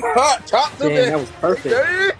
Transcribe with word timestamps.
Talk 0.00 0.76
to 0.78 0.88
Damn, 0.88 0.88
me. 0.88 0.94
that 0.96 1.18
was 1.18 1.30
perfect. 1.32 2.18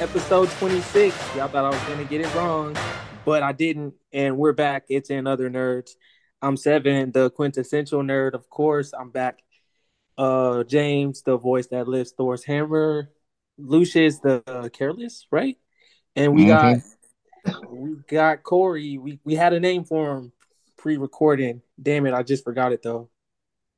Episode 0.00 0.48
26. 0.50 1.36
Y'all 1.36 1.48
thought 1.48 1.64
I 1.64 1.70
was 1.70 1.80
gonna 1.88 2.04
get 2.04 2.20
it 2.20 2.32
wrong, 2.34 2.76
but 3.24 3.42
I 3.42 3.52
didn't. 3.52 3.94
And 4.12 4.36
we're 4.38 4.52
back. 4.52 4.84
It's 4.88 5.10
in 5.10 5.26
other 5.26 5.50
nerds. 5.50 5.90
I'm 6.40 6.56
Sevon, 6.56 7.12
the 7.12 7.30
quintessential 7.30 8.02
nerd, 8.02 8.34
of 8.34 8.48
course. 8.48 8.92
I'm 8.92 9.10
back. 9.10 9.40
Uh, 10.16 10.62
James, 10.64 11.22
the 11.22 11.36
voice 11.36 11.66
that 11.68 11.88
lifts 11.88 12.12
Thor's 12.16 12.44
hammer. 12.44 13.10
Lucious, 13.58 14.20
the 14.20 14.42
uh, 14.46 14.68
careless, 14.68 15.26
right? 15.32 15.56
And 16.14 16.32
we 16.34 16.46
got 16.46 16.78
we 17.68 17.96
got 18.08 18.42
Corey. 18.44 18.98
We 18.98 19.18
we 19.24 19.34
had 19.34 19.52
a 19.52 19.60
name 19.60 19.84
for 19.84 20.16
him 20.16 20.32
pre-recording. 20.76 21.62
Damn 21.80 22.06
it, 22.06 22.14
I 22.14 22.22
just 22.22 22.44
forgot 22.44 22.72
it 22.72 22.82
though. 22.82 23.10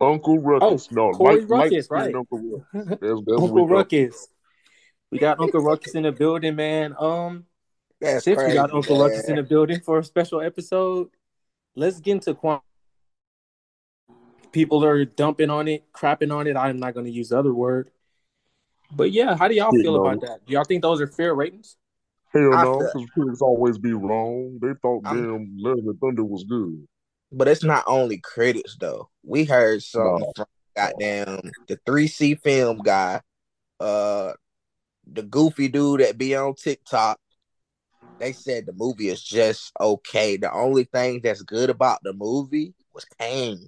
Uncle 0.01 0.39
Ruckus. 0.39 0.91
no, 0.93 1.11
Corey 1.13 1.41
Mike, 1.41 1.49
Mike 1.49 1.59
Ruckus, 1.71 1.87
said 1.87 1.95
right. 1.95 2.15
Uncle 2.15 2.39
Ruckus. 2.39 2.67
That's, 2.73 3.01
that's 3.01 3.13
Uncle 3.43 3.67
we 3.67 3.73
Ruckus. 3.73 4.29
We 5.11 5.19
got 5.19 5.41
Uncle 5.41 5.61
Ruckus 5.63 5.95
in 5.95 6.03
the 6.03 6.13
building, 6.13 6.57
man. 6.57 6.95
Um, 6.99 7.47
That's 8.01 8.25
since 8.25 8.37
crazy. 8.37 8.51
we 8.53 8.55
got 8.55 8.73
Uncle 8.73 8.99
man. 8.99 9.09
Ruckus 9.11 9.29
in 9.29 9.37
the 9.37 9.43
building 9.43 9.81
for 9.81 9.99
a 10.01 10.05
special 10.05 10.41
episode, 10.41 11.09
let's 11.75 12.01
get 12.01 12.13
into 12.13 12.35
quant. 12.35 12.63
People 14.53 14.85
are 14.85 15.05
dumping 15.05 15.51
on 15.51 15.69
it, 15.69 15.85
crapping 15.93 16.35
on 16.35 16.47
it. 16.47 16.57
I'm 16.57 16.79
not 16.79 16.95
going 16.95 17.07
to 17.07 17.13
use 17.13 17.29
the 17.31 17.39
other 17.39 17.53
word. 17.55 17.91
But 18.95 19.13
yeah, 19.13 19.37
how 19.37 19.49
do 19.49 19.55
y'all 19.55 19.71
Yeah, 19.77 19.83
feel 19.83 19.95
no. 19.97 20.07
about 20.07 20.21
that? 20.23 20.47
Do 20.47 20.53
y'all 20.55 20.65
think 20.65 20.83
those 20.83 21.01
are 21.01 21.07
fair 21.07 21.35
ratings? 21.35 21.77
Hell 22.33 22.55
I 22.55 22.65
no, 22.65 22.79
feel- 22.79 22.91
because 22.93 23.11
critics 23.11 23.41
always 23.43 23.79
be 23.79 23.93
wrong. 23.93 24.59
They 24.61 24.73
thought 24.81 25.03
I'm- 25.07 25.17
damn 25.23 25.57
Love 25.59 25.79
and 25.79 25.99
Thunder 26.01 26.25
was 26.25 26.45
good. 26.45 26.87
But 27.37 27.49
it's 27.49 27.63
not 27.63 27.85
only 27.87 28.17
critics 28.17 28.77
though. 28.81 29.11
We 29.23 29.45
heard 29.45 29.83
some 29.83 30.21
No. 30.21 30.33
from 30.35 30.47
goddamn 30.75 31.51
the 31.69 31.79
3C 31.87 32.41
film 32.43 32.79
guy, 32.79 33.21
uh 33.79 34.33
the 35.07 35.23
goofy 35.23 35.69
dude 35.69 36.01
that 36.01 36.17
be 36.17 36.35
on 36.35 36.55
TikTok. 36.55 37.21
They 38.19 38.33
said 38.33 38.65
the 38.65 38.73
movie 38.73 39.09
is 39.09 39.23
just 39.23 39.71
okay. 39.79 40.39
The 40.39 40.51
only 40.51 40.85
thing 40.85 41.21
that's 41.23 41.43
good 41.43 41.69
about 41.69 42.01
the 42.03 42.15
movie 42.15 42.75
was 42.95 43.05
Kang. 43.21 43.67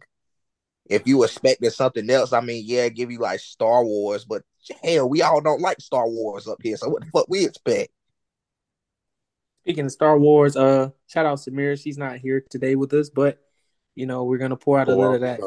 If 0.86 1.06
you 1.06 1.22
expected 1.22 1.70
something 1.74 2.08
else, 2.08 2.32
I 2.32 2.40
mean, 2.40 2.64
yeah, 2.66 2.88
give 2.88 3.10
you 3.10 3.18
like 3.18 3.40
Star 3.40 3.84
Wars, 3.84 4.24
but 4.24 4.42
hell, 4.82 5.06
we 5.10 5.20
all 5.20 5.42
don't 5.42 5.60
like 5.60 5.82
Star 5.82 6.08
Wars 6.08 6.48
up 6.48 6.58
here. 6.62 6.78
So 6.78 6.88
what 6.88 7.02
the 7.04 7.10
fuck 7.10 7.26
we 7.28 7.44
expect? 7.44 7.90
Speaking 9.64 9.84
of 9.84 9.92
Star 9.92 10.18
Wars, 10.18 10.56
uh, 10.56 10.88
shout 11.06 11.26
out 11.26 11.36
Samira. 11.38 11.78
She's 11.78 11.98
not 11.98 12.16
here 12.16 12.42
today 12.48 12.74
with 12.74 12.94
us, 12.94 13.10
but 13.10 13.38
you 13.98 14.06
know 14.06 14.24
we're 14.24 14.38
gonna 14.38 14.56
pour 14.56 14.78
out 14.78 14.88
a 14.88 14.94
little 14.94 15.14
of 15.14 15.20
that 15.22 15.40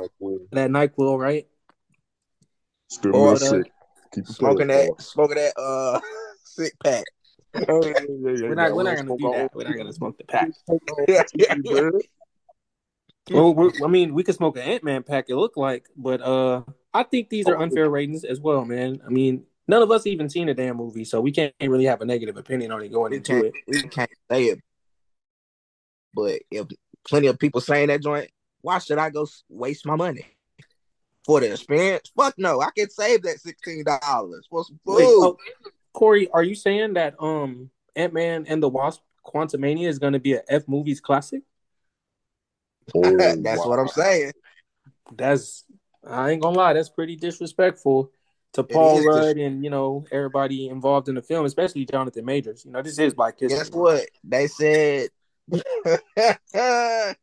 that 0.51 0.69
Nyquil, 0.69 1.17
right? 1.17 1.47
Still 2.89 3.15
Or 3.15 3.31
the- 3.33 3.45
sick. 3.45 3.71
Keep 4.13 4.27
Smoking 4.27 4.67
playing, 4.67 4.93
that, 4.97 5.01
smoking 5.01 5.35
that 5.37 5.53
uh 5.57 5.99
sick 6.43 6.73
pack. 6.83 7.05
boy. 7.53 7.61
Yeah, 7.65 7.93
yeah, 7.95 7.95
yeah, 8.09 8.49
We're 8.49 8.55
not 8.55 8.75
we're 8.75 8.83
not 8.83 8.97
gonna 8.97 9.17
do 9.17 9.31
that. 9.31 9.51
We're 9.55 9.63
not 9.63 9.77
gonna 9.77 9.93
smoke 9.93 10.17
the 10.17 10.25
pack. 10.25 10.49
Smoke 10.65 10.81
our 10.91 10.99
own 10.99 11.05
Yeah, 11.07 11.23
yeah, 11.35 11.55
yeah. 11.63 11.89
Well, 13.31 13.71
I 13.83 13.87
mean, 13.87 14.13
we 14.13 14.23
could 14.23 14.35
smoke 14.35 14.57
an 14.57 14.63
Ant 14.63 14.83
Man 14.83 15.03
pack. 15.03 15.25
It 15.29 15.35
looked 15.37 15.55
like, 15.57 15.85
but 15.95 16.21
uh, 16.21 16.63
I 16.93 17.03
think 17.03 17.29
these 17.29 17.47
are 17.47 17.55
Oh. 17.57 17.61
unfair 17.61 17.89
ratings 17.89 18.25
as 18.25 18.41
well, 18.41 18.65
man. 18.65 18.99
I 19.05 19.09
mean, 19.09 19.45
none 19.67 19.81
of 19.81 19.91
us 19.91 20.05
even 20.05 20.27
seen 20.27 20.49
a 20.49 20.53
damn 20.53 20.75
movie, 20.75 21.05
so 21.05 21.21
we 21.21 21.31
can't 21.31 21.53
really 21.61 21.85
have 21.85 22.01
a 22.01 22.05
negative 22.05 22.35
opinion 22.35 22.71
on 22.73 22.81
it 22.83 22.89
going 22.91 23.11
we 23.11 23.17
into 23.17 23.45
it. 23.45 23.53
we 23.67 23.81
can't 23.83 24.09
say 24.29 24.45
it. 24.45 24.59
But 26.13 26.41
if 26.51 26.67
plenty 27.07 27.27
of 27.27 27.39
people 27.39 27.61
saying 27.61 27.87
that 27.87 28.01
joint, 28.01 28.29
why 28.61 28.79
should 28.79 28.97
I 28.97 29.09
go 29.09 29.27
waste 29.49 29.85
my 29.85 29.95
money 29.95 30.25
for 31.25 31.39
the 31.39 31.51
experience? 31.51 32.11
Fuck 32.15 32.35
no, 32.37 32.61
I 32.61 32.69
can 32.75 32.89
save 32.89 33.23
that 33.23 33.39
sixteen 33.39 33.83
dollars 33.83 34.47
for 34.49 34.63
some 34.63 34.79
food. 34.85 34.95
Wait, 34.95 35.07
oh, 35.09 35.37
Corey, 35.93 36.29
are 36.29 36.43
you 36.43 36.55
saying 36.55 36.93
that 36.93 37.15
um 37.19 37.69
Ant 37.95 38.13
Man 38.13 38.45
and 38.47 38.61
the 38.61 38.69
Wasp: 38.69 39.01
Quantumania 39.25 39.87
is 39.87 39.99
going 39.99 40.13
to 40.13 40.19
be 40.19 40.33
a 40.33 40.41
Fmovies 40.49 41.01
classic? 41.01 41.43
Oh, 42.95 43.17
That's 43.41 43.59
wow. 43.59 43.69
what 43.69 43.79
I'm 43.79 43.87
saying. 43.87 44.33
That's 45.13 45.65
I 46.07 46.31
ain't 46.31 46.41
gonna 46.41 46.57
lie, 46.57 46.73
that's 46.73 46.89
pretty 46.89 47.15
disrespectful 47.15 48.11
to 48.53 48.63
Paul 48.63 48.99
is 48.99 49.05
Rudd 49.05 49.37
and 49.37 49.63
you 49.63 49.69
know 49.69 50.05
everybody 50.11 50.67
involved 50.67 51.09
in 51.09 51.15
the 51.15 51.21
film, 51.21 51.45
especially 51.45 51.85
Jonathan 51.85 52.25
Majors. 52.25 52.65
You 52.65 52.71
know, 52.71 52.81
this 52.81 52.97
is 52.97 53.13
Black 53.13 53.39
History. 53.39 53.57
Guess 53.57 53.71
what? 53.71 54.05
They 54.23 54.47
said 54.47 55.09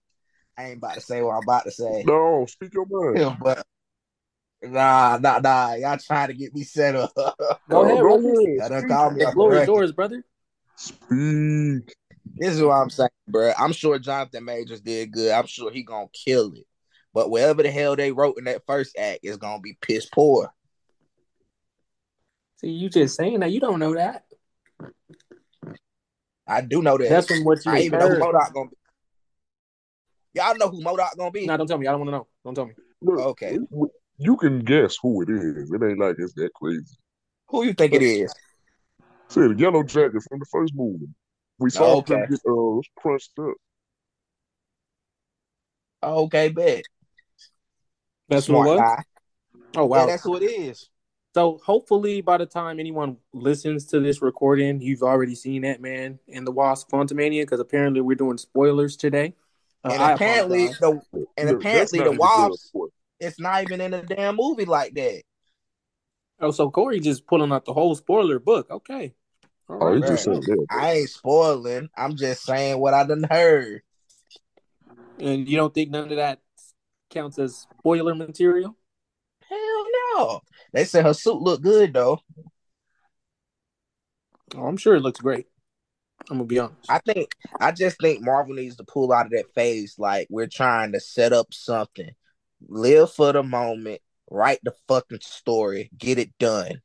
I 0.59 0.65
ain't 0.71 0.79
about 0.79 0.95
to 0.95 1.01
say 1.01 1.23
what 1.23 1.37
I'm 1.37 1.45
about 1.45 1.65
to 1.65 1.71
say. 1.71 2.03
No, 2.05 2.45
speak 2.47 2.75
your 2.75 2.85
mind. 2.91 3.37
But 3.41 3.65
nah, 4.61 5.17
nah, 5.23 5.39
nah. 5.39 5.75
Y'all 5.75 5.97
trying 5.99 6.29
to 6.29 6.35
get 6.35 6.53
me 6.53 6.65
set 6.65 6.97
up. 6.97 7.13
Go 7.71 7.85
ahead, 7.85 8.01
go 8.01 8.07
Ruckus. 8.07 8.41
ahead. 8.41 8.57
Y'all 8.59 8.69
done 8.69 8.81
Speak. 8.81 8.91
called 8.91 9.15
me 9.15 9.21
The 9.21 9.27
off 9.27 9.31
the 9.31 9.35
floor 9.37 9.53
is 9.55 9.61
record. 9.61 9.73
yours, 9.73 9.93
brother. 9.93 10.25
Speak. 10.75 11.95
This 12.35 12.55
is 12.55 12.63
what 12.63 12.73
I'm 12.73 12.91
saying, 12.91 13.09
bro. 13.29 13.53
I'm 13.57 13.73
sure 13.73 13.99
Jonathan 14.01 14.45
Majors 14.45 14.81
did 14.81 15.13
good. 15.13 15.31
I'm 15.31 15.47
sure 15.47 15.71
he 15.71 15.85
gonna 15.85 16.09
kill 16.13 16.53
it. 16.55 16.67
But 17.15 17.31
whatever 17.31 17.63
the 17.63 17.71
hell 17.71 17.95
they 17.95 18.11
wrote 18.11 18.37
in 18.39 18.45
that 18.45 18.63
first 18.67 18.99
act 18.99 19.21
is 19.23 19.37
gonna 19.37 19.61
be 19.61 19.79
piss 19.81 20.07
poor. 20.07 20.53
See, 22.57 22.71
you 22.71 22.89
just 22.91 23.17
saying 23.17 23.41
that 23.41 23.53
you 23.53 23.61
don't 23.61 23.79
know 23.79 23.95
that. 23.95 24.25
I 26.49 26.63
do 26.63 26.83
know 26.83 26.99
that. 26.99 27.09
That's 27.09 27.29
from 27.29 27.45
what 27.45 27.65
you 27.65 27.73
I 27.73 27.83
even 27.83 28.01
know 28.01 28.09
who. 28.09 28.17
MODOK 28.17 28.53
gonna 28.55 28.71
be. 28.71 28.77
Y'all 30.35 30.57
know 30.57 30.69
who 30.69 30.83
MODOK 30.83 31.17
gonna 31.17 31.31
be? 31.31 31.47
No, 31.47 31.57
don't 31.57 31.67
tell 31.67 31.79
me. 31.79 31.87
I 31.87 31.93
don't 31.93 32.01
want 32.01 32.09
to 32.09 32.13
know. 32.13 32.27
Don't 32.45 32.55
tell 32.55 32.67
me. 32.67 32.75
Look, 33.03 33.19
Okay. 33.19 33.59
You 34.19 34.37
can 34.37 34.61
guess 34.61 34.97
who 35.01 35.23
it 35.23 35.31
is. 35.31 35.71
It 35.71 35.83
ain't 35.83 35.99
like 35.99 36.17
it's 36.19 36.35
that 36.35 36.53
crazy. 36.55 36.97
Who 37.49 37.65
you 37.65 37.73
think 37.73 37.95
it 37.95 38.03
is? 38.03 38.35
See, 39.29 39.41
the 39.41 39.55
Yellow 39.57 39.83
Jacket 39.83 40.23
from 40.29 40.39
the 40.41 40.47
first 40.51 40.75
movie. 40.75 41.09
We 41.59 41.71
saw 41.71 41.99
Okay. 41.99 42.15
him 42.15 42.27
get 42.29 42.41
uh, 42.49 42.81
crunched 43.01 43.33
up. 43.39 43.55
Okay, 46.03 46.49
bet. 46.49 46.85
That's 48.29 48.47
Smart 48.47 48.67
what 48.67 48.79
guy. 48.79 49.05
Oh 49.77 49.87
wow. 49.87 50.01
Yeah, 50.01 50.07
that's 50.07 50.23
who 50.23 50.37
it 50.37 50.45
is. 50.45 50.89
so 51.35 51.61
hopefully, 51.65 52.21
by 52.21 52.39
the 52.39 52.47
time 52.47 52.81
anyone 52.81 53.17
listens 53.33 53.87
to 53.87 54.01
this 54.01 54.23
recording, 54.23 54.81
you've 54.81 55.03
already 55.03 55.35
seen 55.35 55.63
that 55.63 55.81
Man 55.81 56.19
and 56.33 56.47
the 56.47 56.53
Wasp: 56.53 56.91
Quantumania, 56.91 57.43
because 57.43 57.61
apparently 57.61 58.01
we're 58.01 58.17
doing 58.17 58.39
spoilers 58.39 58.97
today. 58.97 59.35
Uh, 59.85 59.91
and 59.93 60.03
I 60.03 60.13
apparently 60.13 60.65
apologize. 60.67 60.79
the 61.13 61.27
and 61.37 61.51
Look, 61.51 61.61
apparently 61.61 61.99
the 61.99 62.05
even 62.07 62.19
good 62.19 62.21
Wasp 62.21 62.73
for 62.73 62.87
it. 62.89 62.93
it's 63.21 63.41
not 63.41 63.63
even 63.63 63.81
in 63.81 63.95
a 63.95 64.03
damn 64.03 64.37
movie 64.37 64.65
like 64.65 64.95
that. 64.95 65.23
oh, 66.41 66.51
so 66.51 66.71
Corey 66.71 67.01
just 67.01 67.27
pulling 67.27 67.53
out 67.53 67.65
the 67.65 67.73
whole 67.73 67.95
spoiler 67.95 68.39
book. 68.39 68.69
Okay. 68.71 69.15
All 69.69 69.79
Oh, 69.81 69.95
he 69.95 70.01
right. 70.01 70.09
just 70.11 70.25
said 70.25 70.35
that. 70.43 70.67
I 70.71 70.93
ain't 70.95 71.11
spoiling. 71.11 71.89
I'm 71.97 72.17
just 72.17 72.43
saying 72.43 72.79
what 72.79 72.95
I 72.95 73.05
done 73.05 73.25
heard. 73.31 73.83
And 75.19 75.49
you 75.49 75.57
don't 75.57 75.73
think 75.75 75.91
none 75.91 76.11
of 76.11 76.17
that 76.17 76.41
counts 77.11 77.39
as 77.39 77.67
spoiler 77.81 78.15
material? 78.15 78.77
Hell 79.49 79.87
no. 80.17 80.41
They 80.73 80.85
said 80.85 81.05
her 81.05 81.15
suit 81.15 81.41
looked 81.41 81.63
good 81.63 81.93
though. 81.95 82.21
Oh, 84.57 84.67
I'm 84.67 84.77
sure 84.77 84.95
it 84.95 85.01
looks 85.03 85.21
great. 85.21 85.47
I'm 86.31 86.37
gonna 86.39 86.45
be 86.45 86.59
honest. 86.59 86.91
I 86.91 86.99
think 86.99 87.35
I 87.61 87.73
just 87.73 87.99
think 88.01 88.23
Marvel 88.23 88.55
needs 88.55 88.77
to 88.77 88.85
pull 88.85 89.13
out 89.13 89.27
of 89.27 89.33
that 89.33 89.53
phase 89.55 89.95
like 89.99 90.27
we're 90.31 90.47
trying 90.47 90.93
to 90.93 91.01
set 91.01 91.33
up 91.33 91.53
something. 91.55 92.11
Live 92.69 93.13
for 93.13 93.33
the 93.33 93.43
moment, 93.43 94.01
write 94.31 94.61
the 94.63 94.75
fucking 94.89 95.21
story, 95.23 95.91
get 95.97 96.19
it 96.19 96.37
done. 96.39 96.83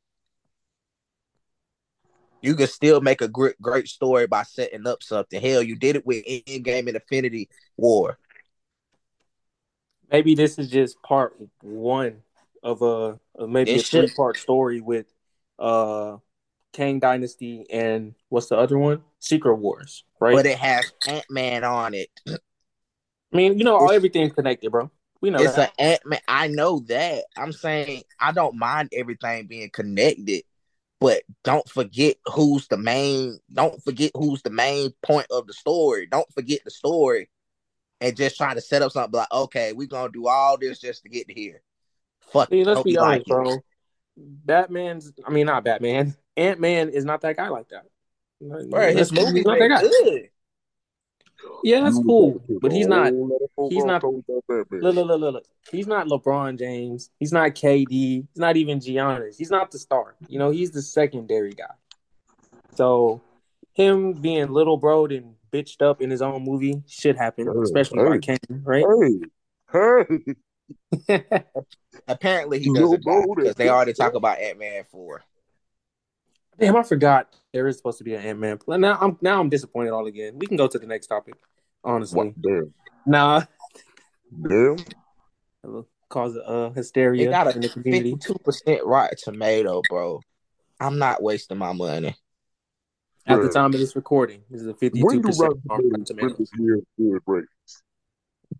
You 2.41 2.55
can 2.55 2.67
still 2.67 3.01
make 3.01 3.21
a 3.21 3.27
great 3.27 3.59
great 3.61 3.87
story 3.87 4.27
by 4.27 4.43
setting 4.43 4.85
up 4.87 5.01
something. 5.03 5.41
Hell, 5.41 5.63
you 5.63 5.75
did 5.75 5.95
it 5.95 6.05
with 6.05 6.25
Endgame 6.25 6.87
and 6.87 6.95
Infinity 6.95 7.49
War. 7.77 8.17
maybe 10.11 10.35
this 10.35 10.59
is 10.59 10.69
just 10.69 11.01
part 11.01 11.33
one 11.61 12.21
of 12.61 12.81
a 12.81 13.19
of 13.35 13.49
maybe 13.49 13.71
It 13.71 13.79
a 13.81 13.83
should- 13.83 14.07
three 14.07 14.15
part 14.15 14.37
story 14.37 14.79
with 14.79 15.07
uh 15.57 16.17
Kang 16.73 16.99
Dynasty 16.99 17.65
and 17.69 18.15
what's 18.29 18.47
the 18.47 18.57
other 18.57 18.77
one? 18.77 19.03
Secret 19.19 19.55
Wars, 19.55 20.03
right? 20.19 20.35
But 20.35 20.45
it 20.45 20.57
has 20.57 20.91
Ant 21.07 21.25
Man 21.29 21.63
on 21.63 21.93
it. 21.93 22.09
I 22.27 22.37
mean, 23.31 23.57
you 23.57 23.63
know, 23.63 23.77
all 23.77 23.91
everything's 23.91 24.33
connected, 24.33 24.71
bro. 24.71 24.91
We 25.21 25.29
know 25.29 25.39
it's 25.39 25.55
that. 25.55 25.73
an 25.79 25.91
Ant 25.91 26.05
Man. 26.05 26.19
I 26.27 26.47
know 26.47 26.79
that. 26.87 27.25
I'm 27.37 27.53
saying 27.53 28.03
I 28.19 28.31
don't 28.31 28.57
mind 28.57 28.89
everything 28.91 29.47
being 29.47 29.69
connected, 29.69 30.43
but 30.99 31.23
don't 31.43 31.67
forget 31.69 32.17
who's 32.25 32.67
the 32.67 32.77
main. 32.77 33.39
Don't 33.53 33.81
forget 33.83 34.11
who's 34.15 34.41
the 34.41 34.49
main 34.49 34.91
point 35.01 35.27
of 35.31 35.47
the 35.47 35.53
story. 35.53 36.07
Don't 36.07 36.31
forget 36.33 36.59
the 36.65 36.71
story, 36.71 37.29
and 38.01 38.17
just 38.17 38.35
trying 38.35 38.55
to 38.55 38.61
set 38.61 38.81
up 38.81 38.91
something 38.91 39.17
like, 39.17 39.31
okay, 39.31 39.73
we're 39.73 39.87
gonna 39.87 40.11
do 40.11 40.27
all 40.27 40.57
this 40.57 40.79
just 40.79 41.03
to 41.03 41.09
get 41.09 41.27
to 41.27 41.33
here. 41.33 41.61
Fuck. 42.31 42.49
Let's 42.51 42.83
be 42.83 42.97
honest, 42.97 42.99
like 42.99 43.25
bro. 43.25 43.59
Batman's, 44.15 45.11
I 45.25 45.31
mean, 45.31 45.47
not 45.47 45.63
Batman. 45.63 46.15
Ant 46.37 46.59
Man 46.59 46.89
is 46.89 47.05
not 47.05 47.21
that 47.21 47.37
guy 47.37 47.49
like 47.49 47.69
that. 47.69 47.85
Right, 48.41 48.95
his 48.95 49.11
Let's- 49.11 49.25
movie 49.27 49.41
not 49.41 49.59
that 49.59 49.59
been 49.59 49.69
guy. 49.69 49.81
good. 49.81 50.29
Yeah, 51.63 51.81
that's 51.81 51.99
cool, 51.99 52.41
but 52.61 52.71
he's 52.71 52.87
not. 52.87 53.11
whole 53.11 53.27
lot 53.27 53.41
of 53.41 53.49
folk 53.55 53.71
he's 53.71 53.83
not- 53.83 54.01
toes 54.01 54.23
about 54.27 54.43
that 54.47 54.65
man. 54.71 54.81
Look, 54.81 54.95
look, 54.95 55.07
look, 55.07 55.19
look, 55.19 55.33
look. 55.33 55.45
He's 55.71 55.87
not 55.87 56.07
LeBron 56.07 56.57
James. 56.57 57.09
He's 57.19 57.31
not 57.33 57.51
KD. 57.51 57.89
He's 57.89 58.37
not 58.37 58.55
even 58.57 58.79
Giannis. 58.79 59.37
He's 59.37 59.51
not 59.51 59.71
the 59.71 59.77
star. 59.79 60.15
You 60.27 60.39
know, 60.39 60.51
he's 60.51 60.71
the 60.71 60.81
secondary 60.81 61.51
guy. 61.51 61.65
So, 62.75 63.21
him 63.73 64.13
being 64.13 64.51
little 64.51 64.77
bro 64.77 65.05
and 65.05 65.35
bitched 65.51 65.81
up 65.81 66.01
in 66.01 66.09
his 66.09 66.21
own 66.21 66.43
movie 66.43 66.81
should 66.87 67.17
happen, 67.17 67.45
Hey, 67.47 67.59
especially 67.61 68.03
by 68.03 68.13
hey. 68.13 68.19
Kang, 68.19 68.39
right? 68.63 68.85
Hey, 69.71 70.03
hey, 71.07 71.23
Apparently 72.07 72.59
he 72.59 72.73
doesn't 72.73 73.03
because 73.35 73.55
they 73.55 73.69
already 73.69 73.93
talk 73.93 74.13
about 74.15 74.39
Ant 74.39 74.59
Man 74.59 74.83
four. 74.91 75.23
Damn, 76.59 76.75
I 76.75 76.83
forgot 76.83 77.35
there 77.51 77.67
is 77.67 77.77
supposed 77.77 77.97
to 77.97 78.03
be 78.03 78.13
an 78.15 78.21
Ant 78.23 78.39
Man. 78.39 78.59
Now 78.67 78.97
I'm 78.99 79.17
now 79.21 79.39
I'm 79.39 79.49
disappointed 79.49 79.91
all 79.91 80.07
again. 80.07 80.37
We 80.37 80.47
can 80.47 80.57
go 80.57 80.67
to 80.67 80.79
the 80.79 80.87
next 80.87 81.07
topic. 81.07 81.35
Honestly, 81.83 82.17
what? 82.17 82.41
Damn, 82.41 82.73
nah, 83.05 83.41
damn. 84.47 84.77
it'll 85.63 85.87
cause 86.09 86.37
uh 86.37 86.69
They 86.69 86.75
hysteria 86.75 87.29
got 87.29 87.55
in 87.55 87.61
the 87.61 87.67
a 87.67 87.71
community. 87.71 88.11
fifty 88.11 88.27
two 88.33 88.39
percent 88.39 88.85
Rotten 88.85 89.17
Tomato, 89.21 89.83
bro. 89.83 90.21
I'm 90.79 90.99
not 90.99 91.21
wasting 91.23 91.57
my 91.57 91.73
money. 91.73 92.15
At 93.25 93.41
the 93.41 93.49
time 93.49 93.73
of 93.73 93.79
this 93.79 93.95
recording, 93.95 94.43
this 94.49 94.61
is 94.61 94.67
a 94.67 94.73
fifty-two 94.73 95.21
percent 95.21 95.37
Rotten 95.39 95.61
Rotten 95.69 96.05
Tomatoes 96.05 96.07
Tomatoes. 96.07 96.35
print 96.35 96.37
this 96.37 96.51
year 96.59 96.81
good 96.97 97.21
ratings? 97.25 97.83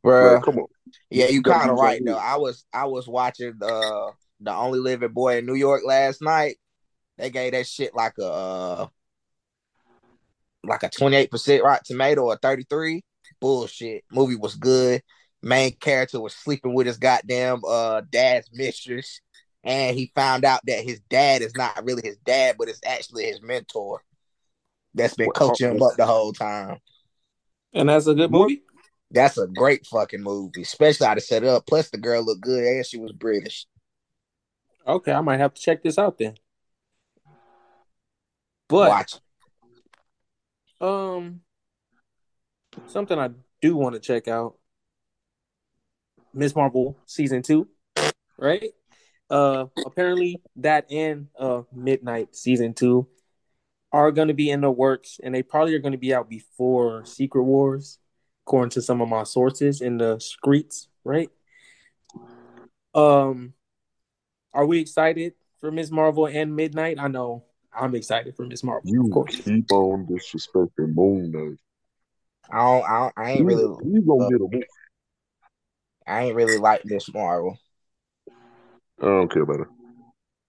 Bruh. 0.04 0.36
Like, 0.36 0.44
come 0.44 0.60
on. 0.60 0.68
Yeah, 1.10 1.28
you 1.28 1.34
You 1.36 1.42
gotta 1.42 1.60
kind 1.60 1.72
of 1.72 1.78
right 1.78 2.04
that 2.04 2.12
though. 2.12 2.18
I 2.18 2.38
was 2.38 2.66
I 2.74 2.86
was 2.86 3.08
watching 3.08 3.54
uh 3.62 4.12
the 4.40 4.54
Only 4.54 4.80
Living 4.80 5.12
Boy 5.14 5.38
in 5.38 5.46
New 5.46 5.56
York 5.56 5.84
last 5.86 6.22
night. 6.22 6.58
They 7.18 7.30
gave 7.30 7.54
that 7.54 7.68
shit 7.68 7.96
like 7.96 8.14
a 8.20 8.26
uh, 8.26 8.88
like 10.64 10.84
a 10.84 10.90
twenty 10.90 11.18
eight 11.18 11.32
percent 11.32 11.64
Rotten 11.64 11.84
Tomato 11.86 12.24
or 12.24 12.38
thirty 12.38 12.66
three. 12.70 13.04
Bullshit. 13.40 14.04
Movie 14.12 14.36
was 14.36 14.56
good. 14.56 15.02
Main 15.42 15.74
character 15.74 16.22
was 16.22 16.34
sleeping 16.34 16.74
with 16.74 16.88
his 16.88 16.98
goddamn 16.98 17.62
uh 17.68 18.02
dad's 18.10 18.50
mistress, 18.54 19.22
and 19.64 19.96
he 19.98 20.12
found 20.16 20.46
out 20.46 20.62
that 20.66 20.84
his 20.84 21.00
dad 21.10 21.42
is 21.42 21.56
not 21.56 21.84
really 21.84 22.02
his 22.04 22.18
dad, 22.26 22.56
but 22.58 22.70
it's 22.70 22.82
actually 22.86 23.26
his 23.26 23.42
mentor. 23.42 24.02
That's 24.96 25.16
been 25.16 25.32
coaching 25.32 25.72
him 25.72 25.82
up 25.82 25.96
the 25.98 26.06
whole 26.06 26.34
time. 26.34 26.78
And 27.74 27.90
that's 27.90 28.08
a 28.08 28.14
good 28.14 28.32
movie. 28.32 28.64
That's 29.12 29.38
a 29.38 29.48
great 29.48 29.86
fucking 29.86 30.22
movie, 30.22 30.62
especially 30.62 31.08
how 31.08 31.14
to 31.16 31.22
set 31.22 31.44
it 31.44 31.50
up. 31.50 31.66
Plus, 31.68 31.90
the 31.90 31.98
girl 31.98 32.24
looked 32.24 32.42
good 32.42 32.64
and 32.64 32.86
she 32.86 32.98
was 32.98 33.12
British. 33.12 33.66
Okay, 34.88 35.12
I 35.12 35.22
might 35.22 35.40
have 35.40 35.54
to 35.54 35.62
check 35.62 35.84
this 35.84 35.98
out 35.98 36.18
then. 36.18 36.36
But 38.68 38.90
Watch. 38.90 39.14
um, 40.82 41.42
something 42.88 43.18
I 43.20 43.30
do 43.62 43.76
want 43.76 43.94
to 43.96 44.00
check 44.00 44.28
out: 44.28 44.56
Miss 46.34 46.56
Marvel 46.56 46.98
season 47.06 47.42
two, 47.42 47.68
right? 48.38 48.72
Uh, 49.30 49.66
apparently 49.86 50.42
that 50.58 50.92
and 50.92 51.28
uh 51.40 51.64
Moon 51.74 52.00
Knight 52.04 52.36
season 52.36 52.74
two 52.74 53.08
are 53.92 54.12
going 54.12 54.28
to 54.28 54.34
be 54.34 54.50
in 54.50 54.62
the 54.62 54.72
works, 54.72 55.20
and 55.24 55.34
they 55.34 55.44
probably 55.44 55.76
are 55.76 55.80
going 55.80 55.92
to 55.92 55.98
be 55.98 56.14
out 56.14 56.30
before 56.30 57.06
Secret 57.06 57.44
Wars, 57.44 58.00
according 58.46 58.72
to 58.72 58.82
some 58.82 59.02
of 59.02 59.08
my 59.08 59.24
sources 59.24 59.82
in 59.82 59.98
the 59.98 60.20
streets, 60.20 60.88
right? 61.04 61.30
Um, 62.96 63.54
are 64.52 64.66
we 64.66 64.80
excited 64.80 65.34
for 65.60 65.72
Miss 65.72 65.92
Marvel 65.92 66.26
and 66.26 66.56
Moon 66.56 66.72
Knight? 66.74 66.98
I 67.00 67.08
know 67.08 67.46
I'm 67.76 67.96
excited 67.96 68.36
for 68.36 68.46
Miss 68.46 68.64
Marvel, 68.64 68.90
You 68.90 69.06
of 69.06 69.12
course. 69.12 69.36
keep 69.36 69.72
on 69.72 70.06
disrespecting 70.08 70.94
Moon 70.94 71.32
Knight. 71.32 71.58
I 72.52 72.58
don't. 72.58 72.90
I, 72.90 73.00
don't, 73.00 73.14
I 73.18 73.32
ain't 73.32 73.46
really. 73.46 73.76
He, 73.84 73.92
he 73.94 74.02
gonna 74.02 74.26
uh, 74.26 74.30
get 74.30 74.42
a 74.42 74.44
movie. 74.44 74.66
I 76.06 76.24
ain't 76.24 76.36
really 76.36 76.58
like 76.58 76.86
Miss 76.86 77.12
Marvel. 77.14 77.58
I 79.02 79.06
don't 79.06 79.32
care 79.32 79.44
about 79.44 79.62
it. 79.62 79.68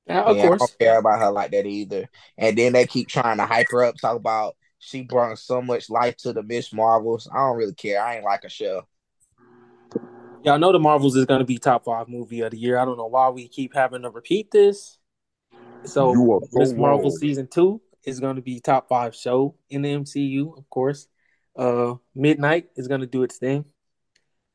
Yeah, 0.06 0.22
of 0.22 0.36
Yeah, 0.36 0.46
I 0.46 0.56
don't 0.56 0.78
care 0.78 0.98
about 0.98 1.20
her 1.20 1.30
like 1.30 1.50
that 1.52 1.66
either. 1.66 2.08
And 2.36 2.58
then 2.58 2.72
they 2.72 2.86
keep 2.86 3.08
trying 3.08 3.38
to 3.38 3.46
hype 3.46 3.68
her 3.70 3.84
up, 3.84 3.96
talk 3.96 4.16
about 4.16 4.56
she 4.78 5.02
brought 5.02 5.38
so 5.38 5.62
much 5.62 5.88
life 5.88 6.16
to 6.18 6.32
the 6.32 6.42
Miss 6.42 6.72
Marvels. 6.72 7.28
I 7.32 7.38
don't 7.38 7.56
really 7.56 7.74
care. 7.74 8.02
I 8.02 8.16
ain't 8.16 8.24
like 8.24 8.44
a 8.44 8.50
show. 8.50 8.86
Y'all 10.44 10.58
know 10.58 10.72
the 10.72 10.78
Marvels 10.78 11.16
is 11.16 11.24
going 11.24 11.38
to 11.38 11.46
be 11.46 11.56
top 11.56 11.86
five 11.86 12.06
movie 12.06 12.42
of 12.42 12.50
the 12.50 12.58
year. 12.58 12.76
I 12.76 12.84
don't 12.84 12.98
know 12.98 13.06
why 13.06 13.30
we 13.30 13.48
keep 13.48 13.72
having 13.74 14.02
to 14.02 14.10
repeat 14.10 14.50
this. 14.50 14.98
So, 15.86 16.12
You 16.12 16.32
are 16.32 16.40
so 16.50 16.60
Miss 16.60 16.72
Marvel 16.72 17.10
wrong. 17.10 17.10
season 17.10 17.46
two 17.46 17.80
is 18.04 18.20
going 18.20 18.36
to 18.36 18.42
be 18.42 18.60
top 18.60 18.88
five 18.88 19.14
show 19.14 19.54
in 19.70 19.82
the 19.82 19.92
MCU, 19.94 20.56
of 20.56 20.68
course. 20.70 21.08
Uh, 21.56 21.94
Moon 22.14 22.40
Knight 22.40 22.68
is 22.76 22.88
going 22.88 23.00
to 23.00 23.06
do 23.06 23.22
its 23.22 23.38
thing. 23.38 23.64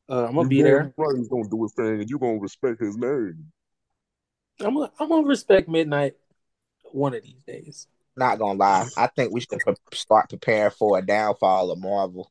Uh, 0.08 0.24
I'm 0.24 0.34
gonna 0.34 0.42
You 0.42 0.48
be 0.48 0.62
there. 0.62 0.92
Right, 0.96 1.16
he's 1.16 1.28
gonna 1.28 1.48
do 1.48 1.62
his 1.62 1.72
thing, 1.74 2.00
and 2.00 2.10
you 2.10 2.16
are 2.16 2.18
gonna 2.18 2.40
respect 2.40 2.80
his 2.80 2.96
name. 2.96 3.52
I'm 4.58 4.74
gonna, 4.74 4.90
I'm 4.98 5.08
gonna 5.08 5.26
respect 5.26 5.68
Moon 5.68 5.88
Knight 5.88 6.16
one 6.90 7.14
of 7.14 7.22
these 7.22 7.44
days. 7.44 7.86
Not 8.16 8.40
gonna 8.40 8.58
lie. 8.58 8.88
I 8.96 9.06
think 9.06 9.32
we 9.32 9.40
should 9.40 9.60
pre- 9.60 9.76
start 9.94 10.28
preparing 10.28 10.72
for 10.72 10.98
a 10.98 11.02
downfall 11.02 11.70
of 11.70 11.78
Marvel. 11.78 12.28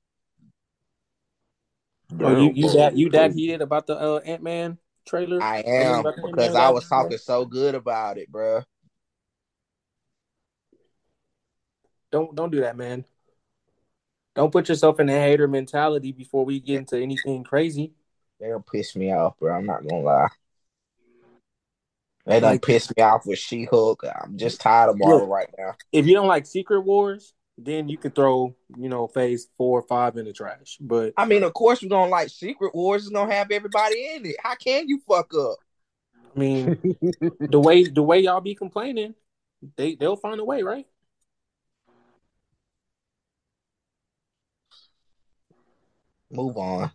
Oh, 2.20 2.30
you 2.32 2.48
Damn, 2.48 2.56
you 2.56 2.64
bro. 2.64 2.74
that 2.76 2.98
you 2.98 3.10
that 3.12 3.32
heated 3.32 3.62
about 3.62 3.88
the 3.88 3.96
uh, 3.96 4.20
Ant 4.26 4.44
Man 4.44 4.78
trailer? 5.08 5.42
I 5.42 5.60
am 5.62 6.04
because 6.04 6.18
Ant-Man 6.26 6.56
I 6.58 6.70
was 6.70 6.88
talking 6.88 7.18
so 7.18 7.46
good 7.46 7.76
about 7.76 8.18
it, 8.18 8.30
bro. 8.30 8.62
Don't 12.12 12.36
don't 12.36 12.52
do 12.52 12.62
that, 12.62 12.78
man. 12.78 13.06
Don't 14.36 14.52
put 14.52 14.70
yourself 14.70 15.00
in 15.00 15.10
a 15.10 15.14
hater 15.14 15.48
mentality 15.48 16.12
before 16.12 16.46
we 16.46 16.60
get 16.60 16.78
into 16.80 16.98
anything 16.98 17.44
crazy. 17.44 17.94
They 18.40 18.48
don't 18.48 18.66
piss 18.66 18.96
me 18.96 19.12
off, 19.12 19.38
bro. 19.38 19.54
I'm 19.56 19.66
not 19.66 19.86
gonna 19.86 20.02
lie. 20.02 20.28
They 22.26 22.40
done 22.40 22.52
Like- 22.54 22.62
piss 22.66 22.96
me 22.96 23.02
off 23.04 23.26
with 23.26 23.40
She 23.40 23.66
Hulk. 23.66 24.04
I'm 24.06 24.38
just 24.38 24.62
tired 24.62 24.90
of 24.92 24.98
Marvel 25.00 25.28
right 25.28 25.50
now. 25.58 25.76
If 25.92 26.06
you 26.06 26.14
don't 26.14 26.28
like 26.28 26.46
Secret 26.46 26.82
Wars, 26.82 27.34
then 27.58 27.90
you 27.90 27.98
can 27.98 28.12
throw 28.12 28.56
you 28.78 28.88
know 28.88 29.08
Phase 29.08 29.48
four 29.58 29.80
or 29.80 29.84
five 29.84 30.16
in 30.18 30.26
the 30.26 30.34
trash. 30.34 30.78
But 30.80 31.14
I 31.18 31.26
mean, 31.26 31.44
of 31.44 31.54
course, 31.54 31.82
we're 31.82 31.90
gonna 31.90 32.12
like 32.12 32.30
Secret 32.30 32.74
Wars 32.74 33.04
is 33.04 33.10
gonna 33.10 33.34
have 33.34 33.52
everybody 33.52 34.08
in 34.16 34.26
it. 34.26 34.36
How 34.42 34.56
can 34.56 34.88
you 34.88 35.02
fuck 35.08 35.34
up? 35.36 35.58
I 36.36 36.40
mean, 36.40 36.78
the 37.40 37.60
way 37.60 37.84
the 37.84 38.04
way 38.04 38.20
y'all 38.20 38.40
be 38.42 38.56
complaining, 38.56 39.16
they 39.76 39.96
they'll 39.96 40.16
find 40.16 40.40
a 40.40 40.46
way, 40.46 40.62
right? 40.64 40.86
Move 46.32 46.58
on. 46.58 46.92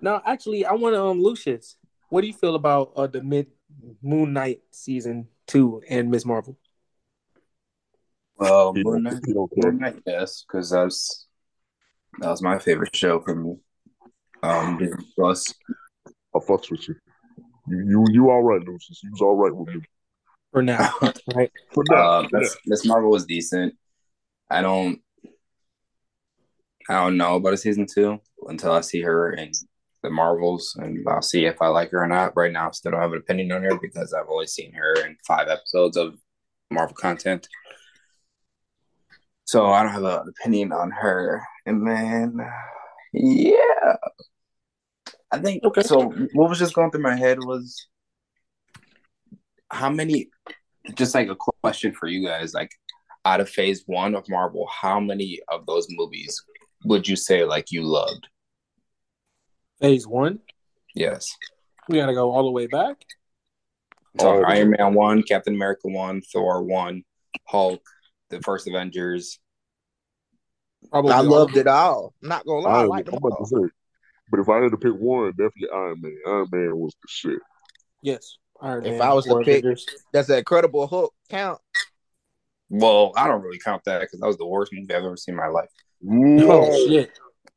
No, 0.00 0.20
actually, 0.26 0.64
I 0.66 0.72
want 0.72 0.94
to 0.94 1.02
um 1.02 1.22
Lucious. 1.22 1.76
What 2.08 2.20
do 2.20 2.26
you 2.26 2.32
feel 2.34 2.54
about 2.54 2.92
uh, 2.96 3.06
the 3.06 3.22
mid 3.22 3.46
Moon 4.02 4.32
Knight 4.32 4.60
season 4.70 5.28
two 5.46 5.82
and 5.88 6.10
Miss 6.10 6.24
Marvel? 6.24 6.58
Well, 8.36 8.72
He 8.74 8.82
Moon 8.82 9.02
don't- 9.04 9.14
Knight, 9.14 9.22
he 9.26 9.32
don't 9.32 9.50
care. 9.54 9.72
Moon 9.72 9.80
Knight, 9.80 10.02
yes, 10.06 10.44
because 10.46 10.70
that 10.70 10.84
was 10.84 11.26
that 12.20 12.28
was 12.28 12.42
my 12.42 12.58
favorite 12.58 12.94
show 12.94 13.20
from 13.20 13.42
me. 13.44 13.56
um 14.42 14.78
Disney 14.78 15.04
Plus. 15.16 15.54
I 16.34 16.38
fucks 16.38 16.70
with 16.70 16.88
you. 16.88 16.96
You 17.68 17.78
you 17.88 18.04
you 18.10 18.30
all 18.30 18.42
right, 18.42 18.60
Lucious. 18.66 19.02
You 19.02 19.10
was 19.12 19.20
all 19.20 19.36
right 19.36 19.54
with 19.54 19.74
me. 19.74 19.82
For 20.50 20.62
now, 20.62 20.90
right? 21.34 21.50
For 21.72 21.84
now, 21.88 21.96
Uh, 21.96 22.22
for 22.22 22.28
now. 22.32 22.38
Miss, 22.40 22.56
Miss 22.66 22.84
Marvel 22.86 23.10
was 23.10 23.24
decent. 23.24 23.74
I 24.50 24.60
don't, 24.60 25.00
I 26.88 26.94
don't 27.04 27.16
know 27.16 27.36
about 27.36 27.54
a 27.54 27.56
season 27.56 27.86
two 27.92 28.20
until 28.48 28.72
I 28.72 28.80
see 28.80 29.02
her 29.02 29.32
in 29.32 29.52
the 30.02 30.10
Marvels, 30.10 30.76
and 30.78 31.06
I'll 31.08 31.22
see 31.22 31.44
if 31.46 31.62
I 31.62 31.68
like 31.68 31.90
her 31.90 32.02
or 32.02 32.08
not. 32.08 32.36
Right 32.36 32.52
now, 32.52 32.68
I 32.68 32.70
still 32.72 32.92
don't 32.92 33.00
have 33.00 33.12
an 33.12 33.18
opinion 33.18 33.52
on 33.52 33.62
her 33.62 33.78
because 33.80 34.12
I've 34.12 34.28
only 34.28 34.46
seen 34.46 34.72
her 34.72 34.94
in 35.06 35.16
five 35.26 35.48
episodes 35.48 35.96
of 35.96 36.18
Marvel 36.70 36.96
content. 36.96 37.48
So 39.44 39.66
I 39.66 39.82
don't 39.82 39.92
have 39.92 40.04
an 40.04 40.32
opinion 40.40 40.72
on 40.72 40.90
her. 40.90 41.42
And 41.66 41.86
then, 41.86 42.38
yeah, 43.12 43.96
I 45.30 45.38
think 45.38 45.64
Okay. 45.64 45.82
so. 45.82 46.10
What 46.32 46.48
was 46.48 46.58
just 46.58 46.74
going 46.74 46.90
through 46.90 47.02
my 47.02 47.16
head 47.16 47.38
was 47.38 47.86
how 49.70 49.88
many 49.88 50.28
just 50.94 51.14
like 51.14 51.28
a 51.28 51.36
question 51.36 51.92
for 51.92 52.06
you 52.08 52.26
guys 52.26 52.52
like 52.54 52.70
out 53.24 53.40
of 53.40 53.48
phase 53.48 53.84
one 53.86 54.14
of 54.14 54.28
marvel 54.28 54.68
how 54.68 55.00
many 55.00 55.40
of 55.48 55.64
those 55.64 55.86
movies 55.90 56.42
would 56.84 57.06
you 57.08 57.16
say 57.16 57.44
like 57.44 57.66
you 57.70 57.82
loved 57.82 58.26
Phase 59.80 60.06
one, 60.06 60.38
yes 60.94 61.28
we 61.88 61.98
gotta 61.98 62.14
go 62.14 62.30
all 62.30 62.44
the 62.44 62.50
way 62.50 62.66
back. 62.66 62.96
Oh. 64.20 64.42
iron 64.44 64.70
man 64.70 64.94
1 64.94 65.22
captain 65.24 65.54
america 65.54 65.88
1 65.88 66.22
thor 66.32 66.62
1 66.62 67.02
hulk 67.48 67.80
the 68.30 68.40
first 68.40 68.68
avengers 68.68 69.38
Probably 70.90 71.12
I 71.12 71.18
all- 71.18 71.24
loved 71.24 71.56
it 71.56 71.68
all. 71.68 72.12
I'm 72.22 72.28
not 72.28 72.44
gonna 72.44 72.60
lie, 72.60 72.70
I 72.72 72.82
I, 72.82 72.84
like 72.86 73.06
I'm 73.06 73.12
them 73.12 73.18
about 73.24 73.28
to 73.30 73.34
all. 73.36 73.46
say. 73.46 73.70
But 74.32 74.40
if 74.40 74.48
I 74.48 74.60
had 74.62 74.72
to 74.72 74.76
pick 74.76 74.94
one, 74.94 75.30
definitely 75.30 75.68
Iron 75.72 76.00
Man. 76.00 76.16
Iron 76.26 76.46
Man 76.50 76.76
was 76.76 76.92
the 77.00 77.08
shit. 77.08 77.38
Yes, 78.02 78.36
Iron 78.60 78.84
If 78.84 78.98
Man, 78.98 79.02
I 79.02 79.12
was 79.14 79.24
to 79.26 79.38
pick- 79.44 79.60
Avengers. 79.60 79.86
Does 80.12 80.26
the 80.26 80.38
Incredible 80.38 80.86
Hulk 80.88 81.14
count? 81.30 81.60
well 82.74 83.12
i 83.16 83.26
don't 83.28 83.42
really 83.42 83.58
count 83.58 83.82
that 83.84 84.00
because 84.00 84.18
that 84.18 84.26
was 84.26 84.38
the 84.38 84.46
worst 84.46 84.72
movie 84.72 84.94
i've 84.94 85.04
ever 85.04 85.14
seen 85.16 85.34
in 85.34 85.36
my 85.38 85.46
life 85.46 85.68
Oh 86.08 86.88
shit! 86.88 87.10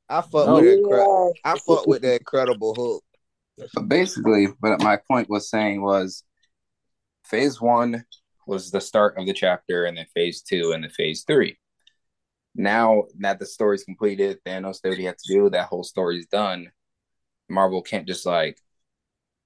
I 0.09 0.21
fuck 0.21 0.47
Oh. 0.47 0.55
with 0.55 0.63
that. 0.65 0.79
incre- 0.83 1.33
I 1.43 1.57
fuck 1.59 1.87
with 1.87 2.01
the 2.03 2.15
Incredible 2.17 2.75
Hulk. 2.75 3.03
But 3.73 3.87
basically, 3.87 4.45
I 4.45 4.47
fuck 4.47 4.55
with 4.59 4.61
the 4.61 4.67
Incredible 4.67 4.73
Hulk. 4.73 4.79
But 4.79 4.79
what 4.79 4.83
my 4.83 4.97
point 5.07 5.29
was 5.29 5.49
saying 5.49 5.81
was 5.81 6.23
phase 7.23 7.59
one 7.59 8.05
was 8.47 8.69
the 8.69 8.81
start 8.81 9.17
of 9.17 9.25
the 9.25 9.33
chapter, 9.33 9.85
and 9.85 9.97
then 9.97 10.05
phase 10.13 10.41
two, 10.41 10.71
and 10.73 10.83
then 10.83 10.91
phase 10.91 11.23
three. 11.23 11.57
Now 12.53 13.05
that 13.19 13.39
the 13.39 13.45
story's 13.45 13.83
completed, 13.83 14.39
Thanos 14.45 14.81
did 14.81 14.89
what 14.89 14.97
he 14.99 15.05
had 15.05 15.17
to 15.17 15.33
do, 15.33 15.49
that 15.49 15.67
whole 15.67 15.83
story's 15.83 16.27
done. 16.27 16.71
Marvel 17.49 17.81
can't 17.81 18.07
just 18.07 18.25
like 18.25 18.59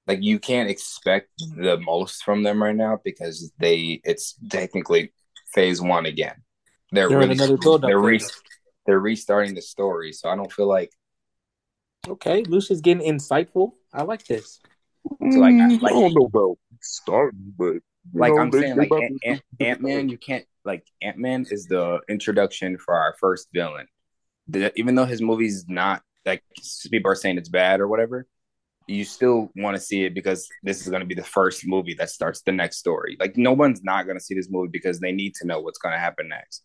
like 0.07 0.21
you 0.23 0.39
can't 0.39 0.69
expect 0.69 1.29
the 1.55 1.77
most 1.77 2.23
from 2.23 2.43
them 2.43 2.61
right 2.61 2.75
now 2.75 2.99
because 3.03 3.51
they 3.59 4.01
it's 4.03 4.35
technically 4.49 5.13
phase 5.53 5.81
one 5.81 6.05
again. 6.05 6.35
They're, 6.91 7.07
They're 7.09 7.21
in 7.21 7.29
really 7.29 7.39
another 7.43 7.57
build-up 7.57 7.81
they're 7.89 7.99
re- 7.99 8.19
phase. 8.19 8.31
They're 8.89 8.99
restarting 8.99 9.53
the 9.53 9.61
story. 9.61 10.11
So 10.13 10.29
I 10.29 10.35
don't 10.35 10.51
feel 10.51 10.67
like 10.67 10.91
Okay, 12.07 12.41
Lucious 12.43 12.81
getting 12.81 13.05
insightful. 13.07 13.73
I 13.93 14.01
like 14.01 14.25
this. 14.25 14.61
So, 15.31 15.37
like, 15.39 15.53
Mm, 15.53 15.79
like- 15.81 15.91
I 15.93 15.99
don't 15.99 16.13
know 16.15 16.25
about 16.25 16.57
starting, 16.81 17.53
but 17.55 17.73
you 17.73 17.81
like 18.15 18.33
know, 18.33 18.39
I'm 18.39 18.49
they- 18.49 18.61
saying, 18.61 18.77
they 18.77 18.87
like 18.87 19.03
Ant, 19.03 19.19
Ant, 19.25 19.41
Ant- 19.59 19.81
Man, 19.81 20.09
you 20.09 20.17
can't 20.17 20.45
like 20.65 20.87
Ant-Man 21.03 21.45
is 21.51 21.65
the 21.67 21.99
introduction 22.09 22.77
for 22.79 22.95
our 22.95 23.15
first 23.19 23.49
villain. 23.53 23.87
The, 24.47 24.71
even 24.79 24.95
though 24.95 25.05
his 25.05 25.21
movie's 25.21 25.67
not 25.69 26.01
like 26.25 26.43
people 26.89 27.11
are 27.11 27.15
saying 27.15 27.37
it's 27.37 27.49
bad 27.49 27.79
or 27.79 27.87
whatever, 27.87 28.25
you 28.87 29.03
still 29.05 29.51
want 29.55 29.75
to 29.77 29.81
see 29.81 30.03
it 30.05 30.15
because 30.15 30.49
this 30.63 30.81
is 30.81 30.89
going 30.89 31.01
to 31.01 31.05
be 31.05 31.13
the 31.15 31.23
first 31.23 31.67
movie 31.67 31.93
that 31.95 32.09
starts 32.09 32.41
the 32.41 32.51
next 32.51 32.77
story. 32.77 33.17
Like 33.19 33.37
no 33.37 33.53
one's 33.53 33.83
not 33.83 34.05
going 34.05 34.17
to 34.17 34.23
see 34.23 34.33
this 34.33 34.49
movie 34.49 34.69
because 34.71 34.99
they 34.99 35.11
need 35.11 35.35
to 35.35 35.45
know 35.47 35.59
what's 35.59 35.77
going 35.77 35.93
to 35.93 35.99
happen 35.99 36.27
next. 36.29 36.63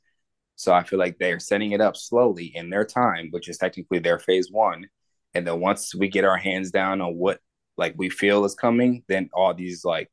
So 0.56 0.73
I 0.73 0.84
feel 0.84 0.99
like 0.99 1.18
they're 1.18 1.40
setting 1.40 1.73
it 1.73 1.80
up 1.80 1.96
slowly 1.96 2.52
in 2.54 2.70
their 2.70 2.84
time, 2.84 3.28
which 3.30 3.49
is 3.49 3.58
technically 3.58 3.99
their 3.99 4.18
phase 4.18 4.50
one. 4.50 4.87
And 5.34 5.46
then 5.46 5.61
once 5.61 5.94
we 5.94 6.08
get 6.08 6.25
our 6.25 6.37
hands 6.37 6.70
down 6.70 7.00
on 7.00 7.16
what 7.16 7.40
like 7.76 7.94
we 7.96 8.08
feel 8.08 8.44
is 8.44 8.54
coming, 8.54 9.02
then 9.08 9.30
all 9.32 9.52
these 9.52 9.84
like 9.84 10.11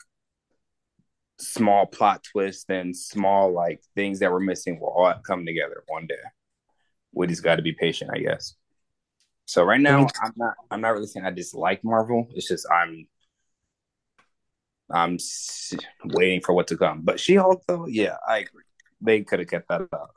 small 1.39 1.85
plot 1.85 2.23
twists 2.23 2.65
and 2.69 2.95
small 2.95 3.53
like 3.53 3.81
things 3.95 4.19
that 4.19 4.31
we're 4.31 4.39
missing 4.39 4.79
will 4.79 4.89
all 4.89 5.13
come 5.25 5.45
together 5.45 5.83
one 5.87 6.07
day. 6.07 6.15
We 7.13 7.27
just 7.27 7.43
got 7.43 7.57
to 7.57 7.61
be 7.61 7.73
patient, 7.73 8.11
I 8.13 8.19
guess. 8.19 8.55
So 9.45 9.63
right 9.63 9.81
now, 9.81 10.07
I'm 10.23 10.33
not. 10.37 10.53
I'm 10.69 10.81
not 10.81 10.93
really 10.93 11.07
saying 11.07 11.25
I 11.25 11.31
dislike 11.31 11.83
Marvel. 11.83 12.27
It's 12.33 12.47
just 12.47 12.65
I'm. 12.71 13.05
I'm 14.89 15.17
waiting 16.05 16.41
for 16.41 16.53
what 16.53 16.67
to 16.67 16.77
come. 16.77 17.01
But 17.03 17.19
She 17.19 17.35
Hulk, 17.35 17.63
though, 17.67 17.85
yeah, 17.87 18.17
I 18.27 18.39
agree. 18.39 18.63
They 19.01 19.21
could 19.23 19.39
have 19.39 19.49
kept 19.49 19.69
that 19.69 19.81
up. 19.93 20.13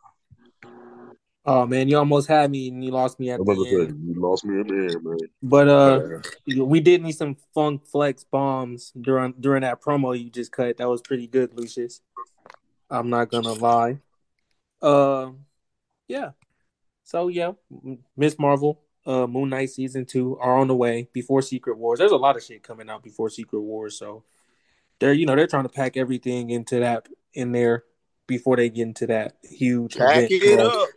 Oh 1.46 1.66
man, 1.66 1.88
you 1.88 1.98
almost 1.98 2.26
had 2.28 2.50
me 2.50 2.68
and 2.68 2.82
you 2.82 2.90
lost 2.90 3.20
me 3.20 3.30
at 3.30 3.34
I'm 3.36 3.42
about 3.42 3.54
to 3.56 3.64
the 3.64 3.70
say, 3.70 3.82
end. 3.88 4.14
you 4.14 4.20
lost 4.20 4.44
me 4.46 4.60
in 4.60 4.66
the 4.66 4.94
end, 4.94 5.04
man. 5.04 5.18
But 5.42 5.68
uh, 5.68 6.00
Uh, 6.58 6.64
we 6.64 6.80
did 6.80 7.02
need 7.02 7.12
some 7.12 7.36
funk 7.54 7.84
flex 7.86 8.24
bombs 8.24 8.92
during 8.98 9.34
during 9.38 9.60
that 9.62 9.82
promo 9.82 10.18
you 10.18 10.30
just 10.30 10.52
cut. 10.52 10.78
That 10.78 10.88
was 10.88 11.02
pretty 11.02 11.26
good, 11.26 11.52
Lucious. 11.54 12.00
I'm 12.90 13.10
not 13.10 13.30
gonna 13.30 13.52
lie. 13.52 13.98
Uh, 14.80 15.32
yeah. 16.08 16.30
So 17.02 17.28
yeah, 17.28 17.52
Miss 18.16 18.38
Marvel, 18.38 18.80
uh, 19.04 19.26
Moon 19.26 19.50
Knight 19.50 19.68
season 19.70 20.06
two 20.06 20.38
are 20.38 20.56
on 20.56 20.68
the 20.68 20.74
way 20.74 21.08
before 21.12 21.42
Secret 21.42 21.76
Wars. 21.76 21.98
There's 21.98 22.12
a 22.12 22.16
lot 22.16 22.36
of 22.36 22.42
shit 22.42 22.62
coming 22.62 22.88
out 22.88 23.02
before 23.02 23.28
Secret 23.28 23.60
Wars, 23.60 23.98
so 23.98 24.24
they're 24.98 25.12
you 25.12 25.26
know 25.26 25.36
they're 25.36 25.46
trying 25.46 25.64
to 25.64 25.68
pack 25.68 25.98
everything 25.98 26.48
into 26.48 26.80
that 26.80 27.06
in 27.34 27.52
there 27.52 27.84
before 28.26 28.56
they 28.56 28.70
get 28.70 28.82
into 28.82 29.06
that 29.08 29.36
huge 29.42 29.96
Pack 29.96 30.30
event. 30.30 30.32
it 30.32 30.56
bro. 30.56 30.68
up. 30.68 30.88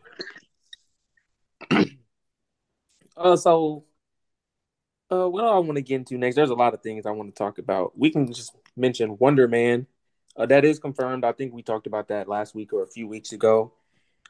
Uh, 3.17 3.35
so, 3.35 3.83
uh, 5.11 5.27
what 5.27 5.41
do 5.41 5.47
I 5.47 5.59
want 5.59 5.75
to 5.77 5.81
get 5.81 5.95
into 5.95 6.17
next? 6.17 6.35
There's 6.35 6.49
a 6.49 6.55
lot 6.55 6.73
of 6.73 6.81
things 6.81 7.05
I 7.05 7.11
want 7.11 7.33
to 7.33 7.37
talk 7.37 7.57
about. 7.57 7.97
We 7.97 8.09
can 8.11 8.31
just 8.31 8.55
mention 8.75 9.17
Wonder 9.17 9.47
Man. 9.47 9.87
Uh, 10.35 10.45
that 10.45 10.65
is 10.65 10.79
confirmed. 10.79 11.25
I 11.25 11.31
think 11.31 11.53
we 11.53 11.63
talked 11.63 11.87
about 11.87 12.09
that 12.09 12.27
last 12.27 12.53
week 12.53 12.73
or 12.73 12.83
a 12.83 12.87
few 12.87 13.07
weeks 13.07 13.31
ago. 13.31 13.73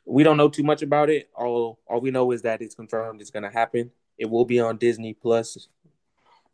We 0.06 0.24
don't 0.24 0.38
know 0.38 0.50
too 0.50 0.64
much 0.64 0.82
about 0.82 1.10
it. 1.10 1.30
All 1.36 1.80
all 1.88 2.00
we 2.00 2.12
know 2.12 2.32
is 2.32 2.44
that 2.44 2.62
it's 2.62 2.76
confirmed. 2.76 3.20
It's 3.20 3.32
gonna 3.32 3.52
happen. 3.52 3.92
It 4.18 4.30
will 4.30 4.46
be 4.46 4.60
on 4.60 4.78
Disney 4.78 5.14
Plus, 5.14 5.68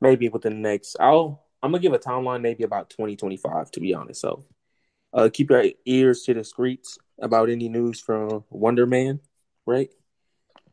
maybe 0.02 0.30
within 0.30 0.54
the 0.54 0.70
next. 0.70 0.96
I'll 1.00 1.44
I'm 1.62 1.72
gonna 1.72 1.82
give 1.82 1.94
a 1.94 2.00
timeline, 2.00 2.42
maybe 2.42 2.64
about 2.64 2.90
2025, 2.90 3.72
to 3.72 3.80
be 3.80 3.94
honest. 3.94 4.22
So, 4.22 4.44
uh, 5.14 5.30
keep 5.32 5.52
your 5.52 5.66
ears 5.86 6.24
to 6.24 6.34
the 6.34 6.44
streets 6.44 6.98
about 7.20 7.50
any 7.50 7.70
news 7.70 8.00
from 8.00 8.44
Wonder 8.50 8.86
Man. 8.88 9.20
Right? 9.66 9.90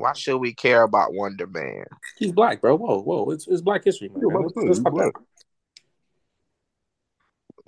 Why 0.01 0.15
should 0.15 0.39
we 0.39 0.55
care 0.55 0.83
about 0.83 1.13
Wonder 1.13 1.47
Man? 1.47 1.85
He's 2.17 2.33
black, 2.33 2.63
bro. 2.63 2.75
Whoa, 2.77 3.03
whoa. 3.03 3.31
It's, 3.33 3.47
it's 3.47 3.61
Black 3.61 3.85
History 3.85 4.09
Month. 4.09 4.23
Yeah, 4.27 4.33
man. 4.33 4.43
Let's, 4.43 4.53
about 4.53 4.55
to 4.55 4.61
say, 4.63 4.67
let's 4.69 4.79
he's 4.79 4.85
pop 4.85 4.95
that. 4.95 5.13
black. 5.13 5.15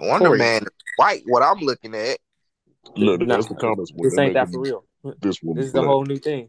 Wonder 0.08 0.26
Corey. 0.28 0.38
Man 0.38 0.62
is 0.62 0.68
white. 0.96 1.22
What 1.26 1.42
I'm 1.42 1.58
looking 1.60 1.94
at. 1.94 2.18
Look, 2.96 3.20
No, 3.20 3.34
that's 3.36 3.48
the 3.48 3.54
comments. 3.54 3.92
This 3.94 4.16
ain't 4.18 4.32
that 4.32 4.50
for 4.50 4.60
real. 4.60 4.84
This 5.20 5.42
one, 5.42 5.56
This 5.56 5.66
is 5.66 5.72
the 5.72 5.80
black. 5.80 5.88
whole 5.88 6.04
new 6.06 6.16
thing. 6.16 6.48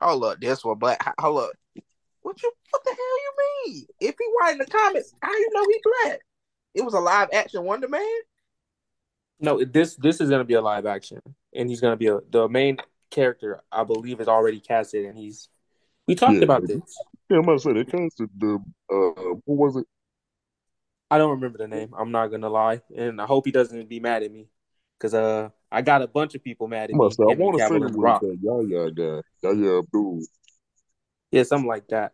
Hold 0.00 0.24
up, 0.24 0.40
this 0.40 0.64
one 0.64 0.78
black. 0.78 1.14
Hold 1.20 1.42
up. 1.44 1.50
What 2.22 2.42
you? 2.42 2.50
What 2.70 2.84
the 2.84 2.90
hell 2.90 2.98
you 2.98 3.32
mean? 3.74 3.86
If 4.00 4.14
he 4.18 4.24
white 4.40 4.52
in 4.52 4.58
the 4.58 4.66
comments, 4.66 5.12
how 5.20 5.32
you 5.32 5.50
know 5.52 5.64
he 5.68 5.80
black? 6.04 6.20
It 6.74 6.82
was 6.82 6.94
a 6.94 7.00
live 7.00 7.28
action 7.32 7.62
Wonder 7.64 7.88
Man. 7.88 8.02
No, 9.38 9.62
this 9.64 9.96
this 9.96 10.20
is 10.22 10.30
gonna 10.30 10.44
be 10.44 10.54
a 10.54 10.62
live 10.62 10.86
action, 10.86 11.20
and 11.54 11.68
he's 11.68 11.80
gonna 11.82 11.96
be 11.96 12.06
a 12.06 12.20
the 12.30 12.48
main 12.48 12.78
character. 13.10 13.60
I 13.70 13.84
believe 13.84 14.20
is 14.20 14.28
already 14.28 14.60
casted, 14.60 15.04
and 15.06 15.16
he's. 15.18 15.48
We 16.06 16.14
talked 16.14 16.34
Yeah. 16.36 16.44
about 16.44 16.66
this. 16.66 16.80
Yeah, 17.28 17.36
I'm 17.38 17.42
about 17.44 17.54
to 17.54 17.58
say 17.60 17.72
they 17.74 17.84
casted 17.84 18.30
the 18.38 18.54
uh, 18.90 19.34
what 19.44 19.58
was 19.58 19.76
it? 19.76 19.86
I 21.10 21.18
don't 21.18 21.30
remember 21.32 21.58
the 21.58 21.68
name. 21.68 21.92
I'm 21.98 22.10
not 22.10 22.28
gonna 22.28 22.48
lie, 22.50 22.82
and 22.96 23.20
I 23.20 23.26
hope 23.26 23.46
he 23.46 23.52
doesn't 23.52 23.88
be 23.88 24.00
mad 24.00 24.22
at 24.22 24.32
me, 24.32 24.48
because 24.98 25.14
uh, 25.14 25.50
I 25.70 25.82
got 25.82 26.02
a 26.02 26.06
bunch 26.06 26.34
of 26.34 26.42
people 26.44 26.68
mad 26.68 26.90
at 26.90 26.94
I'm 26.94 26.98
me. 27.00 27.10
say 27.10 27.22
I 27.22 27.34
want 27.34 27.58
to 27.58 27.64
say 27.66 27.70
Cavill 27.70 27.76
it 27.76 27.82
and 27.84 27.94
The 27.94 27.98
was 27.98 28.04
Rock. 28.04 28.20
that 28.22 28.38
Yahya 28.42 28.90
guy, 28.92 29.22
Yahya 29.42 29.78
Abdul. 29.78 30.22
Yeah, 31.30 31.42
something 31.42 31.68
like 31.68 31.88
that. 31.88 32.12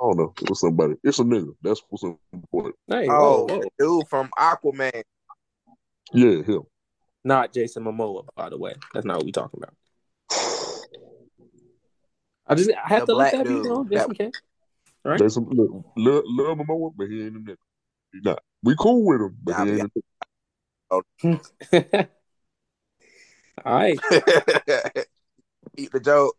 I 0.00 0.04
don't 0.04 0.16
know. 0.16 0.34
It 0.40 0.48
was 0.48 0.60
somebody. 0.60 0.94
It's 1.04 1.18
a 1.18 1.24
nigga. 1.24 1.52
That's 1.62 1.82
what's 1.90 2.04
important. 2.32 2.74
Hey, 2.88 3.06
Oh, 3.10 3.46
whoa, 3.46 3.58
whoa. 3.58 3.98
dude 4.00 4.08
from 4.08 4.30
Aquaman. 4.38 5.02
Yeah, 6.14 6.42
him. 6.42 6.62
Not 7.22 7.52
Jason 7.52 7.84
Momoa, 7.84 8.24
by 8.34 8.48
the 8.48 8.56
way. 8.56 8.72
That's 8.94 9.04
not 9.04 9.18
what 9.18 9.26
we 9.26 9.32
talking 9.32 9.60
about. 9.62 9.74
I 12.50 12.54
just 12.56 12.70
I 12.70 12.88
have 12.88 13.06
The 13.06 13.06
to 13.06 13.14
let 13.14 13.32
black 13.32 13.46
that 13.46 13.48
be 13.48 13.68
known 13.68 13.88
just 13.88 14.08
in 14.08 14.14
case. 14.16 14.32
Right. 15.04 15.20
Jason, 15.20 15.46
look, 15.50 15.84
love, 15.96 16.24
love 16.26 16.58
him 16.58 16.66
more, 16.66 16.92
but 16.94 17.08
he 17.08 17.22
ain't 17.24 17.36
a 17.36 17.38
nigga. 17.38 17.56
He 18.12 18.20
not. 18.22 18.42
We 18.64 18.74
cool 18.76 19.06
with 19.06 19.20
him, 19.20 19.36
but 19.42 19.56
Nah, 19.56 19.64
he 19.64 19.70
we 19.70 19.80
ain't 19.80 19.92
a 20.90 21.00
nigga. 21.72 22.08
All 23.64 23.72
right. 23.72 23.98
Eat 25.76 25.92
the 25.92 26.00
joke. 26.00 26.36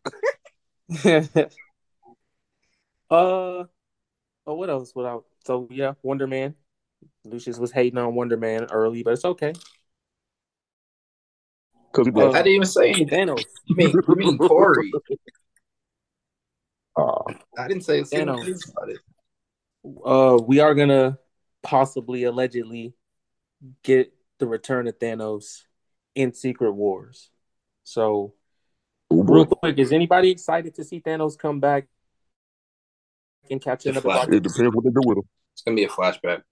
uh, 1.05 1.45
oh, 3.09 3.67
what 4.45 4.69
else? 4.69 4.93
What 4.93 5.05
else? 5.05 5.25
So 5.45 5.69
yeah, 5.71 5.93
Wonder 6.03 6.27
Man. 6.27 6.55
Lucious 7.23 7.57
was 7.57 7.71
hating 7.71 7.97
on 7.97 8.15
Wonder 8.15 8.35
Man 8.35 8.65
early, 8.65 9.01
but 9.01 9.13
it's 9.13 9.23
okay. 9.23 9.53
Cause 11.93 12.07
Uh. 12.13 12.31
I 12.31 12.37
didn't 12.39 12.47
even 12.47 12.65
say 12.65 12.89
anything. 12.89 13.27
Thanos. 13.29 13.45
You 13.65 13.75
mean, 13.77 13.91
you 13.91 14.15
mean 14.15 14.37
Corey? 14.37 14.91
Oh, 17.01 17.25
I 17.57 17.67
didn't 17.67 17.83
say 17.83 18.03
say 18.03 18.19
Thanos. 18.19 18.41
anything 18.41 18.59
about 18.75 18.89
it. 18.89 18.99
Uh, 20.05 20.43
we 20.45 20.59
are 20.59 20.75
gonna 20.75 21.17
possibly, 21.63 22.23
allegedly, 22.25 22.93
get 23.83 24.13
the 24.37 24.47
return 24.47 24.87
of 24.87 24.99
Thanos 24.99 25.63
in 26.13 26.33
Secret 26.33 26.73
Wars. 26.73 27.31
So, 27.83 28.33
real 29.09 29.45
quick, 29.45 29.79
is 29.79 29.91
anybody 29.91 30.29
excited 30.29 30.75
to 30.75 30.83
see 30.83 31.01
Thanos 31.01 31.37
come 31.37 31.59
back 31.59 31.87
and 33.49 33.59
catch 33.59 33.83
The 33.83 33.91
another? 33.91 34.01
Flash. 34.03 34.27
It 34.27 34.43
depends 34.43 34.75
what 34.75 34.83
they 34.83 34.91
do 34.91 35.01
with 35.03 35.17
him. 35.17 35.23
It's 35.53 35.61
gonna 35.63 35.75
be 35.75 35.85
a 35.85 35.89
flashback. 35.89 36.43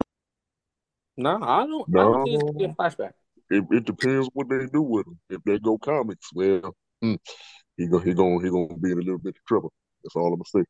No, 1.16 1.40
I 1.42 1.68
don't. 1.68 1.86
I 1.96 2.04
don't 2.04 2.24
think 2.24 2.36
it's 2.36 2.44
gonna 2.44 2.58
be 2.58 2.66
a 2.66 2.70
flashback. 2.70 3.12
It, 3.52 3.64
it 3.72 3.86
depends 3.86 4.30
what 4.34 4.50
they 4.50 4.66
do 4.66 4.82
with 4.82 5.06
him. 5.06 5.20
If 5.30 5.44
they 5.44 5.60
go 5.60 5.78
comics, 5.78 6.30
well, 6.34 6.76
hmm, 7.02 7.16
he 7.78 7.88
go 7.88 8.00
he 8.00 8.14
gonna 8.14 8.44
he 8.44 8.50
gonna 8.50 8.78
be 8.78 8.92
in 8.92 8.98
a 8.98 9.02
little 9.02 9.20
bit 9.20 9.36
of 9.38 9.46
trouble. 9.46 9.72
That's 10.04 10.16
all 10.16 10.34
I'm 10.34 10.40
gonna 10.40 10.46
say. 10.46 10.64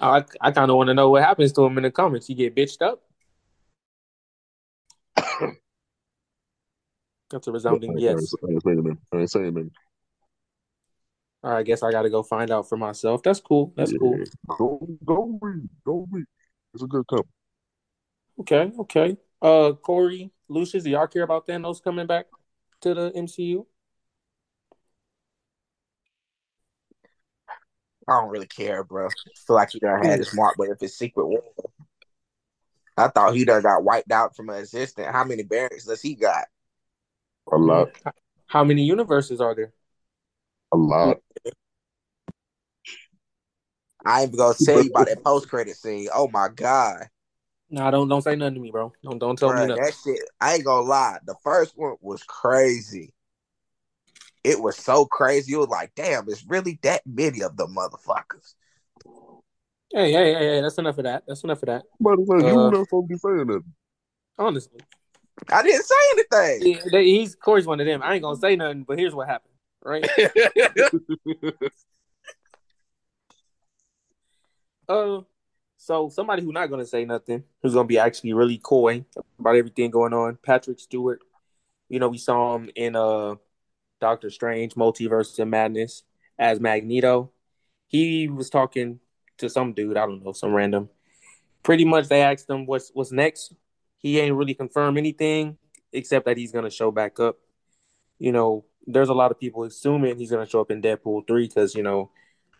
I 0.02 0.24
I 0.40 0.50
kind 0.50 0.70
of 0.70 0.76
want 0.76 0.88
to 0.88 0.94
know 0.94 1.10
what 1.10 1.22
happens 1.22 1.52
to 1.52 1.64
him 1.64 1.76
in 1.78 1.84
the 1.84 1.90
comics. 1.90 2.26
He 2.26 2.34
get 2.34 2.56
bitched 2.56 2.82
up. 2.82 3.02
That's 7.30 7.46
a 7.46 7.52
resounding 7.52 7.98
yes. 7.98 8.34
I 8.42 8.50
ain't 8.50 8.62
saying 8.62 8.76
nothing. 8.76 8.98
I 9.12 9.16
ain't 9.18 9.30
saying 9.30 9.54
nothing. 9.54 9.70
All 11.42 11.50
right, 11.50 11.58
I 11.58 11.62
guess 11.62 11.82
I 11.82 11.90
got 11.90 12.02
to 12.02 12.10
go 12.10 12.22
find 12.22 12.50
out 12.50 12.68
for 12.68 12.76
myself. 12.78 13.22
That's 13.22 13.40
cool. 13.40 13.72
That's 13.76 13.92
Yeah. 13.92 13.98
cool. 13.98 14.18
Go 14.58 14.88
go 15.04 15.38
read. 15.40 15.68
Go 15.84 16.06
read. 16.10 16.24
It's 16.72 16.82
a 16.82 16.86
good 16.86 17.06
comic. 17.06 17.26
Okay, 18.40 18.72
okay. 18.80 19.16
Uh, 19.40 19.72
Corey, 19.72 20.32
Lucius, 20.48 20.84
do 20.84 20.90
y'all 20.90 21.06
care 21.06 21.22
about 21.22 21.46
Thanos 21.46 21.82
coming 21.82 22.06
back 22.06 22.26
to 22.80 22.94
the 22.94 23.10
MCU? 23.12 23.66
I 28.08 28.20
don't 28.20 28.30
really 28.30 28.46
care, 28.46 28.84
bro. 28.84 29.08
feel 29.46 29.56
like 29.56 29.70
he 29.70 29.78
done 29.78 30.02
had 30.02 30.18
his 30.18 30.34
mark, 30.34 30.56
but 30.58 30.68
if 30.68 30.82
it's 30.82 30.96
Secret 30.96 31.26
War, 31.26 31.42
I 32.96 33.08
thought 33.08 33.34
he 33.34 33.44
done 33.44 33.62
got 33.62 33.82
wiped 33.82 34.12
out 34.12 34.36
from 34.36 34.50
an 34.50 34.56
existence. 34.56 35.08
How 35.10 35.24
many 35.24 35.42
barracks 35.42 35.84
does 35.86 36.02
he 36.02 36.14
got? 36.14 36.44
A 37.50 37.56
lot. 37.56 37.88
How 38.46 38.64
many 38.64 38.82
universes 38.82 39.40
are 39.40 39.54
there? 39.54 39.72
A 40.72 40.76
lot. 40.76 41.18
I 44.04 44.20
ain't 44.20 44.28
even 44.28 44.38
gonna 44.38 44.54
tell 44.54 44.82
you 44.82 44.90
about 44.90 45.06
that 45.06 45.24
post 45.24 45.48
credit 45.48 45.76
scene. 45.76 46.08
Oh 46.14 46.28
my 46.28 46.48
god. 46.48 47.08
Nah, 47.70 47.90
don't 47.90 48.08
don't 48.08 48.22
say 48.22 48.36
nothing 48.36 48.54
to 48.54 48.60
me, 48.60 48.70
bro. 48.70 48.92
Don't 49.02 49.18
don't 49.18 49.38
tell 49.38 49.48
Bruh, 49.48 49.62
me 49.62 49.66
nothing. 49.68 49.84
that 49.84 49.94
shit, 49.94 50.20
I 50.40 50.54
ain't 50.54 50.64
gonna 50.64 50.86
lie. 50.86 51.18
The 51.24 51.34
first 51.42 51.72
one 51.76 51.96
was 52.00 52.22
crazy. 52.22 53.13
It 54.44 54.60
was 54.60 54.76
so 54.76 55.06
crazy. 55.06 55.54
It 55.54 55.56
was 55.56 55.68
like, 55.68 55.94
damn, 55.96 56.28
it's 56.28 56.44
really 56.46 56.78
that 56.82 57.00
many 57.06 57.42
of 57.42 57.56
the 57.56 57.66
motherfuckers. 57.66 58.54
Hey, 59.90 60.12
hey, 60.12 60.34
hey, 60.34 60.34
hey, 60.34 60.60
that's 60.60 60.76
enough 60.76 60.98
of 60.98 61.04
that. 61.04 61.24
That's 61.26 61.42
enough 61.44 61.62
of 61.62 61.66
that. 61.66 61.84
But 61.98 62.18
it's 62.18 62.28
like, 62.28 62.42
you 62.42 62.60
Uh, 62.60 62.70
not 62.70 62.84
supposed 62.84 63.08
to 63.08 63.14
be 63.14 63.18
saying 63.18 63.46
that. 63.46 63.62
Honestly. 64.38 64.80
I 65.48 65.62
didn't 65.62 65.84
say 65.84 65.94
anything. 66.12 66.72
Yeah, 66.72 66.82
they, 66.92 67.04
he's 67.04 67.34
Corey's 67.34 67.66
one 67.66 67.80
of 67.80 67.86
them. 67.86 68.02
I 68.02 68.14
ain't 68.14 68.22
gonna 68.22 68.38
say 68.38 68.54
nothing, 68.54 68.84
but 68.84 68.98
here's 68.98 69.14
what 69.14 69.28
happened. 69.28 69.54
Right? 69.82 70.08
Uh, 74.86 75.22
so 75.78 76.10
somebody 76.10 76.42
who's 76.42 76.52
not 76.52 76.66
gonna 76.66 76.84
say 76.84 77.04
nothing, 77.04 77.42
who's 77.62 77.74
gonna 77.74 77.86
be 77.86 77.98
actually 77.98 78.32
really 78.32 78.58
coy 78.58 79.04
about 79.38 79.56
everything 79.56 79.90
going 79.90 80.12
on, 80.12 80.36
Patrick 80.42 80.78
Stewart. 80.78 81.20
You 81.88 82.00
know, 82.00 82.08
we 82.08 82.18
saw 82.18 82.56
him 82.56 82.70
in 82.74 82.94
uh 82.96 83.36
Doctor 84.04 84.28
Strange, 84.28 84.74
Multiverse 84.74 85.38
of 85.38 85.48
Madness 85.48 86.02
as 86.38 86.60
Magneto. 86.60 87.30
He 87.86 88.28
was 88.28 88.50
talking 88.50 89.00
to 89.38 89.48
some 89.48 89.72
dude, 89.72 89.96
I 89.96 90.04
don't 90.04 90.22
know, 90.22 90.32
some 90.32 90.52
random. 90.52 90.90
Pretty 91.62 91.86
much, 91.86 92.08
they 92.08 92.20
asked 92.20 92.50
him 92.50 92.66
what's 92.66 92.90
what's 92.92 93.12
next. 93.12 93.54
He 93.96 94.20
ain't 94.20 94.36
really 94.36 94.52
confirmed 94.52 94.98
anything 94.98 95.56
except 95.90 96.26
that 96.26 96.36
he's 96.36 96.52
gonna 96.52 96.68
show 96.68 96.90
back 96.90 97.18
up. 97.18 97.38
You 98.18 98.32
know, 98.32 98.66
there's 98.86 99.08
a 99.08 99.14
lot 99.14 99.30
of 99.30 99.40
people 99.40 99.64
assuming 99.64 100.18
he's 100.18 100.30
gonna 100.30 100.44
show 100.44 100.60
up 100.60 100.70
in 100.70 100.82
Deadpool 100.82 101.26
three 101.26 101.48
because 101.48 101.74
you 101.74 101.82
know 101.82 102.10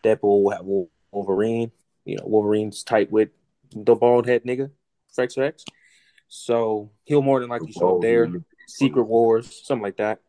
Deadpool 0.03 0.41
will 0.41 0.49
have 0.49 0.65
Wolverine. 1.11 1.71
You 2.05 2.17
know, 2.17 2.23
Wolverine's 2.25 2.83
tight 2.83 3.11
with 3.11 3.29
the 3.71 3.93
bald 3.93 4.27
head 4.27 4.45
nigga, 4.45 4.71
Frex 5.15 5.37
Rex. 5.37 5.63
So 6.27 6.89
he'll 7.03 7.21
more 7.21 7.39
than 7.39 7.49
likely 7.49 7.71
show 7.71 7.97
up 7.97 8.01
there. 8.01 8.31
Secret 8.67 9.03
Wars, 9.03 9.61
something 9.63 9.83
like 9.83 9.97
that. 9.97 10.21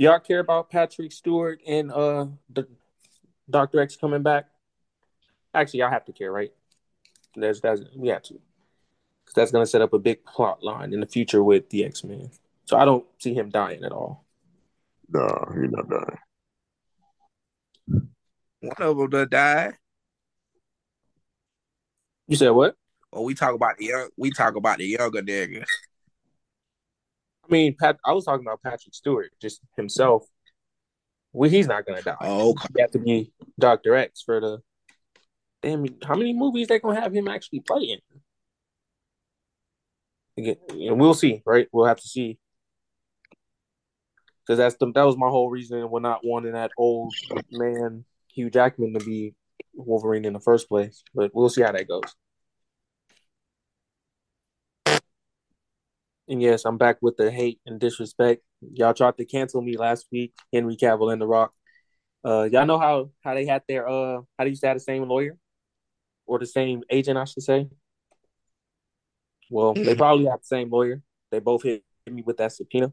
Do 0.00 0.04
y'all 0.04 0.18
care 0.18 0.38
about 0.38 0.70
Patrick 0.70 1.12
Stewart 1.12 1.60
and 1.66 1.92
uh 1.92 2.24
the 2.48 2.66
Doctor 3.50 3.80
X 3.80 3.96
coming 3.96 4.22
back? 4.22 4.46
Actually, 5.52 5.82
I 5.82 5.90
have 5.90 6.06
to 6.06 6.12
care, 6.14 6.32
right? 6.32 6.50
That's 7.36 7.60
that's 7.60 7.82
we 7.94 8.08
have 8.08 8.22
to, 8.22 8.32
because 8.32 9.34
that's 9.34 9.50
gonna 9.50 9.66
set 9.66 9.82
up 9.82 9.92
a 9.92 9.98
big 9.98 10.24
plot 10.24 10.64
line 10.64 10.94
in 10.94 11.00
the 11.00 11.06
future 11.06 11.44
with 11.44 11.68
the 11.68 11.84
X 11.84 12.02
Men. 12.02 12.30
So 12.64 12.78
I 12.78 12.86
don't 12.86 13.04
see 13.18 13.34
him 13.34 13.50
dying 13.50 13.84
at 13.84 13.92
all. 13.92 14.24
Nah, 15.10 15.52
he 15.52 15.68
not 15.68 15.90
dying. 15.90 16.18
One 18.60 18.76
of 18.78 18.96
them 18.96 19.10
done 19.10 19.28
died. 19.28 19.74
You 22.26 22.36
said 22.36 22.50
what? 22.52 22.74
Or 23.12 23.22
we 23.22 23.34
talk 23.34 23.54
about 23.54 23.76
the 23.76 23.84
young. 23.84 24.08
We 24.16 24.30
talk 24.30 24.56
about 24.56 24.78
the 24.78 24.86
younger 24.86 25.20
nigga. 25.20 25.66
I 27.50 27.52
mean, 27.52 27.76
Pat. 27.78 27.98
I 28.04 28.12
was 28.12 28.24
talking 28.24 28.46
about 28.46 28.62
Patrick 28.62 28.94
Stewart, 28.94 29.30
just 29.40 29.60
himself. 29.76 30.24
Well, 31.32 31.50
he's 31.50 31.66
not 31.66 31.84
gonna 31.86 32.02
die. 32.02 32.16
Oh, 32.20 32.50
okay. 32.50 32.68
You 32.76 32.82
have 32.82 32.90
to 32.92 32.98
be 32.98 33.32
Doctor 33.58 33.94
X 33.94 34.22
for 34.22 34.40
the. 34.40 34.58
Damn, 35.62 35.84
how 36.04 36.14
many 36.14 36.32
movies 36.32 36.68
they 36.68 36.78
gonna 36.78 37.00
have 37.00 37.12
him 37.12 37.28
actually 37.28 37.60
playing? 37.60 37.98
Again, 40.38 40.56
we'll 40.70 41.14
see, 41.14 41.42
right? 41.44 41.68
We'll 41.72 41.86
have 41.86 42.00
to 42.00 42.08
see. 42.08 42.38
Because 44.46 44.58
that's 44.58 44.76
the 44.76 44.90
that 44.92 45.02
was 45.02 45.16
my 45.16 45.28
whole 45.28 45.50
reason 45.50 45.90
we're 45.90 46.00
not 46.00 46.20
wanting 46.24 46.52
that 46.52 46.70
old 46.78 47.12
man 47.50 48.04
Hugh 48.32 48.50
Jackman 48.50 48.94
to 48.94 49.04
be 49.04 49.34
Wolverine 49.74 50.24
in 50.24 50.32
the 50.32 50.40
first 50.40 50.68
place. 50.68 51.02
But 51.14 51.32
we'll 51.34 51.50
see 51.50 51.62
how 51.62 51.72
that 51.72 51.88
goes. 51.88 52.14
And 56.30 56.40
yes, 56.40 56.64
I'm 56.64 56.78
back 56.78 56.98
with 57.02 57.16
the 57.16 57.28
hate 57.28 57.58
and 57.66 57.80
disrespect. 57.80 58.42
Y'all 58.60 58.94
tried 58.94 59.16
to 59.18 59.24
cancel 59.24 59.60
me 59.60 59.76
last 59.76 60.06
week, 60.12 60.32
Henry 60.52 60.76
Cavill 60.76 61.12
and 61.12 61.20
The 61.20 61.26
Rock. 61.26 61.52
Uh, 62.24 62.48
y'all 62.52 62.66
know 62.66 62.78
how 62.78 63.10
how 63.24 63.34
they 63.34 63.46
had 63.46 63.62
their 63.66 63.88
uh 63.88 64.20
how 64.38 64.44
they 64.44 64.50
used 64.50 64.60
to 64.60 64.68
have 64.68 64.76
the 64.76 64.80
same 64.80 65.08
lawyer 65.08 65.36
or 66.26 66.38
the 66.38 66.46
same 66.46 66.84
agent, 66.88 67.18
I 67.18 67.24
should 67.24 67.42
say. 67.42 67.68
Well, 69.50 69.74
they 69.74 69.96
probably 69.96 70.26
have 70.26 70.42
the 70.42 70.46
same 70.46 70.70
lawyer. 70.70 71.02
They 71.32 71.40
both 71.40 71.64
hit 71.64 71.82
me 72.08 72.22
with 72.24 72.36
that 72.36 72.52
subpoena 72.52 72.92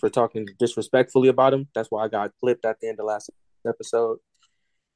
for 0.00 0.10
talking 0.10 0.48
disrespectfully 0.58 1.28
about 1.28 1.54
him. 1.54 1.68
That's 1.76 1.92
why 1.92 2.04
I 2.04 2.08
got 2.08 2.32
clipped 2.40 2.64
at 2.64 2.80
the 2.80 2.88
end 2.88 2.98
of 2.98 3.06
last 3.06 3.30
episode. 3.64 4.18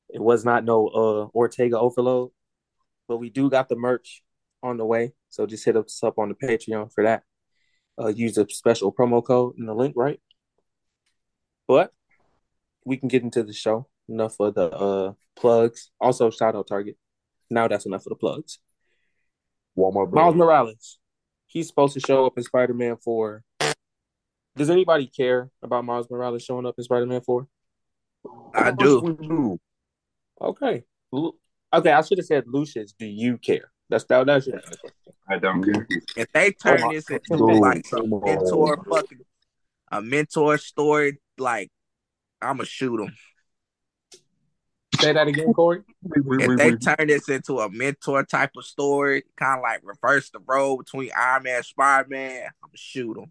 It 0.08 0.20
was 0.20 0.44
not 0.44 0.64
no 0.64 0.88
uh 0.88 1.28
Ortega 1.32 1.78
overload, 1.78 2.30
but 3.06 3.18
we 3.18 3.30
do 3.30 3.48
got 3.48 3.68
the 3.68 3.76
merch 3.76 4.24
on 4.64 4.78
the 4.78 4.84
way. 4.84 5.12
So 5.28 5.46
just 5.46 5.64
hit 5.64 5.76
us 5.76 6.02
up 6.02 6.18
on 6.18 6.28
the 6.28 6.34
Patreon 6.34 6.92
for 6.92 7.04
that. 7.04 7.22
Uh, 8.00 8.08
use 8.08 8.38
a 8.38 8.48
special 8.48 8.92
promo 8.92 9.24
code 9.24 9.54
in 9.58 9.66
the 9.66 9.74
link, 9.74 9.94
right? 9.96 10.20
But 11.66 11.92
we 12.84 12.96
can 12.96 13.08
get 13.08 13.22
into 13.22 13.42
the 13.42 13.52
show. 13.52 13.88
Enough 14.08 14.40
of 14.40 14.54
the 14.54 14.70
uh 14.70 15.12
plugs. 15.37 15.90
Also, 16.00 16.30
shout 16.30 16.54
out 16.54 16.66
Target. 16.66 16.96
Now 17.50 17.68
that's 17.68 17.87
enough 17.87 18.06
of 18.06 18.11
the 18.11 18.16
plugs. 18.16 18.58
Walmart. 19.76 20.12
Miles. 20.12 20.34
Morales. 20.34 20.98
He's 21.46 21.66
supposed 21.66 21.94
to 21.94 22.00
show 22.00 22.26
up 22.26 22.34
in 22.37 22.42
Spider 22.42 22.74
Man 22.74 22.96
4. 22.96 23.42
Does 24.56 24.70
anybody 24.70 25.06
care 25.06 25.50
about 25.62 25.84
Miles 25.84 26.11
Morales 26.11 26.42
showing 26.42 26.66
up 26.66 26.74
in 26.76 26.84
Spider 26.84 27.06
Man 27.06 27.20
4? 27.20 27.46
I 28.54 28.70
do. 28.72 29.00
course 29.00 29.16
we 29.18 29.26
do. 29.26 29.61
Okay. 30.40 30.84
Okay, 31.72 31.92
I 31.92 32.00
should 32.02 32.18
have 32.18 32.26
said 32.26 32.44
Lucious, 32.46 32.92
do 32.92 33.06
you 33.06 33.38
care? 33.38 33.70
That's 33.88 34.04
that 34.04 34.26
that 34.26 34.44
should 34.44 34.62
I 35.28 35.38
don't 35.38 35.62
care. 35.62 35.86
If 36.16 36.32
they 36.32 36.48
oh 36.48 36.50
turn 36.62 36.82
Oh 36.84 36.92
this 36.92 37.08
into 37.10 37.36
Dude, 37.36 37.60
like 37.60 37.86
some 37.86 38.10
come 38.10 38.20
mentor 38.24 38.84
fucking 38.88 39.18
a 39.90 40.02
mentor 40.02 40.58
story, 40.58 41.18
like 41.38 41.70
I'ma 42.40 42.64
shoot 42.64 43.00
him. 43.00 43.14
say 45.00 45.12
that 45.12 45.28
again, 45.28 45.52
Corey. 45.52 45.82
We, 46.02 46.20
we, 46.20 46.44
If 46.44 46.58
they 46.58 46.70
turn 46.76 47.08
this 47.08 47.28
into 47.28 47.58
a 47.60 47.70
mentor 47.70 48.24
type 48.24 48.50
of 48.56 48.64
story, 48.64 49.24
kind 49.36 49.58
of 49.58 49.62
like 49.62 49.80
reverse 49.82 50.30
the 50.30 50.40
role 50.46 50.78
between 50.78 51.10
Iron 51.16 51.42
Man 51.44 51.56
and 51.56 51.64
Spider 51.64 52.08
Man, 52.08 52.42
I'ma 52.62 52.70
shoot 52.74 53.18
him. 53.18 53.30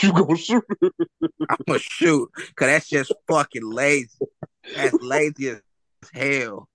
you 0.00 0.12
gonna 0.12 0.36
shoot. 0.36 0.64
I'ma 1.48 1.78
shoot, 1.78 2.30
cause 2.56 2.68
that's 2.68 2.88
just 2.88 3.12
fucking 3.26 3.68
lazy. 3.70 4.10
That's 4.74 5.00
lazy 5.00 5.48
as 5.48 5.62
hell, 6.12 6.68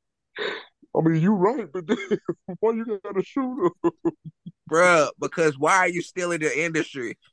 I 0.97 1.01
mean, 1.01 1.21
you 1.21 1.33
right, 1.33 1.67
but 1.71 1.87
then, 1.87 1.97
why 2.59 2.71
you 2.71 2.99
gotta 3.03 3.23
shoot 3.23 3.71
him? 3.83 3.91
bruh. 4.69 5.09
Because 5.19 5.57
why 5.57 5.77
are 5.77 5.89
you 5.89 6.01
still 6.01 6.31
in 6.31 6.41
the 6.41 6.63
industry? 6.63 7.17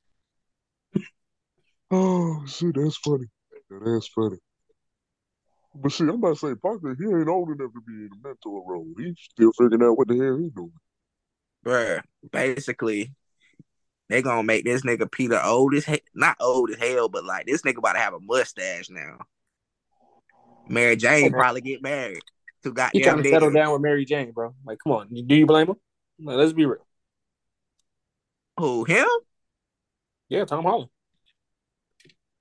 Oh 1.94 2.42
see, 2.46 2.70
that's 2.74 2.96
funny. 2.96 3.26
That's 3.68 4.08
funny. 4.08 4.38
But 5.74 5.92
see, 5.92 6.04
I'm 6.04 6.10
about 6.12 6.38
to 6.38 6.48
say 6.48 6.54
Parker, 6.54 6.96
he 6.98 7.04
ain't 7.04 7.28
old 7.28 7.50
enough 7.50 7.70
to 7.74 7.80
be 7.86 7.92
in 7.92 8.10
a 8.14 8.26
mentor 8.26 8.64
role. 8.66 8.86
He's 8.96 9.14
still 9.18 9.52
figuring 9.52 9.82
out 9.82 9.98
what 9.98 10.08
the 10.08 10.16
hell 10.16 10.38
he's 10.38 10.52
doing. 10.52 10.72
Bruh, 11.66 12.00
basically, 12.30 13.12
they 14.08 14.22
gonna 14.22 14.42
make 14.42 14.64
this 14.64 14.80
nigga 14.86 15.12
Peter 15.12 15.38
old 15.44 15.74
as 15.74 15.84
he- 15.84 16.00
not 16.14 16.38
old 16.40 16.70
as 16.70 16.78
hell, 16.78 17.10
but 17.10 17.26
like 17.26 17.44
this 17.44 17.60
nigga 17.60 17.76
about 17.76 17.92
to 17.92 17.98
have 17.98 18.14
a 18.14 18.20
mustache 18.20 18.88
now. 18.88 19.18
Mary 20.66 20.96
Jane 20.96 21.30
probably 21.30 21.60
get 21.60 21.82
married 21.82 22.22
to 22.62 22.70
He 22.70 22.74
goddamn 22.74 23.02
trying 23.02 23.22
to 23.22 23.30
settle 23.30 23.50
down 23.50 23.72
with 23.72 23.82
Mary 23.82 24.04
Jane, 24.04 24.32
bro. 24.32 24.54
Like, 24.64 24.78
come 24.82 24.92
on. 24.92 25.08
Do 25.08 25.34
you 25.34 25.46
blame 25.46 25.68
him? 25.68 25.76
Like, 26.20 26.36
let's 26.36 26.52
be 26.52 26.66
real. 26.66 26.86
Who 28.58 28.84
him? 28.84 29.06
Yeah, 30.28 30.44
Tom 30.44 30.64
Holland. 30.64 30.90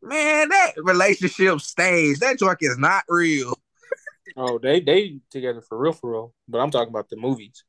Man, 0.02 0.50
that 0.50 0.74
relationship 0.78 1.62
stage, 1.62 2.20
that 2.20 2.40
joke 2.40 2.58
is 2.62 2.78
not 2.78 3.04
real. 3.08 3.54
Oh, 4.36 4.58
they 4.58 4.80
they 4.80 5.20
together 5.30 5.62
for 5.62 5.78
real, 5.78 5.94
for 5.94 6.12
real. 6.12 6.34
But 6.48 6.60
I'm 6.60 6.72
talking 6.72 6.90
about 6.90 7.10
the 7.10 7.18
movies. 7.18 7.64